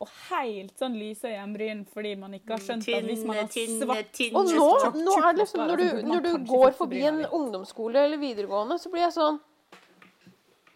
og 0.00 0.10
helt 0.32 0.74
sånn 0.80 0.96
lyse 0.98 1.30
øyenbryn 1.30 1.84
fordi 1.86 2.16
man 2.18 2.34
ikke 2.34 2.56
har 2.56 2.64
skjønt 2.66 2.88
at 2.90 3.06
hvis 3.06 3.22
man 3.28 3.36
har 3.44 3.46
svart 3.52 4.20
Og 4.34 4.50
nå, 4.50 4.68
nå 5.04 5.16
er 5.20 5.30
det 5.30 5.44
liksom, 5.44 5.66
når 5.70 5.76
du, 5.84 6.02
når 6.10 6.26
du 6.26 6.32
går 6.50 6.74
forbi 6.82 7.04
en 7.06 7.22
ungdomsskole 7.30 8.08
eller 8.08 8.18
videregående, 8.18 8.80
så 8.82 8.90
blir 8.90 9.06
jeg 9.06 9.14
sånn 9.14 9.38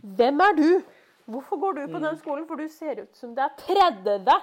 Hvem 0.02 0.40
er 0.44 0.54
du? 0.58 0.68
Hvorfor 1.28 1.61
går 1.61 1.74
du 1.74 1.82
på 1.92 1.98
den 2.00 2.16
skolen? 2.20 2.46
For 2.48 2.56
du 2.56 2.68
ser 2.72 3.02
ut 3.04 3.16
som 3.16 3.34
det 3.37 3.44
er 3.44 3.58
30 3.66 4.38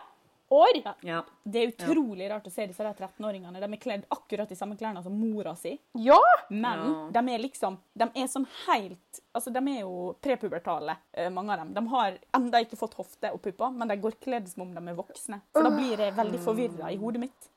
år. 0.54 0.78
Ja. 1.02 1.24
Det 1.44 1.62
er 1.62 1.72
utrolig 1.72 2.28
rart 2.30 2.46
å 2.46 2.52
se 2.54 2.68
disse 2.70 2.84
13-åringene. 2.86 3.58
De 3.62 3.66
er 3.66 3.82
kledd 3.82 4.04
akkurat 4.14 4.52
i 4.52 4.58
samme 4.58 4.78
klærne 4.78 5.02
som 5.04 5.16
mora 5.18 5.56
si. 5.58 5.74
Ja! 5.98 6.20
Men 6.50 7.12
de 7.16 7.24
er 7.34 7.42
liksom 7.42 7.80
De 7.98 8.06
er 8.14 8.30
sånn 8.30 8.46
helt 8.68 9.22
Altså, 9.34 9.50
de 9.52 9.64
er 9.74 9.82
jo 9.82 10.14
prepubertale, 10.24 10.98
eh, 11.14 11.32
mange 11.34 11.56
av 11.56 11.64
dem. 11.64 11.74
De 11.74 11.84
har 11.96 12.20
enda 12.38 12.62
ikke 12.64 12.78
fått 12.80 12.94
hofte 13.00 13.34
og 13.34 13.42
pupper, 13.44 13.74
men 13.74 13.90
de 13.90 13.98
går 14.00 14.20
kledd 14.22 14.48
som 14.48 14.64
om 14.68 14.76
de 14.76 14.84
er 14.92 14.96
voksne. 14.96 15.42
Så 15.52 15.64
da 15.66 15.74
blir 15.74 15.98
jeg 16.00 16.16
veldig 16.16 16.40
forvirra 16.46 16.92
i 16.94 17.00
hodet 17.02 17.26
mitt. 17.26 17.50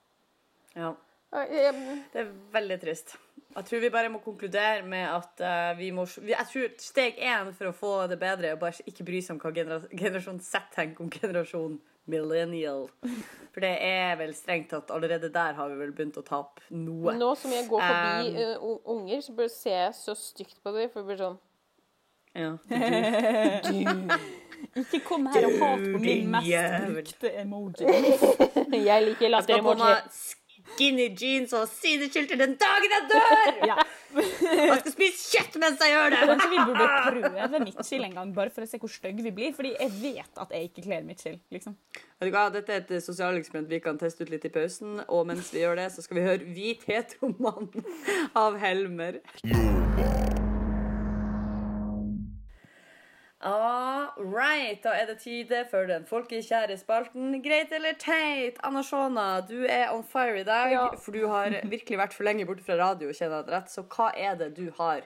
ja. 0.74 0.94
Det 1.28 2.22
er 2.22 2.28
veldig 2.54 2.80
trist. 2.80 3.18
Jeg 3.56 3.64
tror 3.64 3.80
vi 3.80 3.90
bare 3.90 4.10
må 4.12 4.18
konkludere 4.22 4.82
med 4.86 5.06
at 5.08 5.40
uh, 5.40 5.78
vi 5.78 5.88
må 5.90 6.04
Jeg 6.20 6.46
tror 6.50 6.74
steg 6.82 7.16
én 7.16 7.52
for 7.56 7.70
å 7.70 7.76
få 7.76 7.92
det 8.10 8.18
bedre 8.20 8.50
er 8.50 8.58
å 8.58 8.60
bare 8.60 8.84
ikke 8.86 9.06
bry 9.08 9.22
seg 9.24 9.36
om 9.36 9.40
hva 9.42 9.54
genera 9.56 9.80
generasjon 9.88 10.40
Z 10.44 10.68
tenker 10.74 11.04
om 11.04 11.10
generasjon 11.10 11.78
millennial. 12.08 12.86
For 13.52 13.64
det 13.64 13.74
er 13.84 14.16
vel 14.20 14.32
strengt 14.36 14.70
tatt 14.72 14.92
allerede 14.94 15.30
der 15.32 15.56
har 15.58 15.68
vi 15.72 15.76
vel 15.80 15.92
begynt 15.96 16.16
å 16.20 16.24
tape 16.24 16.64
noe. 16.72 17.14
Nå 17.18 17.34
som 17.40 17.52
jeg 17.52 17.68
går 17.68 17.84
forbi 17.84 18.06
Um, 18.28 18.64
uh, 18.64 18.78
unger, 18.94 19.20
så 19.24 19.34
bare 19.36 19.52
ser 19.52 19.78
jeg 19.82 19.94
så 19.98 20.14
stygt 20.16 20.58
på 20.62 20.72
dem. 20.76 20.90
For 20.92 21.02
det 21.02 21.08
blir 21.10 21.22
sånn 21.24 21.38
Ja. 22.38 22.52
Ikke 24.78 25.00
kom 25.06 25.26
her 25.30 25.46
og 25.46 25.54
hat 25.62 25.84
på 25.84 26.00
min 26.02 26.28
mest 26.32 26.90
brukte 26.90 27.30
emoji. 27.40 27.86
Jeg 28.88 29.04
liker 29.06 29.30
latter-emoji. 29.30 29.94
Skinny 30.74 31.08
jeans 31.18 31.54
og 31.56 31.68
sideskilter 31.70 32.40
den 32.40 32.56
dagen 32.60 32.94
jeg 32.96 33.08
dør! 33.12 33.62
Ja. 33.70 33.78
Jeg 34.08 34.78
skal 34.80 34.92
spise 34.94 35.24
kjøtt 35.34 35.58
mens 35.60 35.82
jeg 35.84 35.92
gjør 35.92 36.14
det! 36.14 36.20
Kanskje 36.30 36.50
vi 36.52 36.60
burde 36.70 36.86
prøve 37.08 37.62
midtskill 37.64 38.06
en 38.06 38.16
gang, 38.20 38.30
bare 38.36 38.54
for 38.54 38.64
å 38.64 38.70
se 38.70 38.80
hvor 38.80 38.92
stygge 38.92 39.26
vi 39.26 39.34
blir. 39.36 39.52
Fordi 39.56 39.74
jeg 39.74 39.92
vet 39.98 40.42
at 40.44 40.54
jeg 40.54 40.70
ikke 40.70 40.86
kler 40.88 41.04
midtskill. 41.08 41.36
Liksom. 41.54 41.76
Dette 42.22 42.78
er 42.78 42.80
et 42.80 42.94
sosialeksperiment 43.04 43.70
vi 43.70 43.82
kan 43.84 44.00
teste 44.00 44.24
ut 44.24 44.32
litt 44.32 44.48
i 44.48 44.52
pausen. 44.54 45.02
Og 45.08 45.28
mens 45.28 45.52
vi 45.54 45.64
gjør 45.64 45.78
det, 45.82 45.90
så 45.94 46.04
skal 46.04 46.20
vi 46.20 46.26
høre 46.28 46.48
'Hvit 46.48 46.88
heteromann' 46.88 47.68
av 48.46 48.58
Helmer. 48.62 49.20
All 53.40 54.08
right, 54.18 54.80
da 54.82 54.96
er 54.98 55.06
det 55.06 55.20
tide 55.22 55.60
for 55.70 55.86
den 55.86 56.02
folkekjære 56.08 56.74
spalten 56.80 57.36
Greit 57.44 57.70
eller 57.76 57.94
teit? 58.02 58.56
Anna 58.66 58.82
Shona, 58.82 59.26
du 59.46 59.60
er 59.70 59.92
on 59.94 60.02
fire 60.02 60.40
i 60.40 60.44
dag, 60.48 60.72
Ja. 60.72 60.88
for 60.98 61.12
du 61.14 61.28
har 61.30 61.54
virkelig 61.70 61.98
vært 62.00 62.12
for 62.16 62.24
lenge 62.26 62.46
borte 62.48 62.64
fra 62.66 62.74
radio, 62.80 63.12
kjenner 63.14 63.44
jeg 63.44 63.52
rett. 63.54 63.70
Så 63.70 63.84
hva 63.86 64.10
er 64.16 64.34
det 64.40 64.54
du 64.56 64.72
har 64.80 65.02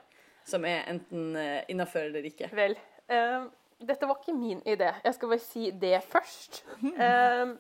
som 0.49 0.65
er 0.65 0.81
enten 0.89 1.37
uh, 1.37 1.61
innafor 1.69 2.09
eller 2.09 2.25
ikke? 2.25 2.49
Vel, 2.57 2.73
eh, 3.13 3.45
dette 3.85 4.09
var 4.09 4.17
ikke 4.23 4.35
min 4.35 4.63
idé. 4.65 4.89
Jeg 5.05 5.15
skal 5.15 5.29
bare 5.29 5.39
si 5.45 5.71
det 5.71 6.01
først. 6.09 6.63
Eh, 6.99 7.53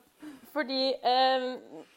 fordi 0.52 0.94
eh, 1.04 1.46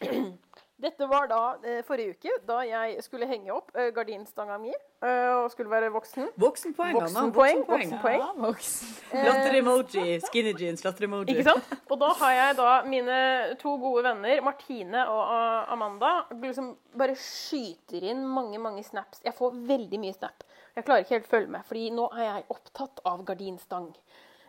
dette 0.81 1.07
var 1.07 1.27
da 1.31 1.41
eh, 1.63 1.81
forrige 1.87 2.15
uke, 2.17 2.33
da 2.47 2.57
jeg 2.67 3.01
skulle 3.05 3.27
henge 3.29 3.51
opp 3.55 3.69
eh, 3.79 3.91
gardinstanga 3.95 4.57
mi 4.59 4.73
eh, 4.73 5.29
og 5.39 5.47
skulle 5.53 5.71
være 5.71 5.87
voksen. 5.93 6.27
Voksenpoeng, 6.41 6.97
Anna. 6.99 7.05
Voksenpoeng. 7.31 7.61
Voksenpoeng. 7.69 8.19
Ja, 8.19 8.31
voksen. 8.43 8.89
Eh, 9.11 9.27
Latter-emoji. 9.29 10.03
Skinny 10.25 10.53
jeans, 10.59 10.83
latter-emoji. 10.83 11.31
Ikke 11.35 11.45
sant? 11.47 11.71
Og 11.89 11.99
da 12.01 12.09
har 12.19 12.33
jeg 12.35 12.57
da 12.59 12.73
mine 12.89 13.19
to 13.61 13.77
gode 13.81 14.03
venner, 14.07 14.41
Martine 14.43 15.05
og 15.07 15.21
uh, 15.31 15.71
Amanda, 15.73 16.11
liksom 16.43 16.73
bare 16.99 17.15
skyter 17.19 18.03
inn 18.11 18.25
mange, 18.27 18.59
mange 18.59 18.83
snaps. 18.83 19.23
Jeg 19.23 19.33
får 19.37 19.55
veldig 19.71 20.01
mye 20.03 20.15
snap. 20.17 20.43
Jeg 20.75 20.83
klarer 20.83 21.05
ikke 21.05 21.15
helt 21.15 21.29
å 21.29 21.33
følge 21.37 21.53
med, 21.55 21.63
fordi 21.69 21.85
nå 21.95 22.09
er 22.17 22.25
jeg 22.27 22.49
opptatt 22.51 22.99
av 23.07 23.23
gardinstang. 23.27 23.93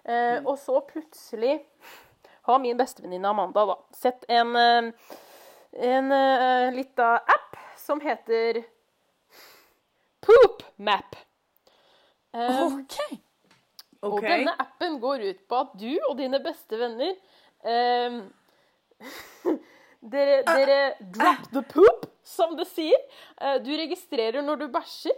Eh, 0.06 0.40
Og 0.42 0.56
så 0.58 0.80
plutselig 0.86 1.60
har 2.46 2.58
min 2.62 2.78
bestevenninne 2.78 3.30
Amanda 3.30 3.64
da 3.66 3.76
sett 3.94 4.26
en, 4.30 4.52
eh, 4.58 4.90
en 5.72 6.12
uh, 6.12 6.74
lita 6.74 7.16
app 7.16 7.56
som 7.76 8.00
heter 8.00 8.62
Poop 10.20 10.62
Map. 10.76 11.16
Eh, 12.36 12.62
OK. 12.66 12.96
og 14.04 14.18
denne 14.20 14.52
appen 14.60 14.98
går 15.00 15.22
ut 15.30 15.44
på 15.48 15.60
at 15.62 15.76
du 15.80 15.92
og 16.08 16.16
dine 16.18 16.40
beste 16.44 16.76
venner 16.76 17.14
um, 17.64 18.18
dere, 20.12 20.42
dere 20.44 20.80
drop 21.00 21.46
the 21.54 21.62
poop, 21.70 22.04
som 22.26 22.56
det 22.58 22.66
sier. 22.68 22.98
Uh, 23.40 23.56
du 23.64 23.72
registrerer 23.78 24.44
når 24.44 24.64
du 24.64 24.68
bæsjer. 24.74 25.16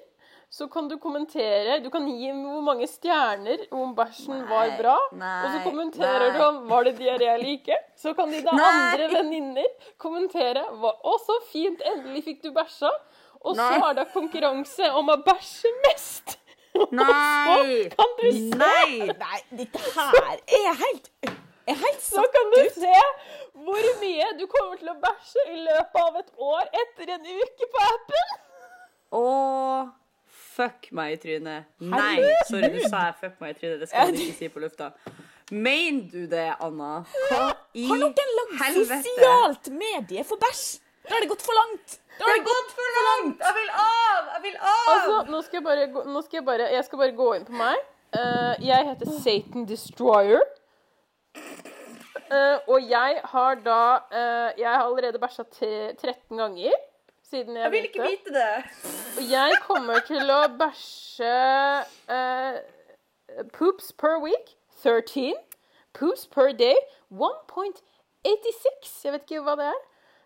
Så 0.51 0.64
kan 0.72 0.86
du 0.88 0.96
kommentere 0.96 1.74
Du 1.84 1.90
kan 1.92 2.07
gi 2.09 2.30
hvor 2.32 2.62
mange 2.64 2.86
stjerner 2.88 3.66
om 3.76 3.94
bæsjen 3.94 4.46
var 4.49 4.70
bra. 4.78 4.94
og 5.12 5.51
så 5.53 5.61
kommenterer 5.66 6.30
nei. 6.32 6.38
du 6.38 6.44
om 6.46 6.62
var 6.70 6.84
det 6.84 6.94
diaré 6.99 7.28
eller 7.34 7.51
ikke. 7.59 7.76
Så 7.96 8.14
kan 8.16 8.30
dine 8.32 8.53
Nei. 8.57 8.68
andre 8.72 9.09
venninner 9.12 9.68
kommentere 9.99 10.64
hva- 10.80 10.96
'Å, 11.05 11.18
så 11.26 11.36
fint, 11.53 11.82
endelig 11.84 12.24
fikk 12.24 12.42
du 12.42 12.51
bæsja'. 12.53 12.90
Og 13.44 13.55
så 13.57 13.90
er 13.90 13.92
det 13.94 14.09
konkurranse 14.12 14.88
om 14.94 15.09
å 15.09 15.16
bæsje 15.22 15.68
mest. 15.86 16.38
Nei! 16.90 17.05
og 17.51 17.66
så 17.66 17.96
Kan 17.96 18.16
du 18.18 18.30
se 18.32 18.57
Nei! 18.57 18.99
Nei, 19.07 19.40
dette 19.53 19.78
her 19.78 20.40
er 20.46 20.74
helt 20.74 21.11
Så 22.01 22.22
kan 22.32 22.51
du 22.55 22.68
se 22.70 22.94
hvor 23.53 23.84
mye 24.01 24.38
du 24.38 24.46
kommer 24.46 24.76
til 24.80 24.88
å 24.88 24.94
bæsje 25.03 25.44
i 25.53 25.57
løpet 25.61 26.01
av 26.03 26.16
et 26.16 26.30
år 26.38 26.68
etter 26.72 27.11
en 27.14 27.20
uke 27.26 27.66
på 27.74 27.80
appen. 27.92 28.36
Å, 29.12 29.22
fuck 30.59 30.90
meg 30.98 31.14
i 31.14 31.20
trynet. 31.22 31.68
Nei, 31.78 32.16
sorry, 32.48 32.70
du 32.74 32.80
sa 32.88 33.09
jeg 33.09 33.16
fuck 33.22 33.38
meg 33.42 33.54
i 33.54 33.59
trynet. 33.61 33.84
Det 33.84 33.90
skal 33.90 34.12
du 34.12 34.20
ikke 34.24 34.38
si 34.40 34.50
på 34.52 34.62
lufta. 34.64 34.90
Mener 35.54 36.11
du 36.12 36.26
det, 36.28 36.48
Anna? 36.61 36.90
Hva 37.30 37.44
i 37.78 37.86
Har 37.88 38.02
noen 38.02 38.34
lagd 38.40 38.59
helvete? 38.64 39.00
sosialt 39.06 39.70
medie 39.72 40.24
for 40.28 40.40
bæsj? 40.42 40.66
Da 41.09 41.16
har 41.16 41.24
det 41.24 41.30
gått 41.30 41.44
for 41.46 41.56
langt. 41.56 42.00
Da 42.18 42.24
Det 42.24 42.32
har 42.32 42.38
har 42.38 42.44
gått 42.48 42.72
for 42.76 42.96
langt! 43.06 43.44
Jeg 43.46 43.54
vil 43.56 43.70
av! 43.80 44.26
Jeg 44.34 44.42
vil 44.42 44.56
av! 44.59 44.88
Altså, 44.92 45.14
nå 45.30 45.40
skal 45.46 45.59
jeg 45.61 45.64
bare 45.68 45.86
gå, 45.94 46.02
nå 46.11 46.22
skal 46.26 46.40
jeg 46.40 46.46
bare, 46.48 46.66
jeg 46.74 46.84
skal 46.88 47.00
bare 47.04 47.14
gå 47.20 47.28
inn 47.36 47.46
på 47.46 47.54
meg. 47.56 47.86
Uh, 48.16 48.54
jeg 48.64 48.88
heter 48.90 49.12
Satan 49.22 49.68
Destroyer. 49.68 50.42
Uh, 52.28 52.59
og 52.68 52.84
jeg 52.84 53.20
har 53.24 53.61
da 53.64 53.82
uh, 54.12 54.48
Jeg 54.59 54.68
har 54.68 54.82
allerede 54.82 55.20
bæsja 55.22 55.46
13 55.48 56.36
ganger 56.36 56.74
siden 57.31 57.57
jeg, 57.57 57.62
Jeg 57.62 57.72
vil 57.72 57.85
ikke 57.85 58.03
vite 58.03 58.35
det. 58.35 58.64
Og 59.18 59.31
jeg 59.31 59.59
kommer 59.66 60.01
til 60.07 60.31
å 60.31 60.41
bæsje 60.61 61.35
uh, 62.09 62.59
poops 63.53 63.93
per 63.93 64.18
week 64.22 64.55
13. 64.83 65.35
Poops 65.93 66.26
per 66.26 66.53
day 66.53 66.76
1.86. 67.11 69.05
Jeg 69.05 69.12
vet 69.12 69.26
ikke 69.26 69.43
hva 69.47 69.57
det 69.61 69.68
er. 69.72 69.83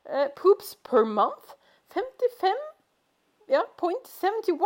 Uh, 0.07 0.29
poops 0.37 0.77
per 0.85 1.05
month 1.05 1.57
55. 1.95 2.55
Ja, 3.49 3.63
point 3.77 4.09
71. 4.09 4.63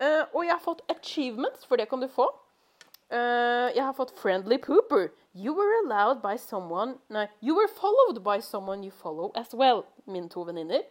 Uh, 0.00 0.24
og 0.34 0.44
jeg 0.44 0.52
har 0.52 0.62
fått 0.64 0.82
achievements, 0.88 1.66
for 1.66 1.76
det 1.76 1.88
kan 1.88 2.00
du 2.00 2.08
få. 2.08 2.30
Uh, 3.12 3.70
jeg 3.76 3.84
har 3.84 3.92
fått 3.92 4.16
friendly 4.18 4.58
pooper. 4.58 5.08
You 5.34 5.52
were 5.54 5.74
allowed 5.84 6.22
by 6.22 6.36
someone 6.38 6.98
Nei, 7.10 7.26
you 7.40 7.54
were 7.54 7.68
followed 7.68 8.22
by 8.22 8.40
someone 8.40 8.82
you 8.82 8.90
follow 8.90 9.32
as 9.34 9.54
well. 9.54 9.84
Mine 10.06 10.28
to 10.28 10.44
venninner. 10.44 10.82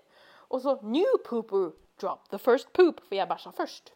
Og 0.53 0.61
så 0.61 0.77
new 0.83 1.17
pooper. 1.25 1.71
dropped 2.01 2.29
the 2.33 2.39
first 2.41 2.71
poop, 2.73 2.99
for 3.07 3.15
jeg 3.15 3.27
bæsja 3.29 3.51
først. 3.57 3.91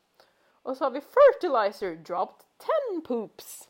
Og 0.63 0.75
så 0.77 0.83
har 0.85 0.91
vi 0.93 1.01
fertilizer. 1.01 1.95
Dropped 2.07 2.45
ten 2.61 3.01
poops. 3.03 3.67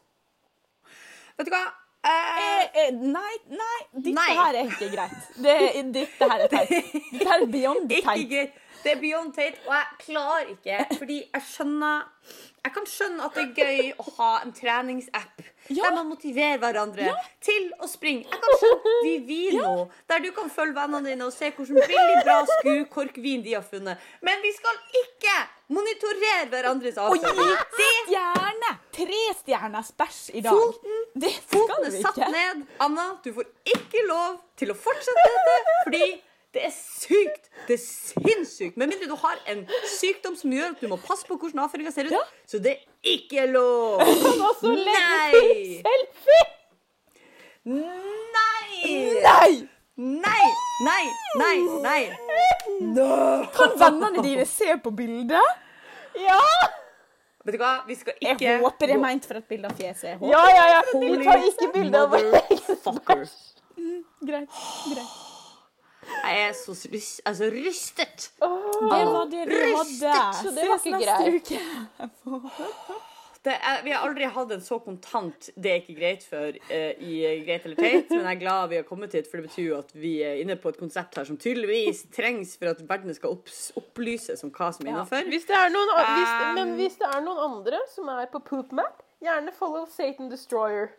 Vet 1.38 1.48
du 1.48 1.52
hva? 1.54 1.66
Eh, 2.06 2.38
Eh, 2.48 2.68
eh, 2.88 2.94
nei, 2.94 3.34
nei, 3.50 3.80
dette 3.96 4.14
Nei. 4.16 4.34
her 4.38 4.56
er 4.60 4.70
ikke 4.70 4.88
greit. 4.94 5.16
Det, 5.44 5.56
dette 5.96 6.28
her 6.32 6.44
er 6.46 6.48
teit. 6.52 6.70
Dette 7.12 7.28
her 7.28 7.42
er 7.42 7.50
beyond 7.52 7.90
teit. 8.08 8.54
Det 8.84 8.92
er 8.94 9.00
beyond 9.02 9.34
Tate, 9.36 9.58
og 9.68 9.74
jeg 9.74 9.86
klarer 10.06 10.52
ikke, 10.54 10.78
fordi 10.98 11.18
jeg 11.34 11.42
skjønner 11.54 12.06
Jeg 12.68 12.74
kan 12.76 12.86
skjønne 12.92 13.24
at 13.24 13.36
det 13.38 13.44
er 13.44 13.52
gøy 13.56 13.92
å 14.04 14.06
ha 14.18 14.32
en 14.44 14.52
treningsapp 14.56 15.44
Ja. 15.70 15.84
der 15.84 15.96
man 15.96 16.08
motiverer 16.08 16.58
hverandre 16.60 17.10
til 17.44 17.70
å 17.84 17.88
springe. 17.92 18.24
Jeg 18.28 18.40
kan 18.44 18.58
skjønne 18.62 18.94
Vivino, 19.04 19.72
der 20.08 20.20
du 20.24 20.30
kan 20.36 20.50
følge 20.52 20.76
vennene 20.76 21.10
dine 21.10 21.26
og 21.28 21.34
se 21.36 21.50
hvordan 21.52 21.88
billig 21.92 22.22
bra 22.24 22.38
skukorkvin 22.54 23.44
de 23.44 23.54
har 23.58 23.64
funnet. 23.68 23.98
Men 24.24 24.40
vi 24.44 24.52
skal 24.56 24.78
ikke 25.02 25.36
monitorere 25.76 26.48
hverandres 26.52 26.98
Og 27.04 27.18
gi 27.20 27.48
stjerne! 28.08 28.72
Tre 28.98 29.24
stjerners 29.42 29.92
bæsj 30.00 30.22
i 30.40 30.42
dag. 30.46 30.56
Foten 30.56 31.04
Det 31.20 31.34
Foten 31.52 31.88
er 31.90 31.98
satt 32.02 32.22
ned. 32.32 32.64
Anna, 32.84 33.10
du 33.24 33.32
får 33.36 33.48
ikke 33.76 34.06
lov 34.08 34.40
til 34.60 34.72
å 34.72 34.78
fortsette 34.80 35.28
dette, 35.36 35.78
fordi 35.84 36.06
det 36.54 36.64
er 36.66 36.74
sykt. 36.74 37.50
Det 37.68 37.76
er 37.76 37.84
sinnssykt. 37.84 38.78
Med 38.78 38.88
mindre 38.88 39.10
du 39.10 39.16
har 39.20 39.40
en 39.52 39.66
sykdom 40.00 40.36
som 40.36 40.54
gjør 40.54 40.72
at 40.76 40.82
du 40.82 40.88
må 40.88 40.98
passe 41.02 41.28
på 41.28 41.36
hvordan 41.36 41.66
avføringa 41.66 41.92
ser 41.92 42.08
ut. 42.08 42.16
Ja. 42.16 42.24
Så 42.48 42.62
det 42.64 42.78
er 42.78 42.84
ikke 43.04 43.46
lov. 43.52 44.02
Nei! 44.64 45.84
Nei! 45.84 46.40
Nei! 47.68 49.52
Nei! 49.98 50.46
Nei! 50.88 51.06
Nei! 51.36 51.58
Nei! 51.84 52.02
Kan 53.54 53.78
vennene 53.80 54.24
dine 54.24 54.46
se 54.46 54.78
på 54.84 54.92
bildet? 54.96 55.56
Ja! 56.18 56.42
Vet 57.44 57.56
du 57.56 57.62
hva? 57.62 57.74
Vi 57.88 57.96
skal 57.96 58.14
ikke 58.20 58.44
Jeg 58.44 58.60
håper 58.64 58.90
det 58.90 58.96
er 58.98 59.04
meint 59.04 59.28
for 59.28 59.40
et 59.40 59.48
bilde 59.48 59.70
av 59.70 59.78
fjeset. 59.80 60.24
Ja, 60.34 60.44
ja, 60.52 60.66
ja. 60.78 60.82
Vi 60.96 61.14
tar 61.24 61.48
ikke 61.52 61.72
bilde 61.76 62.04
av 62.04 62.12
vår 62.16 62.28
egen. 62.42 63.32
Greit. 64.28 64.62
greit. 64.90 65.27
Jeg 66.24 66.48
er 66.50 66.54
så 66.54 66.72
rys- 66.92 67.22
altså, 67.26 67.50
rystet. 67.54 68.30
Det 68.40 69.04
var 69.14 69.26
det 69.32 69.46
vi 69.50 69.62
hadde. 69.74 70.16
så 70.42 70.56
det 70.56 70.68
var 70.70 70.80
ikke 70.84 71.00
greit. 71.04 71.52
Det 73.48 73.54
er, 73.64 73.78
vi 73.86 73.92
har 73.94 74.04
aldri 74.04 74.26
hatt 74.28 74.50
en 74.52 74.62
så 74.66 74.76
kontant 74.84 75.50
'det 75.56 75.70
er 75.72 75.76
ikke 75.80 75.94
greit' 75.96 76.26
før 76.28 76.58
eh, 76.70 76.98
i 77.00 77.20
Greit 77.46 77.64
eller 77.66 77.78
teit, 77.80 78.10
men 78.10 78.26
jeg 78.26 78.36
er 78.36 78.40
glad 78.42 78.68
vi 78.70 78.76
har 78.76 78.84
kommet 78.84 79.14
hit, 79.14 79.28
for 79.32 79.38
det 79.40 79.46
betyr 79.48 79.68
jo 79.70 79.78
at 79.78 79.94
vi 79.96 80.18
er 80.26 80.42
inne 80.42 80.58
på 80.60 80.68
et 80.74 80.78
konsept 80.82 81.16
her 81.16 81.24
som 81.24 81.38
tydeligvis 81.38 82.02
trengs 82.12 82.58
for 82.60 82.74
at 82.74 82.82
verden 82.90 83.14
skal 83.16 83.30
opps- 83.38 83.72
opplyses 83.80 84.44
om 84.44 84.52
hva 84.52 84.72
som 84.76 84.84
er 84.84 84.92
innafor. 84.92 85.24
Hvis 85.32 85.48
noen, 85.48 85.94
hvis, 85.96 86.34
Um. 86.34 86.56
men 86.60 86.76
hvis 86.82 86.98
det 87.00 87.08
er 87.08 87.22
noen 87.24 87.40
andre 87.46 87.80
som 87.96 88.10
er 88.10 88.26
på 88.34 88.40
poop 88.44 88.72
map, 88.76 89.00
gjerne 89.24 89.54
follow 89.56 89.86
Satan 89.96 90.30
Destroyer. 90.30 90.90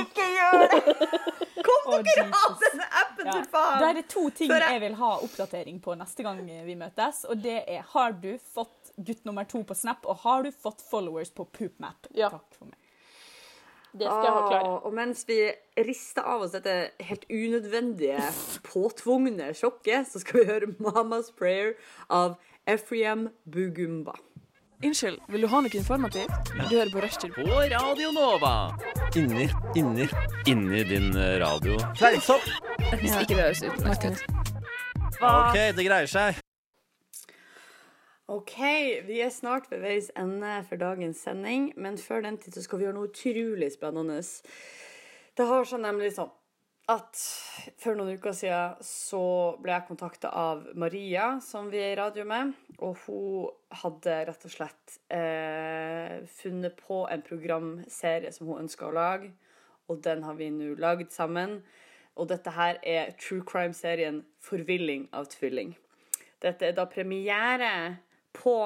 Ikke 0.00 0.26
gjør 0.34 0.62
det! 0.62 0.82
Kom 1.66 1.92
Å, 1.92 1.98
dere 2.02 2.24
av 2.34 2.54
denne 2.62 2.86
appen, 3.02 3.26
Ja. 3.26 3.42
for 3.52 3.78
Da 3.78 3.88
er 3.90 3.94
det 4.00 4.08
to 4.08 4.24
ting 4.30 4.50
jeg- 4.50 4.72
jeg 4.72 4.80
vil 4.80 4.94
ha 4.98 5.10
oppdatering 5.22 5.80
på 5.80 5.94
neste 5.98 6.22
gang 6.26 6.40
vi 6.66 6.74
møtes. 6.74 7.24
Og 7.30 7.42
det 7.42 7.64
er 7.68 7.82
har 7.92 8.12
du 8.12 8.32
fått 8.38 8.92
gutt 8.98 9.24
nummer 9.24 9.44
to 9.48 9.62
på 9.64 9.74
Snap, 9.76 10.04
og 10.06 10.16
har 10.24 10.42
du 10.42 10.50
fått 10.50 10.80
followers 10.82 11.30
på 11.30 11.46
Poopmap? 11.52 12.06
Ja. 12.14 12.28
Takk 12.30 12.54
for 12.58 12.64
meg. 12.66 12.74
Det 13.94 14.06
skal 14.08 14.24
jeg 14.24 14.32
ha 14.32 14.48
klart. 14.48 14.64
Ah, 14.66 14.86
og 14.86 14.92
mens 14.96 15.24
vi 15.28 15.52
rister 15.76 16.22
av 16.24 16.40
oss 16.42 16.52
dette 16.52 16.90
helt 17.04 17.26
unødvendige, 17.28 18.18
påtvungne 18.64 19.50
sjokket, 19.54 20.06
så 20.08 20.18
skal 20.20 20.40
vi 20.40 20.46
høre 20.46 20.66
'Mamas 20.80 21.30
Prayer' 21.30 21.74
av 22.08 22.38
Efriam 22.66 23.28
Bugumba. 23.48 24.14
Unnskyld, 24.82 25.18
vil 25.30 25.44
du 25.44 25.46
ha 25.46 25.60
noe 25.62 25.78
informativt? 25.78 26.48
Du 26.56 26.74
hører 26.74 26.88
på 26.90 27.02
Rushtid. 27.04 27.34
På 27.36 27.58
Radio 27.70 28.10
Nova. 28.10 28.54
Inni, 29.14 29.44
inni. 29.78 30.08
Inni 30.50 30.82
din 30.88 31.12
eh, 31.14 31.36
radio. 31.38 31.76
Fleinsopp. 31.94 32.48
Hvis 32.98 33.14
ikke 33.20 33.36
det 33.36 33.44
høres 33.44 33.62
ut. 33.62 33.84
Martin. 33.86 34.18
OK, 35.22 35.54
det 35.78 35.86
greier 35.86 36.10
seg. 36.10 36.42
OK, 38.32 38.58
vi 39.06 39.22
er 39.22 39.30
snart 39.30 39.70
ved 39.70 39.84
veis 39.86 40.10
ende 40.18 40.58
for 40.66 40.82
dagens 40.82 41.22
sending, 41.28 41.70
men 41.78 41.94
før 42.00 42.26
den 42.26 42.40
tid 42.42 42.58
så 42.58 42.66
skal 42.66 42.80
vi 42.80 42.88
gjøre 42.88 42.98
noe 42.98 43.10
utrolig 43.12 43.70
spennende. 43.76 44.18
Det 45.38 45.46
har 45.46 45.68
seg 45.68 45.84
nemlig 45.86 46.10
sånn 46.18 46.32
at 46.90 47.18
for 47.78 47.94
noen 47.94 48.16
uker 48.18 48.34
siden 48.34 48.80
så 48.84 49.22
ble 49.62 49.74
jeg 49.76 49.86
kontakta 49.86 50.32
av 50.34 50.64
Maria, 50.74 51.36
som 51.44 51.70
vi 51.70 51.78
er 51.78 51.94
i 51.94 52.00
radio 52.00 52.24
med, 52.26 52.50
og 52.82 52.98
hun 53.04 53.78
hadde 53.82 54.16
rett 54.28 54.46
og 54.48 54.54
slett 54.54 54.96
eh, 55.14 56.18
funnet 56.40 56.74
på 56.82 57.04
en 57.06 57.22
programserie 57.22 58.32
som 58.34 58.50
hun 58.50 58.64
ønska 58.64 58.88
å 58.88 58.96
lage, 58.96 59.30
og 59.86 60.02
den 60.02 60.26
har 60.26 60.34
vi 60.38 60.50
nå 60.50 60.74
lagd 60.80 61.14
sammen. 61.14 61.60
Og 62.18 62.28
dette 62.28 62.52
her 62.52 62.76
er 62.84 63.14
true 63.16 63.40
crime-serien 63.46 64.24
'Forvilling 64.42 65.08
av 65.16 65.30
tvilling'. 65.32 65.76
Dette 66.42 66.66
er 66.66 66.74
da 66.76 66.84
premiere 66.84 67.98
på 68.34 68.58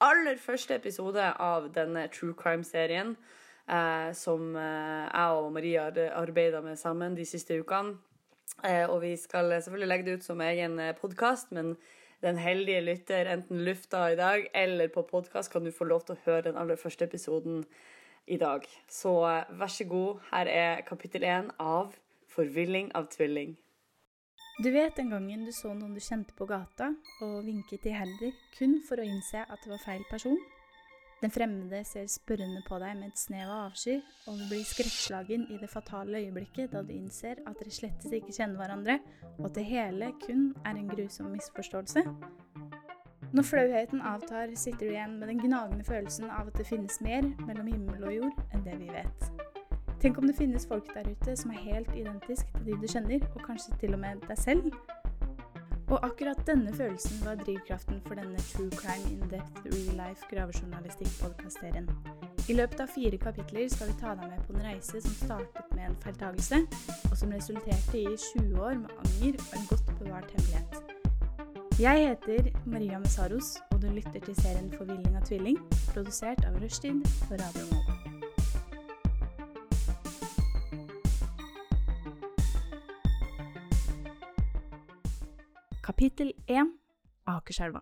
aller 0.00 0.36
første 0.36 0.74
episode 0.74 1.22
av 1.40 1.70
denne 1.72 2.08
true 2.12 2.34
crime-serien. 2.34 3.16
Eh, 3.64 4.12
som 4.12 4.56
eh, 4.56 5.06
jeg 5.08 5.36
og 5.40 5.52
Maria 5.52 5.86
har 5.88 6.18
arbeida 6.20 6.60
med 6.60 6.76
sammen 6.76 7.16
de 7.16 7.24
siste 7.24 7.56
ukene. 7.60 7.96
Eh, 8.64 8.84
og 8.90 9.00
vi 9.02 9.14
skal 9.16 9.56
selvfølgelig 9.56 9.88
legge 9.88 10.04
det 10.04 10.18
ut 10.18 10.24
som 10.24 10.40
egen 10.40 10.80
podkast, 11.00 11.52
men 11.52 11.76
den 12.22 12.36
heldige 12.38 12.80
lytter, 12.80 13.32
enten 13.32 13.64
lufta 13.64 14.06
i 14.12 14.16
dag 14.16 14.46
eller 14.54 14.88
på 14.88 15.02
podkast, 15.02 15.52
kan 15.52 15.64
du 15.64 15.72
få 15.72 15.84
lov 15.84 16.04
til 16.04 16.16
å 16.16 16.22
høre 16.26 16.50
den 16.50 16.60
aller 16.60 16.76
første 16.76 17.04
episoden 17.04 17.64
i 18.26 18.36
dag. 18.36 18.64
Så 18.88 19.16
vær 19.24 19.72
så 19.72 19.84
god, 19.88 20.20
her 20.30 20.48
er 20.48 20.84
kapittel 20.88 21.24
én 21.24 21.50
av 21.58 21.96
Forvilling 22.34 22.88
av 22.98 23.06
tvilling. 23.12 23.52
Du 24.64 24.70
vet 24.74 24.96
den 24.96 25.10
gangen 25.10 25.44
du 25.46 25.52
så 25.54 25.70
noen 25.74 25.94
du 25.94 26.00
kjente 26.02 26.34
på 26.34 26.46
gata, 26.50 26.88
og 27.22 27.44
vinket 27.46 27.86
iherdig 27.86 28.32
kun 28.58 28.80
for 28.88 28.98
å 28.98 29.06
innse 29.06 29.44
at 29.46 29.62
det 29.62 29.70
var 29.70 29.82
feil 29.84 30.02
person? 30.10 30.38
Den 31.24 31.30
fremmede 31.30 31.84
ser 31.84 32.04
spørrende 32.06 32.60
på 32.68 32.76
deg 32.82 32.98
med 32.98 33.06
et 33.08 33.18
snev 33.18 33.48
av 33.48 33.70
avsky, 33.70 33.94
og 34.28 34.34
du 34.36 34.42
blir 34.50 34.64
skrekkslagen 34.68 35.46
i 35.48 35.56
det 35.56 35.70
fatale 35.72 36.18
øyeblikket 36.20 36.74
da 36.74 36.82
du 36.84 36.90
innser 36.92 37.38
at 37.48 37.56
dere 37.56 37.72
slettes 37.72 38.12
ikke 38.12 38.34
kjenner 38.36 38.60
hverandre, 38.60 38.98
og 39.38 39.46
at 39.48 39.54
det 39.56 39.64
hele 39.64 40.10
kun 40.20 40.50
er 40.68 40.76
en 40.76 40.90
grusom 40.90 41.30
misforståelse. 41.32 42.02
Når 43.32 43.46
flauheten 43.48 44.04
avtar, 44.04 44.52
sitter 44.54 44.84
du 44.84 44.92
igjen 44.92 45.16
med 45.16 45.32
den 45.32 45.40
gnagende 45.40 45.88
følelsen 45.88 46.28
av 46.28 46.52
at 46.52 46.60
det 46.60 46.66
finnes 46.68 47.00
mer 47.00 47.24
mellom 47.46 47.72
himmel 47.72 48.04
og 48.04 48.14
jord 48.18 48.44
enn 48.52 48.68
det 48.68 48.76
vi 48.82 48.90
vet. 48.92 49.30
Tenk 50.04 50.20
om 50.20 50.28
det 50.28 50.36
finnes 50.36 50.68
folk 50.68 50.92
der 50.92 51.08
ute 51.08 51.38
som 51.40 51.56
er 51.56 51.64
helt 51.70 51.96
identisk 51.96 52.52
til 52.52 52.68
de 52.68 52.76
du 52.84 52.86
kjenner, 52.98 53.24
og 53.32 53.48
kanskje 53.48 53.80
til 53.80 53.96
og 53.96 54.04
med 54.04 54.28
deg 54.28 54.44
selv? 54.44 54.68
Og 55.92 55.98
akkurat 56.06 56.40
denne 56.46 56.72
følelsen 56.72 57.20
var 57.26 57.34
drivkraften 57.34 58.00
for 58.06 58.16
denne 58.16 58.40
True 58.52 58.70
Crime 58.72 59.10
In 59.12 59.20
Depth 59.30 59.66
Real 59.66 59.98
Life 60.00 60.24
gravejournalistikk-podkastserien. 60.30 61.90
I 62.48 62.56
løpet 62.56 62.80
av 62.80 62.88
fire 62.94 63.18
kapitler 63.20 63.68
skal 63.72 63.92
vi 63.92 63.98
ta 64.00 64.14
deg 64.16 64.32
med 64.32 64.40
på 64.46 64.56
en 64.56 64.64
reise 64.64 65.00
som 65.04 65.18
startet 65.20 65.76
med 65.76 65.90
en 65.90 66.00
feiltagelse, 66.04 66.62
og 67.10 67.16
som 67.20 67.36
resulterte 67.36 68.00
i 68.00 68.16
20 68.32 68.64
år 68.64 68.80
med 68.80 68.96
anger 69.04 69.38
og 69.44 69.60
en 69.60 69.68
godt 69.74 69.94
bevart 70.00 70.34
hemmelighet. 70.36 70.80
Jeg 71.80 72.08
heter 72.08 72.50
Maria 72.64 72.98
Messaros, 72.98 73.56
og 73.72 73.82
du 73.82 73.88
lytter 73.90 74.20
til 74.24 74.36
serien 74.40 74.72
Forvilling 74.78 75.16
av 75.16 75.26
tvilling, 75.26 75.60
produsert 75.92 76.44
av 76.46 76.60
Rushtid 76.62 77.02
på 77.28 77.40
Radio 77.40 77.68
Nova. 77.72 78.13
Kapittel 85.94 86.32
1 86.50 86.72
Akerselva 87.30 87.78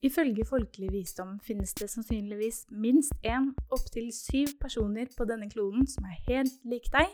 Ifølge 0.00 0.46
folkelig 0.48 0.88
visdom 0.94 1.34
finnes 1.44 1.74
det 1.76 1.90
sannsynligvis 1.92 2.62
minst 2.72 3.12
én, 3.20 3.50
opptil 3.68 4.08
syv 4.16 4.54
personer 4.62 5.12
på 5.18 5.26
denne 5.28 5.50
kloden 5.52 5.84
som 5.84 6.08
er 6.08 6.16
helt 6.30 6.64
lik 6.64 6.88
deg, 6.94 7.12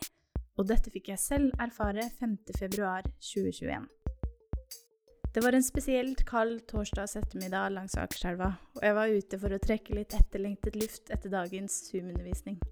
og 0.54 0.70
dette 0.70 0.94
fikk 0.94 1.10
jeg 1.10 1.24
selv 1.24 1.58
erfare 1.66 2.06
5.2.2021. 2.20 3.90
Det 5.34 5.42
var 5.42 5.58
en 5.58 5.66
spesielt 5.66 6.22
kald 6.30 6.60
torsdags 6.70 7.18
ettermiddag 7.18 7.74
langs 7.74 7.98
Akerselva, 7.98 8.54
og 8.78 8.86
jeg 8.86 9.00
var 9.02 9.18
ute 9.18 9.42
for 9.42 9.50
å 9.50 9.64
trekke 9.66 9.98
litt 9.98 10.14
etterlengtet 10.14 10.78
luft 10.78 11.10
etter 11.10 11.40
dagens 11.40 11.88
Zoom-undervisning. 11.88 12.62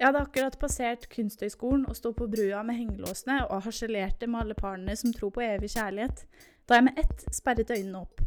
Jeg 0.00 0.08
hadde 0.08 0.20
akkurat 0.24 0.54
passert 0.56 1.02
Kunsthøgskolen 1.12 1.82
og 1.84 1.96
sto 1.98 2.14
på 2.16 2.24
brua 2.32 2.62
med 2.64 2.78
hengelåsene 2.78 3.42
og 3.50 3.66
harselerte 3.66 4.24
med 4.32 4.40
alle 4.40 4.54
parene 4.56 4.94
som 4.96 5.12
tror 5.12 5.28
på 5.34 5.42
evig 5.44 5.74
kjærlighet, 5.74 6.22
da 6.64 6.78
jeg 6.78 6.86
med 6.86 7.02
ett 7.02 7.26
sperret 7.36 7.68
øynene 7.68 8.00
opp. 8.00 8.22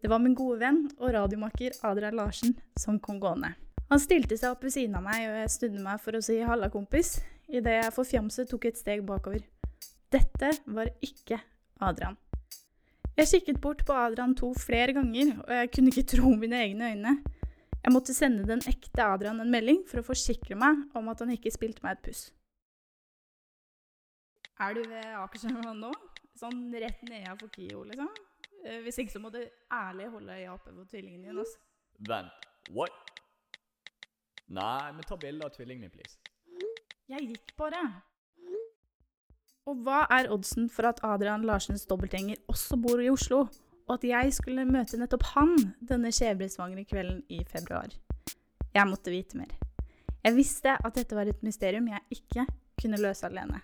Det 0.00 0.08
var 0.08 0.22
min 0.24 0.38
gode 0.38 0.56
venn 0.62 0.86
og 0.96 1.12
radiomaker 1.12 1.76
Adrian 1.84 2.16
Larsen 2.16 2.56
som 2.80 2.96
kom 2.96 3.20
gående. 3.20 3.52
Han 3.90 4.00
stilte 4.00 4.40
seg 4.40 4.54
opp 4.54 4.64
ved 4.64 4.72
siden 4.72 4.96
av 4.96 5.04
meg, 5.04 5.26
og 5.28 5.36
jeg 5.42 5.52
snudde 5.52 5.84
meg 5.84 6.00
for 6.00 6.16
å 6.16 6.24
si 6.24 6.40
'halla, 6.40 6.72
kompis', 6.72 7.20
idet 7.48 7.76
jeg 7.76 7.92
forfjamset 7.92 8.48
tok 8.48 8.64
et 8.64 8.80
steg 8.80 9.04
bakover. 9.04 9.44
Dette 10.08 10.52
var 10.64 10.88
ikke 11.04 11.42
Adrian. 11.80 12.16
Jeg 13.18 13.28
kikket 13.28 13.60
bort 13.60 13.84
på 13.84 13.92
Adrian 13.92 14.34
to 14.34 14.54
flere 14.54 14.96
ganger, 14.96 15.36
og 15.44 15.52
jeg 15.52 15.70
kunne 15.72 15.92
ikke 15.92 16.08
tro 16.16 16.32
mine 16.32 16.56
egne 16.56 16.92
øyne. 16.94 17.18
Jeg 17.88 17.94
måtte 17.94 18.12
sende 18.12 18.42
den 18.44 18.60
ekte 18.68 19.00
Adrian 19.00 19.38
en 19.40 19.48
melding 19.48 19.78
for 19.88 20.02
å 20.02 20.04
forsikre 20.04 20.52
meg 20.60 20.82
om 20.98 21.06
at 21.08 21.22
han 21.24 21.30
ikke 21.32 21.48
spilte 21.54 21.80
meg 21.80 21.94
et 21.94 22.02
puss. 22.04 22.18
Er 24.60 24.74
du 24.76 24.82
ved 24.90 25.06
Akerselva 25.16 25.72
nå? 25.72 25.88
Sånn 26.36 26.66
rett 26.82 27.00
nedafor 27.08 27.48
KIO, 27.54 27.86
liksom? 27.88 28.10
Eh, 28.60 28.82
hvis 28.84 29.00
ikke 29.00 29.14
så 29.14 29.22
må 29.22 29.30
du 29.32 29.38
ærlig 29.72 30.10
holde 30.12 30.36
øya 30.36 30.50
oppe 30.52 30.74
på 30.76 30.84
tvillingen 30.90 31.22
din. 31.30 31.38
Altså. 31.40 31.62
Vent, 32.10 32.44
what? 32.76 33.14
Nei, 34.52 34.92
men 34.92 35.08
ta 35.08 35.16
bilde 35.22 35.48
av 35.48 35.56
tvillingen 35.56 35.88
min, 35.88 35.94
please. 35.96 36.20
Jeg 37.08 37.30
gikk 37.30 37.54
bare. 37.56 37.86
Og 39.64 39.80
hva 39.88 40.02
er 40.12 40.28
oddsen 40.36 40.68
for 40.68 40.92
at 40.92 41.00
Adrian 41.08 41.48
Larsens 41.48 41.88
dobbeltgjenger 41.88 42.44
også 42.52 42.76
bor 42.84 43.00
i 43.00 43.08
Oslo? 43.14 43.46
Og 43.88 43.96
at 43.96 44.04
jeg 44.04 44.34
skulle 44.36 44.66
møte 44.68 45.00
nettopp 45.00 45.24
han 45.32 45.54
denne 45.88 46.12
skjebnesvangre 46.12 46.84
kvelden 46.88 47.22
i 47.32 47.40
februar. 47.48 47.88
Jeg 48.74 48.88
måtte 48.88 49.12
vite 49.12 49.40
mer. 49.40 49.54
Jeg 50.24 50.36
visste 50.36 50.74
at 50.76 50.96
dette 50.98 51.16
var 51.16 51.30
et 51.30 51.42
mysterium 51.46 51.88
jeg 51.88 52.20
ikke 52.20 52.44
kunne 52.80 53.00
løse 53.00 53.26
alene. 53.26 53.62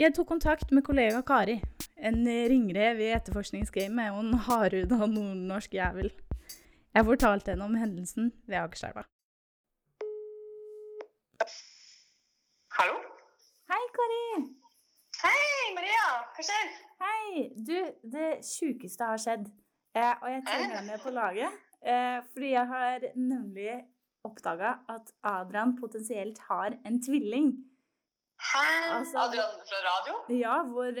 Jeg 0.00 0.12
tok 0.16 0.28
kontakt 0.28 0.72
med 0.72 0.84
kollega 0.84 1.22
Kari, 1.22 1.60
en 1.96 2.24
ringrev 2.26 3.00
i 3.00 3.12
etterforskningsgamet 3.16 4.12
og 4.12 4.20
en 4.24 4.38
hardhuda 4.46 5.06
nordnorsk 5.06 5.74
jævel. 5.78 6.12
Jeg 6.92 7.08
fortalte 7.08 7.54
henne 7.54 7.64
om 7.64 7.76
hendelsen 7.78 8.32
ved 8.46 8.58
Akerselva. 8.60 9.06
Hallo? 12.76 12.98
Hei, 13.72 13.82
Kari. 13.96 14.24
Hei, 15.22 15.74
Maria. 15.76 16.08
Hva 16.34 16.44
skjer? 16.50 16.91
Hei! 17.02 17.50
Du, 17.56 17.76
det 18.12 18.30
sjukeste 18.46 19.06
har 19.08 19.18
skjedd. 19.18 19.48
Eh, 19.96 20.14
og 20.22 20.28
jeg 20.30 20.42
trenger 20.46 20.84
med 20.86 21.02
på 21.02 21.10
laget. 21.10 21.58
Eh, 21.82 22.18
fordi 22.32 22.52
jeg 22.52 22.66
har 22.70 23.06
nemlig 23.18 23.72
oppdaga 24.22 24.76
at 24.94 25.10
Adrian 25.26 25.74
potensielt 25.80 26.38
har 26.48 26.76
en 26.86 27.00
tvilling. 27.02 27.48
Hæ? 28.52 28.68
Altså, 28.98 29.18
Adrian 29.24 29.58
fra 29.70 29.80
radio? 29.88 30.14
Ja, 30.44 30.62
hvor 30.62 30.92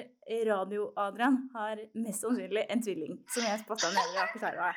radio-Adrian 0.50 1.38
har 1.54 1.84
mest 1.94 2.26
sannsynlig 2.26 2.66
en 2.70 2.82
tvilling. 2.82 3.14
Som 3.34 3.46
jeg 3.46 3.62
spotta 3.62 3.94
nede 3.94 4.18
i 4.18 4.20
Akerselva. 4.24 4.72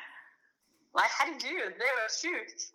Nei, 0.96 1.10
herregud, 1.18 1.76
det 1.80 1.90
er 1.90 2.00
jo 2.04 2.08
sjukt. 2.20 2.70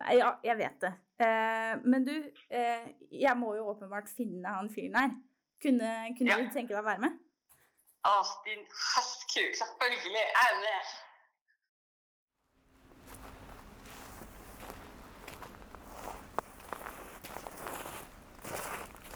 Nei, 0.00 0.18
ja, 0.22 0.32
jeg 0.44 0.58
vet 0.64 0.82
det. 0.86 0.96
Eh, 1.20 1.72
men 1.84 2.04
du, 2.08 2.16
eh, 2.50 2.90
jeg 3.12 3.36
må 3.36 3.54
jo 3.58 3.68
åpenbart 3.74 4.08
finne 4.16 4.56
han 4.56 4.70
fyren 4.72 5.00
her. 5.02 5.16
Kunne, 5.62 5.94
kunne 6.18 6.30
ja. 6.30 6.38
du 6.40 6.52
tenke 6.54 6.72
deg 6.72 6.80
å 6.80 6.86
være 6.86 7.04
med? 7.04 7.24
Å, 8.08 8.16
din 8.46 8.62
hestkuk. 8.94 9.52
Selvfølgelig. 9.58 10.22
Jeg 10.24 10.46
er 10.48 10.56
med. 10.62 10.82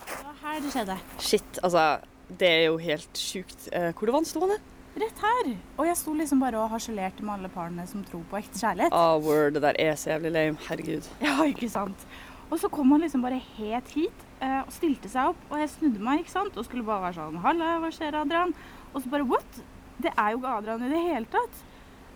Det 0.05 0.19
var 0.19 0.35
her 0.43 0.59
det 0.61 0.73
skjedde. 0.75 0.97
Shit, 1.19 1.63
altså. 1.63 1.85
Det 2.33 2.47
er 2.49 2.61
jo 2.67 2.77
helt 2.81 3.19
sjukt. 3.19 3.65
Eh, 3.73 3.89
hvor 3.97 4.09
det 4.09 4.13
vannstående? 4.15 4.57
han? 4.57 4.69
Rett 5.03 5.23
her. 5.25 5.49
Og 5.77 5.87
jeg 5.89 5.97
sto 5.97 6.13
liksom 6.17 6.41
bare 6.41 6.61
og 6.61 6.69
harselerte 6.71 7.25
med 7.25 7.33
alle 7.35 7.49
parene 7.51 7.85
som 7.89 8.05
tror 8.05 8.21
på 8.29 8.37
ekte 8.39 8.61
kjærlighet. 8.61 8.93
Ah, 8.93 9.17
word, 9.21 9.55
det 9.57 9.63
der 9.65 9.77
er 9.81 9.97
så 9.97 10.13
jævlig 10.13 10.31
lame. 10.37 10.61
Herregud. 10.67 11.09
Ja, 11.25 11.35
ikke 11.49 11.69
sant. 11.69 12.05
Og 12.49 12.59
så 12.61 12.69
kom 12.69 12.93
han 12.93 13.01
liksom 13.01 13.25
bare 13.25 13.41
helt 13.57 13.89
hit 13.95 14.25
eh, 14.37 14.61
og 14.61 14.71
stilte 14.73 15.09
seg 15.09 15.33
opp, 15.33 15.43
og 15.49 15.57
jeg 15.57 15.71
snudde 15.73 16.03
meg 16.05 16.21
ikke 16.21 16.35
sant? 16.35 16.57
og 16.57 16.65
skulle 16.67 16.85
bare 16.85 17.07
være 17.07 17.17
sånn 17.17 17.39
'Halla, 17.41 17.69
hva 17.81 17.89
skjer, 17.89 18.17
Adrian?' 18.19 18.53
Og 18.93 19.01
så 19.01 19.11
bare 19.11 19.27
What? 19.29 19.61
Det 20.03 20.11
er 20.17 20.33
jo 20.33 20.41
ikke 20.41 20.55
Adrian 20.57 20.83
i 20.85 20.89
det 20.91 21.03
hele 21.05 21.29
tatt. 21.31 21.61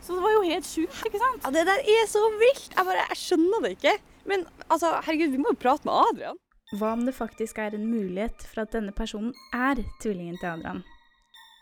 Så 0.01 0.15
det 0.15 0.23
var 0.23 0.34
jo 0.36 0.43
helt 0.45 0.67
sjukt, 0.67 0.97
ikke 1.07 1.21
sant? 1.21 1.45
Ja, 1.45 1.51
Det 1.53 1.63
der 1.67 1.82
er 1.93 2.09
så 2.09 2.21
vilt! 2.41 2.69
Jeg 2.75 2.86
bare, 2.86 3.05
jeg 3.09 3.19
skjønner 3.21 3.63
det 3.65 3.71
ikke. 3.78 3.95
Men 4.28 4.45
altså, 4.69 4.91
herregud, 5.05 5.34
vi 5.34 5.41
må 5.41 5.53
jo 5.53 5.61
prate 5.61 5.88
med 5.88 5.97
Adrian. 6.11 6.39
Hva 6.78 6.91
om 6.97 7.05
det 7.07 7.15
faktisk 7.15 7.59
er 7.63 7.78
en 7.78 7.88
mulighet 7.88 8.43
for 8.43 8.65
at 8.65 8.73
denne 8.75 8.91
personen 8.91 9.34
er 9.55 9.80
tvillingen 10.03 10.38
til 10.41 10.49
Adrian? 10.51 10.84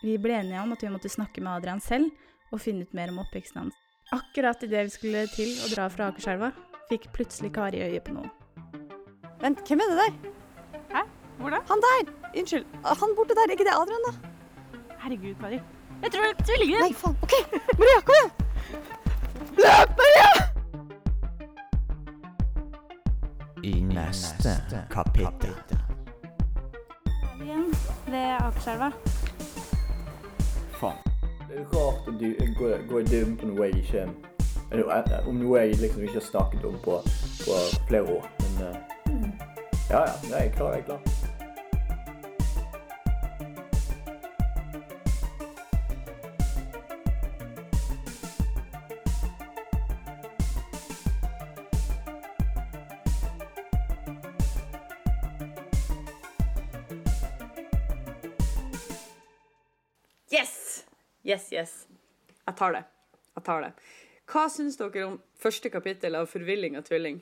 Vi 0.02 0.16
ble 0.20 0.36
enige 0.40 0.62
om 0.62 0.74
at 0.74 0.82
vi 0.82 0.90
måtte 0.92 1.10
snakke 1.12 1.42
med 1.42 1.60
Adrian 1.60 1.80
selv, 1.80 2.10
og 2.52 2.62
finne 2.62 2.86
ut 2.86 2.94
mer 2.94 3.10
om 3.12 3.22
oppveksten 3.22 3.64
hans. 3.64 3.76
Akkurat 4.14 4.62
idet 4.62 4.84
vi 4.86 4.94
skulle 4.94 5.24
til 5.34 5.54
å 5.64 5.70
dra 5.72 5.88
fra 5.90 6.10
Akerselva, 6.12 6.52
fikk 6.90 7.08
plutselig 7.14 7.52
Kari 7.56 7.80
øye 7.82 8.02
på 8.02 8.14
noe. 8.14 8.30
Vent, 9.42 9.62
hvem 9.66 9.82
er 9.82 9.92
det 9.92 9.98
der? 10.04 10.32
Hæ? 10.92 11.02
Hvor 11.40 11.54
da? 11.54 11.62
Han 11.70 11.82
der! 11.86 12.12
Unnskyld. 12.36 12.66
Han 13.02 13.16
borte 13.18 13.34
der, 13.34 13.48
er 13.48 13.56
ikke 13.56 13.66
det 13.66 13.74
Adrian, 13.74 14.06
da? 14.10 14.35
Herregud, 15.06 15.34
Kari. 15.40 15.60
Jeg 16.02 16.10
tror 16.12 16.22
det 16.22 16.30
er 16.38 16.44
tvillinger! 16.44 16.78
Nei, 16.80 16.94
faen. 16.94 17.16
OK, 17.22 17.34
Maria, 17.78 17.98
kom 18.06 18.14
igjen! 18.16 18.30
Løp, 19.62 19.90
Maria! 20.00 20.30
I 23.62 23.74
neste 23.80 24.50
kapittel. 24.90 25.54
Igjen 27.38 27.70
ved 28.08 28.34
Akerselva. 28.40 28.90
Faen. 30.80 30.98
Det 31.46 31.54
er 31.60 31.70
rart 31.76 32.10
å 32.10 32.16
du, 32.18 32.26
gå, 32.58 32.72
gå 32.90 33.04
i 33.04 33.06
dybden 33.06 33.38
på 33.38 33.52
noe 33.52 33.70
jeg 33.70 33.84
ikke 33.84 34.08
Om 35.22 35.38
noe 35.38 35.62
jeg 35.62 35.78
liksom 35.84 36.02
ikke 36.02 36.18
har 36.18 36.28
snakket 36.32 36.66
om 36.66 36.82
på, 36.82 36.98
på 37.44 37.62
flere 37.86 38.18
år. 38.18 38.26
Men 38.42 38.54
eh, 38.72 38.76
ja, 39.86 40.02
ja. 40.02 40.14
Jeg 40.32 40.40
er 40.48 40.52
klar. 40.58 40.74
Jeg 40.74 40.82
er 40.82 40.90
klar. 40.90 41.25
Jeg 62.56 62.60
tar 62.64 62.72
det. 62.72 62.84
Jeg 63.36 63.44
tar 63.44 63.64
det. 63.66 63.72
Hva 64.32 64.46
syns 64.48 64.78
dere 64.80 65.02
om 65.06 65.16
første 65.38 65.68
kapittel 65.70 66.14
av 66.16 66.26
'Forvilling 66.30 66.78
av 66.78 66.86
tvilling'? 66.88 67.20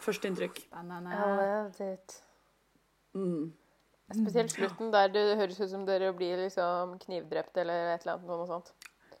Førsteinntrykk. 0.00 0.62
Ja, 0.72 1.68
det. 1.78 1.98
Mm. 3.14 3.52
Spesielt 4.12 4.50
slutten, 4.56 4.90
der 4.92 5.12
det 5.12 5.36
høres 5.36 5.60
ut 5.60 5.70
som 5.70 5.84
dere 5.86 6.12
blir 6.16 6.40
liksom 6.40 6.98
knivdrept 7.04 7.56
eller 7.60 7.92
et 7.94 8.02
eller 8.06 8.16
annet 8.16 8.26
noe 8.32 8.46
sånt. 8.48 8.72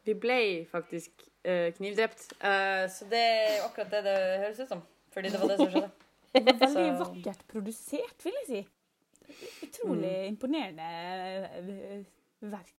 Vi 0.04 0.14
ble 0.14 0.64
faktisk 0.72 1.10
eh, 1.44 1.70
knivdrept, 1.76 2.32
eh, 2.40 2.88
så 2.88 3.04
det 3.12 3.20
er 3.20 3.62
akkurat 3.68 3.90
det 3.92 4.02
det 4.08 4.16
høres 4.46 4.60
ut 4.64 4.68
som. 4.68 4.82
Fordi 5.12 5.28
det 5.28 5.40
var 5.40 5.48
det 5.52 5.58
som 5.60 5.70
skjedde. 5.70 5.90
Det 6.32 6.40
var 6.46 6.56
veldig 6.58 6.98
Så- 6.98 7.04
vakkert 7.04 7.42
produsert, 7.48 8.24
vil 8.24 8.32
jeg 8.40 8.46
si. 8.48 8.68
Utrolig 9.66 10.26
imponerende 10.30 10.86
eh, 11.58 12.04
verk. 12.40 12.72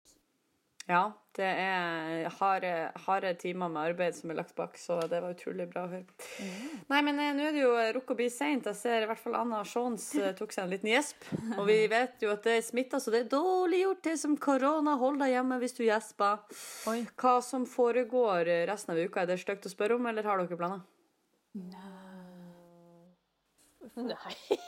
Ja, 0.93 1.03
det 1.33 1.49
er 1.49 2.27
harde, 2.37 2.71
harde 3.07 3.31
timer 3.41 3.71
med 3.73 3.81
arbeid 3.93 4.17
som 4.19 4.33
er 4.33 4.37
lagt 4.37 4.53
bak, 4.59 4.75
så 4.77 4.99
det 5.09 5.23
var 5.25 5.33
utrolig 5.33 5.65
bra 5.71 5.87
å 5.87 5.91
høre. 5.95 6.05
Nei, 6.91 7.01
men 7.07 7.17
eh, 7.17 7.31
nå 7.37 7.47
er 7.49 7.57
det 7.57 7.63
jo 7.63 7.71
rukk 7.97 8.13
å 8.13 8.17
bli 8.19 8.27
seint. 8.33 8.69
Jeg 8.69 8.77
ser 8.77 9.07
i 9.07 9.09
hvert 9.09 9.23
fall 9.23 9.39
Anna 9.41 9.63
Shaans 9.65 10.11
eh, 10.21 10.35
tok 10.37 10.53
seg 10.53 10.67
en 10.67 10.75
liten 10.75 10.93
gjesp. 10.93 11.25
Og 11.57 11.65
vi 11.71 11.79
vet 11.95 12.21
jo 12.27 12.35
at 12.35 12.45
det 12.45 12.59
er 12.59 12.67
smitta, 12.67 13.01
så 13.01 13.15
det 13.15 13.25
er 13.25 13.33
dårlig 13.33 13.87
gjort 13.87 14.05
det 14.11 14.19
som 14.21 14.37
korona. 14.37 14.99
Hold 15.01 15.25
deg 15.25 15.33
hjemme 15.39 15.61
hvis 15.63 15.79
du 15.81 15.83
gjesper. 15.87 16.45
Hva 17.17 17.35
som 17.47 17.65
foregår 17.65 18.53
eh, 18.53 18.65
resten 18.69 18.93
av 18.93 19.01
uka, 19.01 19.25
er 19.25 19.33
det 19.33 19.41
stygt 19.41 19.71
å 19.71 19.73
spørre 19.73 19.97
om, 19.97 20.13
eller 20.13 20.29
har 20.29 20.45
dere 20.45 20.61
planer? 20.61 20.85
Nei. 21.57 22.02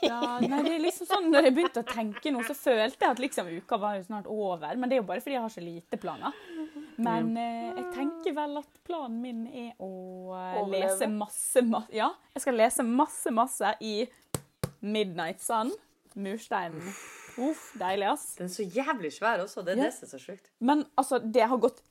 Ja, 0.05 0.39
nei, 0.39 0.59
det 0.63 0.73
er 0.75 0.81
liksom 0.83 1.07
sånn, 1.09 1.31
når 1.33 1.47
jeg 1.47 1.55
begynte 1.57 1.81
å 1.81 1.87
tenke 1.89 2.31
nå, 2.31 2.43
så 2.45 2.53
følte 2.57 3.05
jeg 3.07 3.15
at 3.15 3.21
liksom 3.23 3.47
uka 3.57 3.79
var 3.81 3.95
jo 3.97 4.03
snart 4.05 4.27
over. 4.29 4.75
Men 4.77 4.89
det 4.91 4.97
er 4.97 5.01
jo 5.01 5.07
bare 5.09 5.23
fordi 5.23 5.35
jeg 5.37 5.41
har 5.45 5.53
så 5.55 5.63
lite 5.65 5.97
planer. 6.01 6.35
Men 6.97 7.31
eh, 7.41 7.71
jeg 7.75 7.87
tenker 7.95 8.35
vel 8.37 8.59
at 8.61 8.77
planen 8.87 9.17
min 9.23 9.41
er 9.49 9.71
å 9.83 9.89
eh, 10.37 10.61
Overleve. 10.61 10.85
lese 10.85 11.09
masse, 11.11 11.63
masse 11.67 11.91
Ja, 11.97 12.11
jeg 12.35 12.45
skal 12.45 12.55
lese 12.61 12.85
masse, 12.87 13.33
masse 13.35 13.73
i 13.83 13.95
Midnight 14.85 15.41
Sun. 15.43 15.73
Mursteinen. 16.15 16.79
Uff, 17.43 17.73
deilig, 17.75 18.05
ass. 18.07 18.21
Den 18.37 18.47
er 18.47 18.53
så 18.53 18.63
jævlig 18.71 19.09
svær 19.11 19.41
også. 19.43 19.59
Det 19.67 19.73
er 19.73 19.81
Ja. 19.81 19.89
det 19.89 19.93
som 19.97 20.05
er 20.07 20.11
så 20.13 20.19
sjukt. 20.23 20.45
Men 20.63 20.85
altså, 20.95 21.19
det 21.19 21.43
har 21.51 21.57
gått 21.59 21.81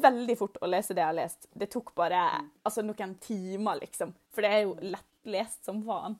veldig 0.00 0.36
fort 0.40 0.56
å 0.64 0.70
lese 0.72 0.94
det 0.96 1.02
jeg 1.04 1.10
har 1.10 1.18
lest. 1.18 1.48
Det 1.52 1.68
tok 1.74 1.92
bare 1.98 2.22
altså, 2.64 2.80
noen 2.86 3.12
timer, 3.20 3.76
liksom. 3.82 4.14
For 4.32 4.40
det 4.46 4.50
er 4.56 4.62
jo 4.64 4.78
lettlest 4.80 5.66
som 5.68 5.82
faen. 5.84 6.16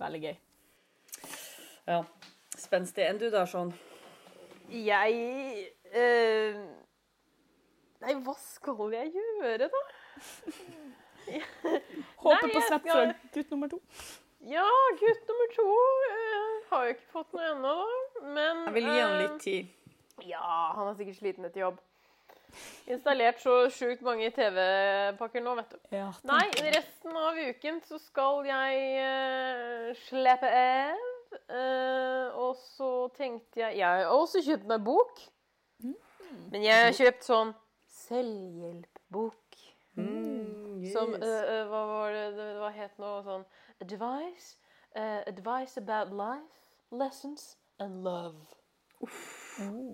Veldig 0.00 0.20
gøy. 0.22 0.36
Ja. 1.86 2.00
Spenstig. 2.56 3.04
Enn 3.06 3.18
du 3.20 3.28
da, 3.30 3.44
Sean? 3.46 3.72
Jeg 4.72 5.70
eh, 5.94 6.56
Nei, 8.02 8.14
hva 8.26 8.34
skal 8.40 8.92
jeg 8.96 9.12
gjøre, 9.14 9.68
da? 9.72 9.82
Håper 12.22 12.46
på 12.46 12.52
jeg 12.52 12.66
snap 12.68 12.86
skal- 12.86 13.14
gutt 13.34 13.50
nummer 13.54 13.70
to. 13.72 13.80
Ja, 14.46 14.66
gutt 15.00 15.30
nummer 15.30 15.48
to 15.56 15.66
eh, 16.10 16.68
har 16.70 16.84
jo 16.86 16.94
ikke 16.94 17.08
fått 17.12 17.32
noe 17.34 17.48
ennå, 17.54 17.72
da. 17.80 18.24
Men 18.36 18.64
Jeg 18.66 18.74
vil 18.76 18.86
gi 18.90 18.98
han 19.00 19.14
eh, 19.14 19.22
litt 19.24 19.40
tid. 19.42 19.72
Ja, 20.26 20.72
han 20.76 20.90
er 20.90 20.98
sikkert 20.98 21.18
sliten 21.20 21.48
etter 21.48 21.64
jobb. 21.66 21.80
Installert 22.86 23.40
så 23.42 23.56
sjukt 23.72 24.02
mange 24.06 24.30
TV-pakker 24.34 25.42
nå, 25.44 25.54
vet 25.58 25.74
du. 25.74 25.78
Ja, 25.96 26.08
Nei, 26.28 26.44
resten 26.74 27.16
av 27.18 27.38
uken 27.38 27.80
så 27.88 27.98
skal 28.02 28.46
jeg 28.46 28.82
uh, 29.02 29.92
slappe 30.06 30.50
av. 30.50 31.04
Uh, 31.50 32.28
og 32.38 32.52
så 32.56 32.90
tenkte 33.16 33.60
jeg 33.60 33.80
Jeg 33.80 33.86
har 33.86 34.12
også 34.14 34.40
kjøpt 34.46 34.68
meg 34.70 34.84
bok. 34.86 35.24
Men 36.50 36.62
jeg 36.62 36.86
har 36.86 36.94
kjøpt 36.96 37.26
sånn 37.26 37.52
selvhjelpbok. 38.06 39.58
Som 39.96 41.14
yes. 41.16 41.22
eh, 41.24 41.62
uh, 41.62 41.62
Hva 41.70 41.82
var 41.88 42.12
det 42.12 42.24
det 42.36 42.46
Hva 42.60 42.68
het 42.74 42.98
nå 43.00 43.12
sånn 43.24 43.44
Advice. 43.80 44.56
eh, 44.96 45.22
advice 45.26 45.76
about 45.76 46.12
life, 46.12 46.72
lessons 46.90 47.56
and 47.78 48.04
love. 48.04 48.36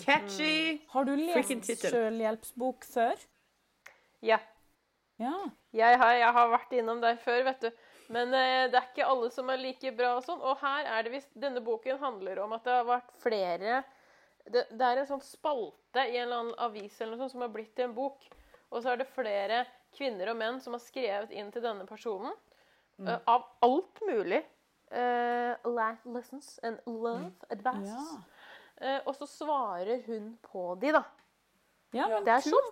Catchy! 0.02 0.80
Har 0.92 1.06
du 1.06 1.14
lest 1.16 1.80
selvhjelpsbok 1.80 2.84
før? 2.88 3.20
Ja. 4.22 4.38
Ja. 5.20 5.34
Jeg 5.72 5.98
har, 5.98 6.12
jeg 6.18 6.34
har 6.34 6.52
vært 6.52 6.74
innom 6.76 7.00
der 7.02 7.18
før, 7.22 7.44
vet 7.46 7.66
du. 7.66 7.70
Men 8.12 8.34
eh, 8.36 8.66
det 8.72 8.78
er 8.78 8.88
ikke 8.90 9.08
alle 9.08 9.30
som 9.32 9.50
er 9.52 9.60
like 9.62 9.92
bra 9.96 10.16
og 10.18 10.24
sånn. 10.26 10.42
Og 10.42 10.60
her 10.62 10.88
er 10.90 11.06
det 11.06 11.14
visst 11.14 11.30
Denne 11.38 11.62
boken 11.64 12.00
handler 12.02 12.42
om 12.44 12.54
at 12.56 12.64
det 12.66 12.74
har 12.80 12.88
vært 12.88 13.12
flere 13.22 13.82
det, 14.50 14.64
det 14.74 14.86
er 14.86 14.98
en 14.98 15.06
sånn 15.06 15.22
spalte 15.22 16.02
i 16.10 16.16
en 16.18 16.26
eller 16.26 16.40
annen 16.40 16.56
avis 16.64 16.96
eller 16.98 17.14
noe 17.14 17.22
sånt 17.22 17.36
som 17.36 17.44
har 17.44 17.52
blitt 17.54 17.76
til 17.78 17.86
en 17.86 17.94
bok. 17.94 18.24
Og 18.72 18.82
så 18.82 18.92
er 18.92 19.02
det 19.02 19.12
flere 19.12 19.62
kvinner 19.94 20.32
og 20.32 20.38
menn 20.40 20.58
som 20.64 20.74
har 20.74 20.82
skrevet 20.82 21.30
inn 21.36 21.52
til 21.54 21.62
denne 21.64 21.86
personen. 21.86 22.34
eh, 23.06 23.18
av 23.26 23.46
alt 23.62 24.02
mulig. 24.08 24.42
Uh, 24.92 25.56
lessons 26.04 26.58
and 26.62 26.78
love 26.86 27.32
advice. 27.48 27.88
Ja. 27.88 28.18
Eh, 28.82 28.98
og 29.06 29.14
så 29.14 29.28
svarer 29.30 30.02
hun 30.08 30.32
på 30.42 30.72
de, 30.82 30.92
da. 30.96 31.04
Ja, 31.94 32.08
men 32.08 32.24
Det 32.26 32.34
er, 32.34 32.44
som, 32.46 32.70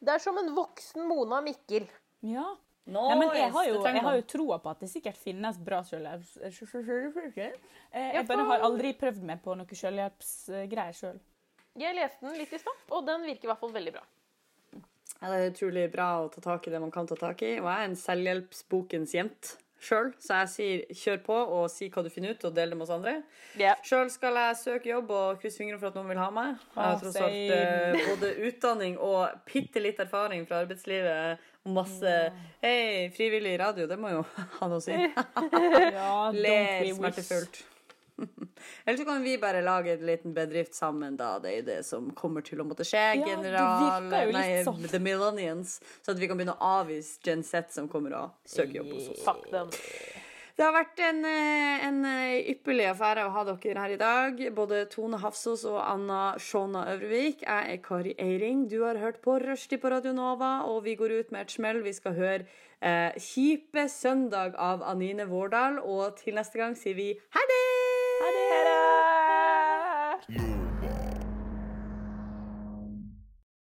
det 0.00 0.14
er 0.14 0.22
som 0.22 0.38
en 0.40 0.52
voksen 0.56 1.06
Mona 1.08 1.40
Mikkel. 1.44 1.88
Ja. 2.24 2.48
Nice. 2.90 3.06
Ja, 3.10 3.16
men 3.20 3.28
jeg 3.36 3.50
har 3.54 3.66
jo, 3.68 3.74
jeg 3.84 4.02
har 4.02 4.14
jo 4.16 4.22
troa 4.26 4.56
på 4.58 4.70
at 4.72 4.80
det 4.82 4.88
sikkert 4.90 5.18
finnes 5.20 5.58
bra 5.62 5.82
selvhjelps... 5.86 6.38
Eh, 6.42 6.54
Jeg 7.92 8.26
bare 8.26 8.46
har 8.48 8.64
aldri 8.66 8.94
prøvd 8.98 9.20
meg 9.28 9.42
på 9.44 9.54
noe 9.58 9.78
selvhjelpsgreier 9.82 10.96
sjøl. 10.96 11.20
Jeg 11.78 11.94
leste 11.94 12.24
den 12.24 12.38
litt 12.40 12.54
i 12.56 12.58
stad, 12.58 12.80
og 12.90 13.04
den 13.06 13.28
virker 13.28 13.46
i 13.46 13.50
hvert 13.52 13.60
fall 13.60 13.74
veldig 13.76 13.92
bra. 13.94 14.02
Ja, 15.20 15.28
det 15.28 15.36
er 15.36 15.50
utrolig 15.52 15.84
bra 15.92 16.08
å 16.24 16.30
ta 16.32 16.40
tak 16.42 16.66
i 16.66 16.72
det 16.72 16.80
man 16.82 16.90
kan 16.94 17.06
ta 17.06 17.18
tak 17.20 17.44
i. 17.46 17.52
Og 17.60 17.68
jeg 17.68 17.76
er 17.76 17.90
en 17.90 17.98
selvhjelpsbokens 18.00 19.14
jent 19.14 19.52
sjøl, 19.80 20.10
så 20.20 20.42
jeg 20.42 20.50
sier 20.54 20.98
kjør 21.02 21.20
på 21.24 21.36
og 21.56 21.64
si 21.72 21.88
hva 21.92 22.04
du 22.04 22.10
finner 22.12 22.34
ut, 22.36 22.44
og 22.44 22.56
del 22.56 22.72
det 22.72 22.78
med 22.78 22.86
oss 22.86 22.92
andre. 22.94 23.14
Yeah. 23.58 23.80
Sjøl 23.86 24.10
skal 24.12 24.36
jeg 24.38 24.58
søke 24.60 24.92
jobb 24.92 25.12
og 25.16 25.40
krysse 25.42 25.62
fingrene 25.62 25.80
for 25.80 25.90
at 25.90 25.98
noen 25.98 26.12
vil 26.12 26.20
ha 26.20 26.28
meg. 26.34 26.60
Jeg 26.74 26.82
har 26.84 27.00
tross 27.00 27.18
alt 27.24 27.54
eh, 27.56 28.04
både 28.10 28.34
utdanning 28.50 28.98
og 29.00 29.40
bitte 29.48 29.82
litt 29.82 30.02
erfaring 30.02 30.44
fra 30.48 30.62
arbeidslivet. 30.64 31.48
Og 31.64 31.74
masse 31.76 32.12
Hei, 32.62 33.10
frivillig 33.12 33.58
radio, 33.60 33.88
det 33.88 33.98
må 34.00 34.12
jo 34.14 34.22
ha 34.60 34.70
noe 34.70 34.80
å 34.80 34.84
si. 34.84 34.96
Ja, 35.96 36.30
we 36.32 36.94
smertefullt. 36.94 37.64
Eller 38.84 38.96
så 39.00 39.06
kan 39.08 39.22
vi 39.24 39.36
bare 39.40 39.62
lage 39.64 39.94
en 39.94 40.06
liten 40.06 40.34
bedrift 40.36 40.74
sammen, 40.74 41.16
da. 41.20 41.34
Det 41.42 41.56
er 41.58 41.66
det 41.66 41.80
som 41.88 42.10
kommer 42.16 42.44
til 42.46 42.62
å 42.62 42.68
måtte 42.68 42.86
skje. 42.86 43.04
Ja, 43.20 43.26
General 43.32 44.08
Nei, 44.34 44.46
sånn. 44.66 44.82
The 44.90 45.02
Millennials. 45.02 45.78
Så 46.00 46.14
at 46.14 46.20
vi 46.20 46.30
kan 46.30 46.40
begynne 46.40 46.58
å 46.58 46.72
avvise 46.80 47.20
Gen 47.24 47.44
Z 47.46 47.74
som 47.76 47.88
kommer 47.90 48.16
og 48.18 48.40
søker 48.48 48.82
jobb 48.82 48.96
hos 48.96 49.12
oss. 49.14 49.24
Det 50.60 50.66
har 50.66 50.74
vært 50.74 50.98
en, 51.00 51.24
eh, 51.24 51.84
en 51.86 52.04
eh, 52.04 52.50
ypperlig 52.52 52.84
affære 52.90 53.22
å 53.24 53.30
ha 53.32 53.44
dere 53.48 53.80
her 53.80 53.94
i 53.94 53.96
dag. 53.96 54.42
Både 54.52 54.82
Tone 54.92 55.16
Hafsos 55.22 55.64
og 55.64 55.78
Anna 55.80 56.34
Shona 56.36 56.82
Øvrevik. 56.92 57.46
Jeg 57.46 57.72
er 57.72 57.80
Kari 57.80 58.12
Eiring. 58.18 58.68
Du 58.68 58.82
har 58.82 59.00
hørt 59.00 59.22
på 59.22 59.38
Rushdie 59.40 59.80
på 59.80 59.88
Radio 59.88 60.12
Nova, 60.12 60.66
og 60.68 60.84
vi 60.84 60.96
går 61.00 61.16
ut 61.18 61.32
med 61.32 61.46
et 61.46 61.56
smell. 61.56 61.80
Vi 61.80 61.96
skal 61.96 62.12
høre 62.12 62.44
eh, 62.82 63.16
'Kjipe 63.16 63.88
søndag' 63.88 64.54
av 64.54 64.82
Anine 64.82 65.24
Vårdal. 65.24 65.80
Og 65.80 66.16
til 66.20 66.34
neste 66.34 66.60
gang 66.60 66.76
sier 66.76 66.94
vi 66.94 67.14
ha 67.16 67.40
det! 67.40 67.69
Ha 68.20 68.26
det! 68.26 68.79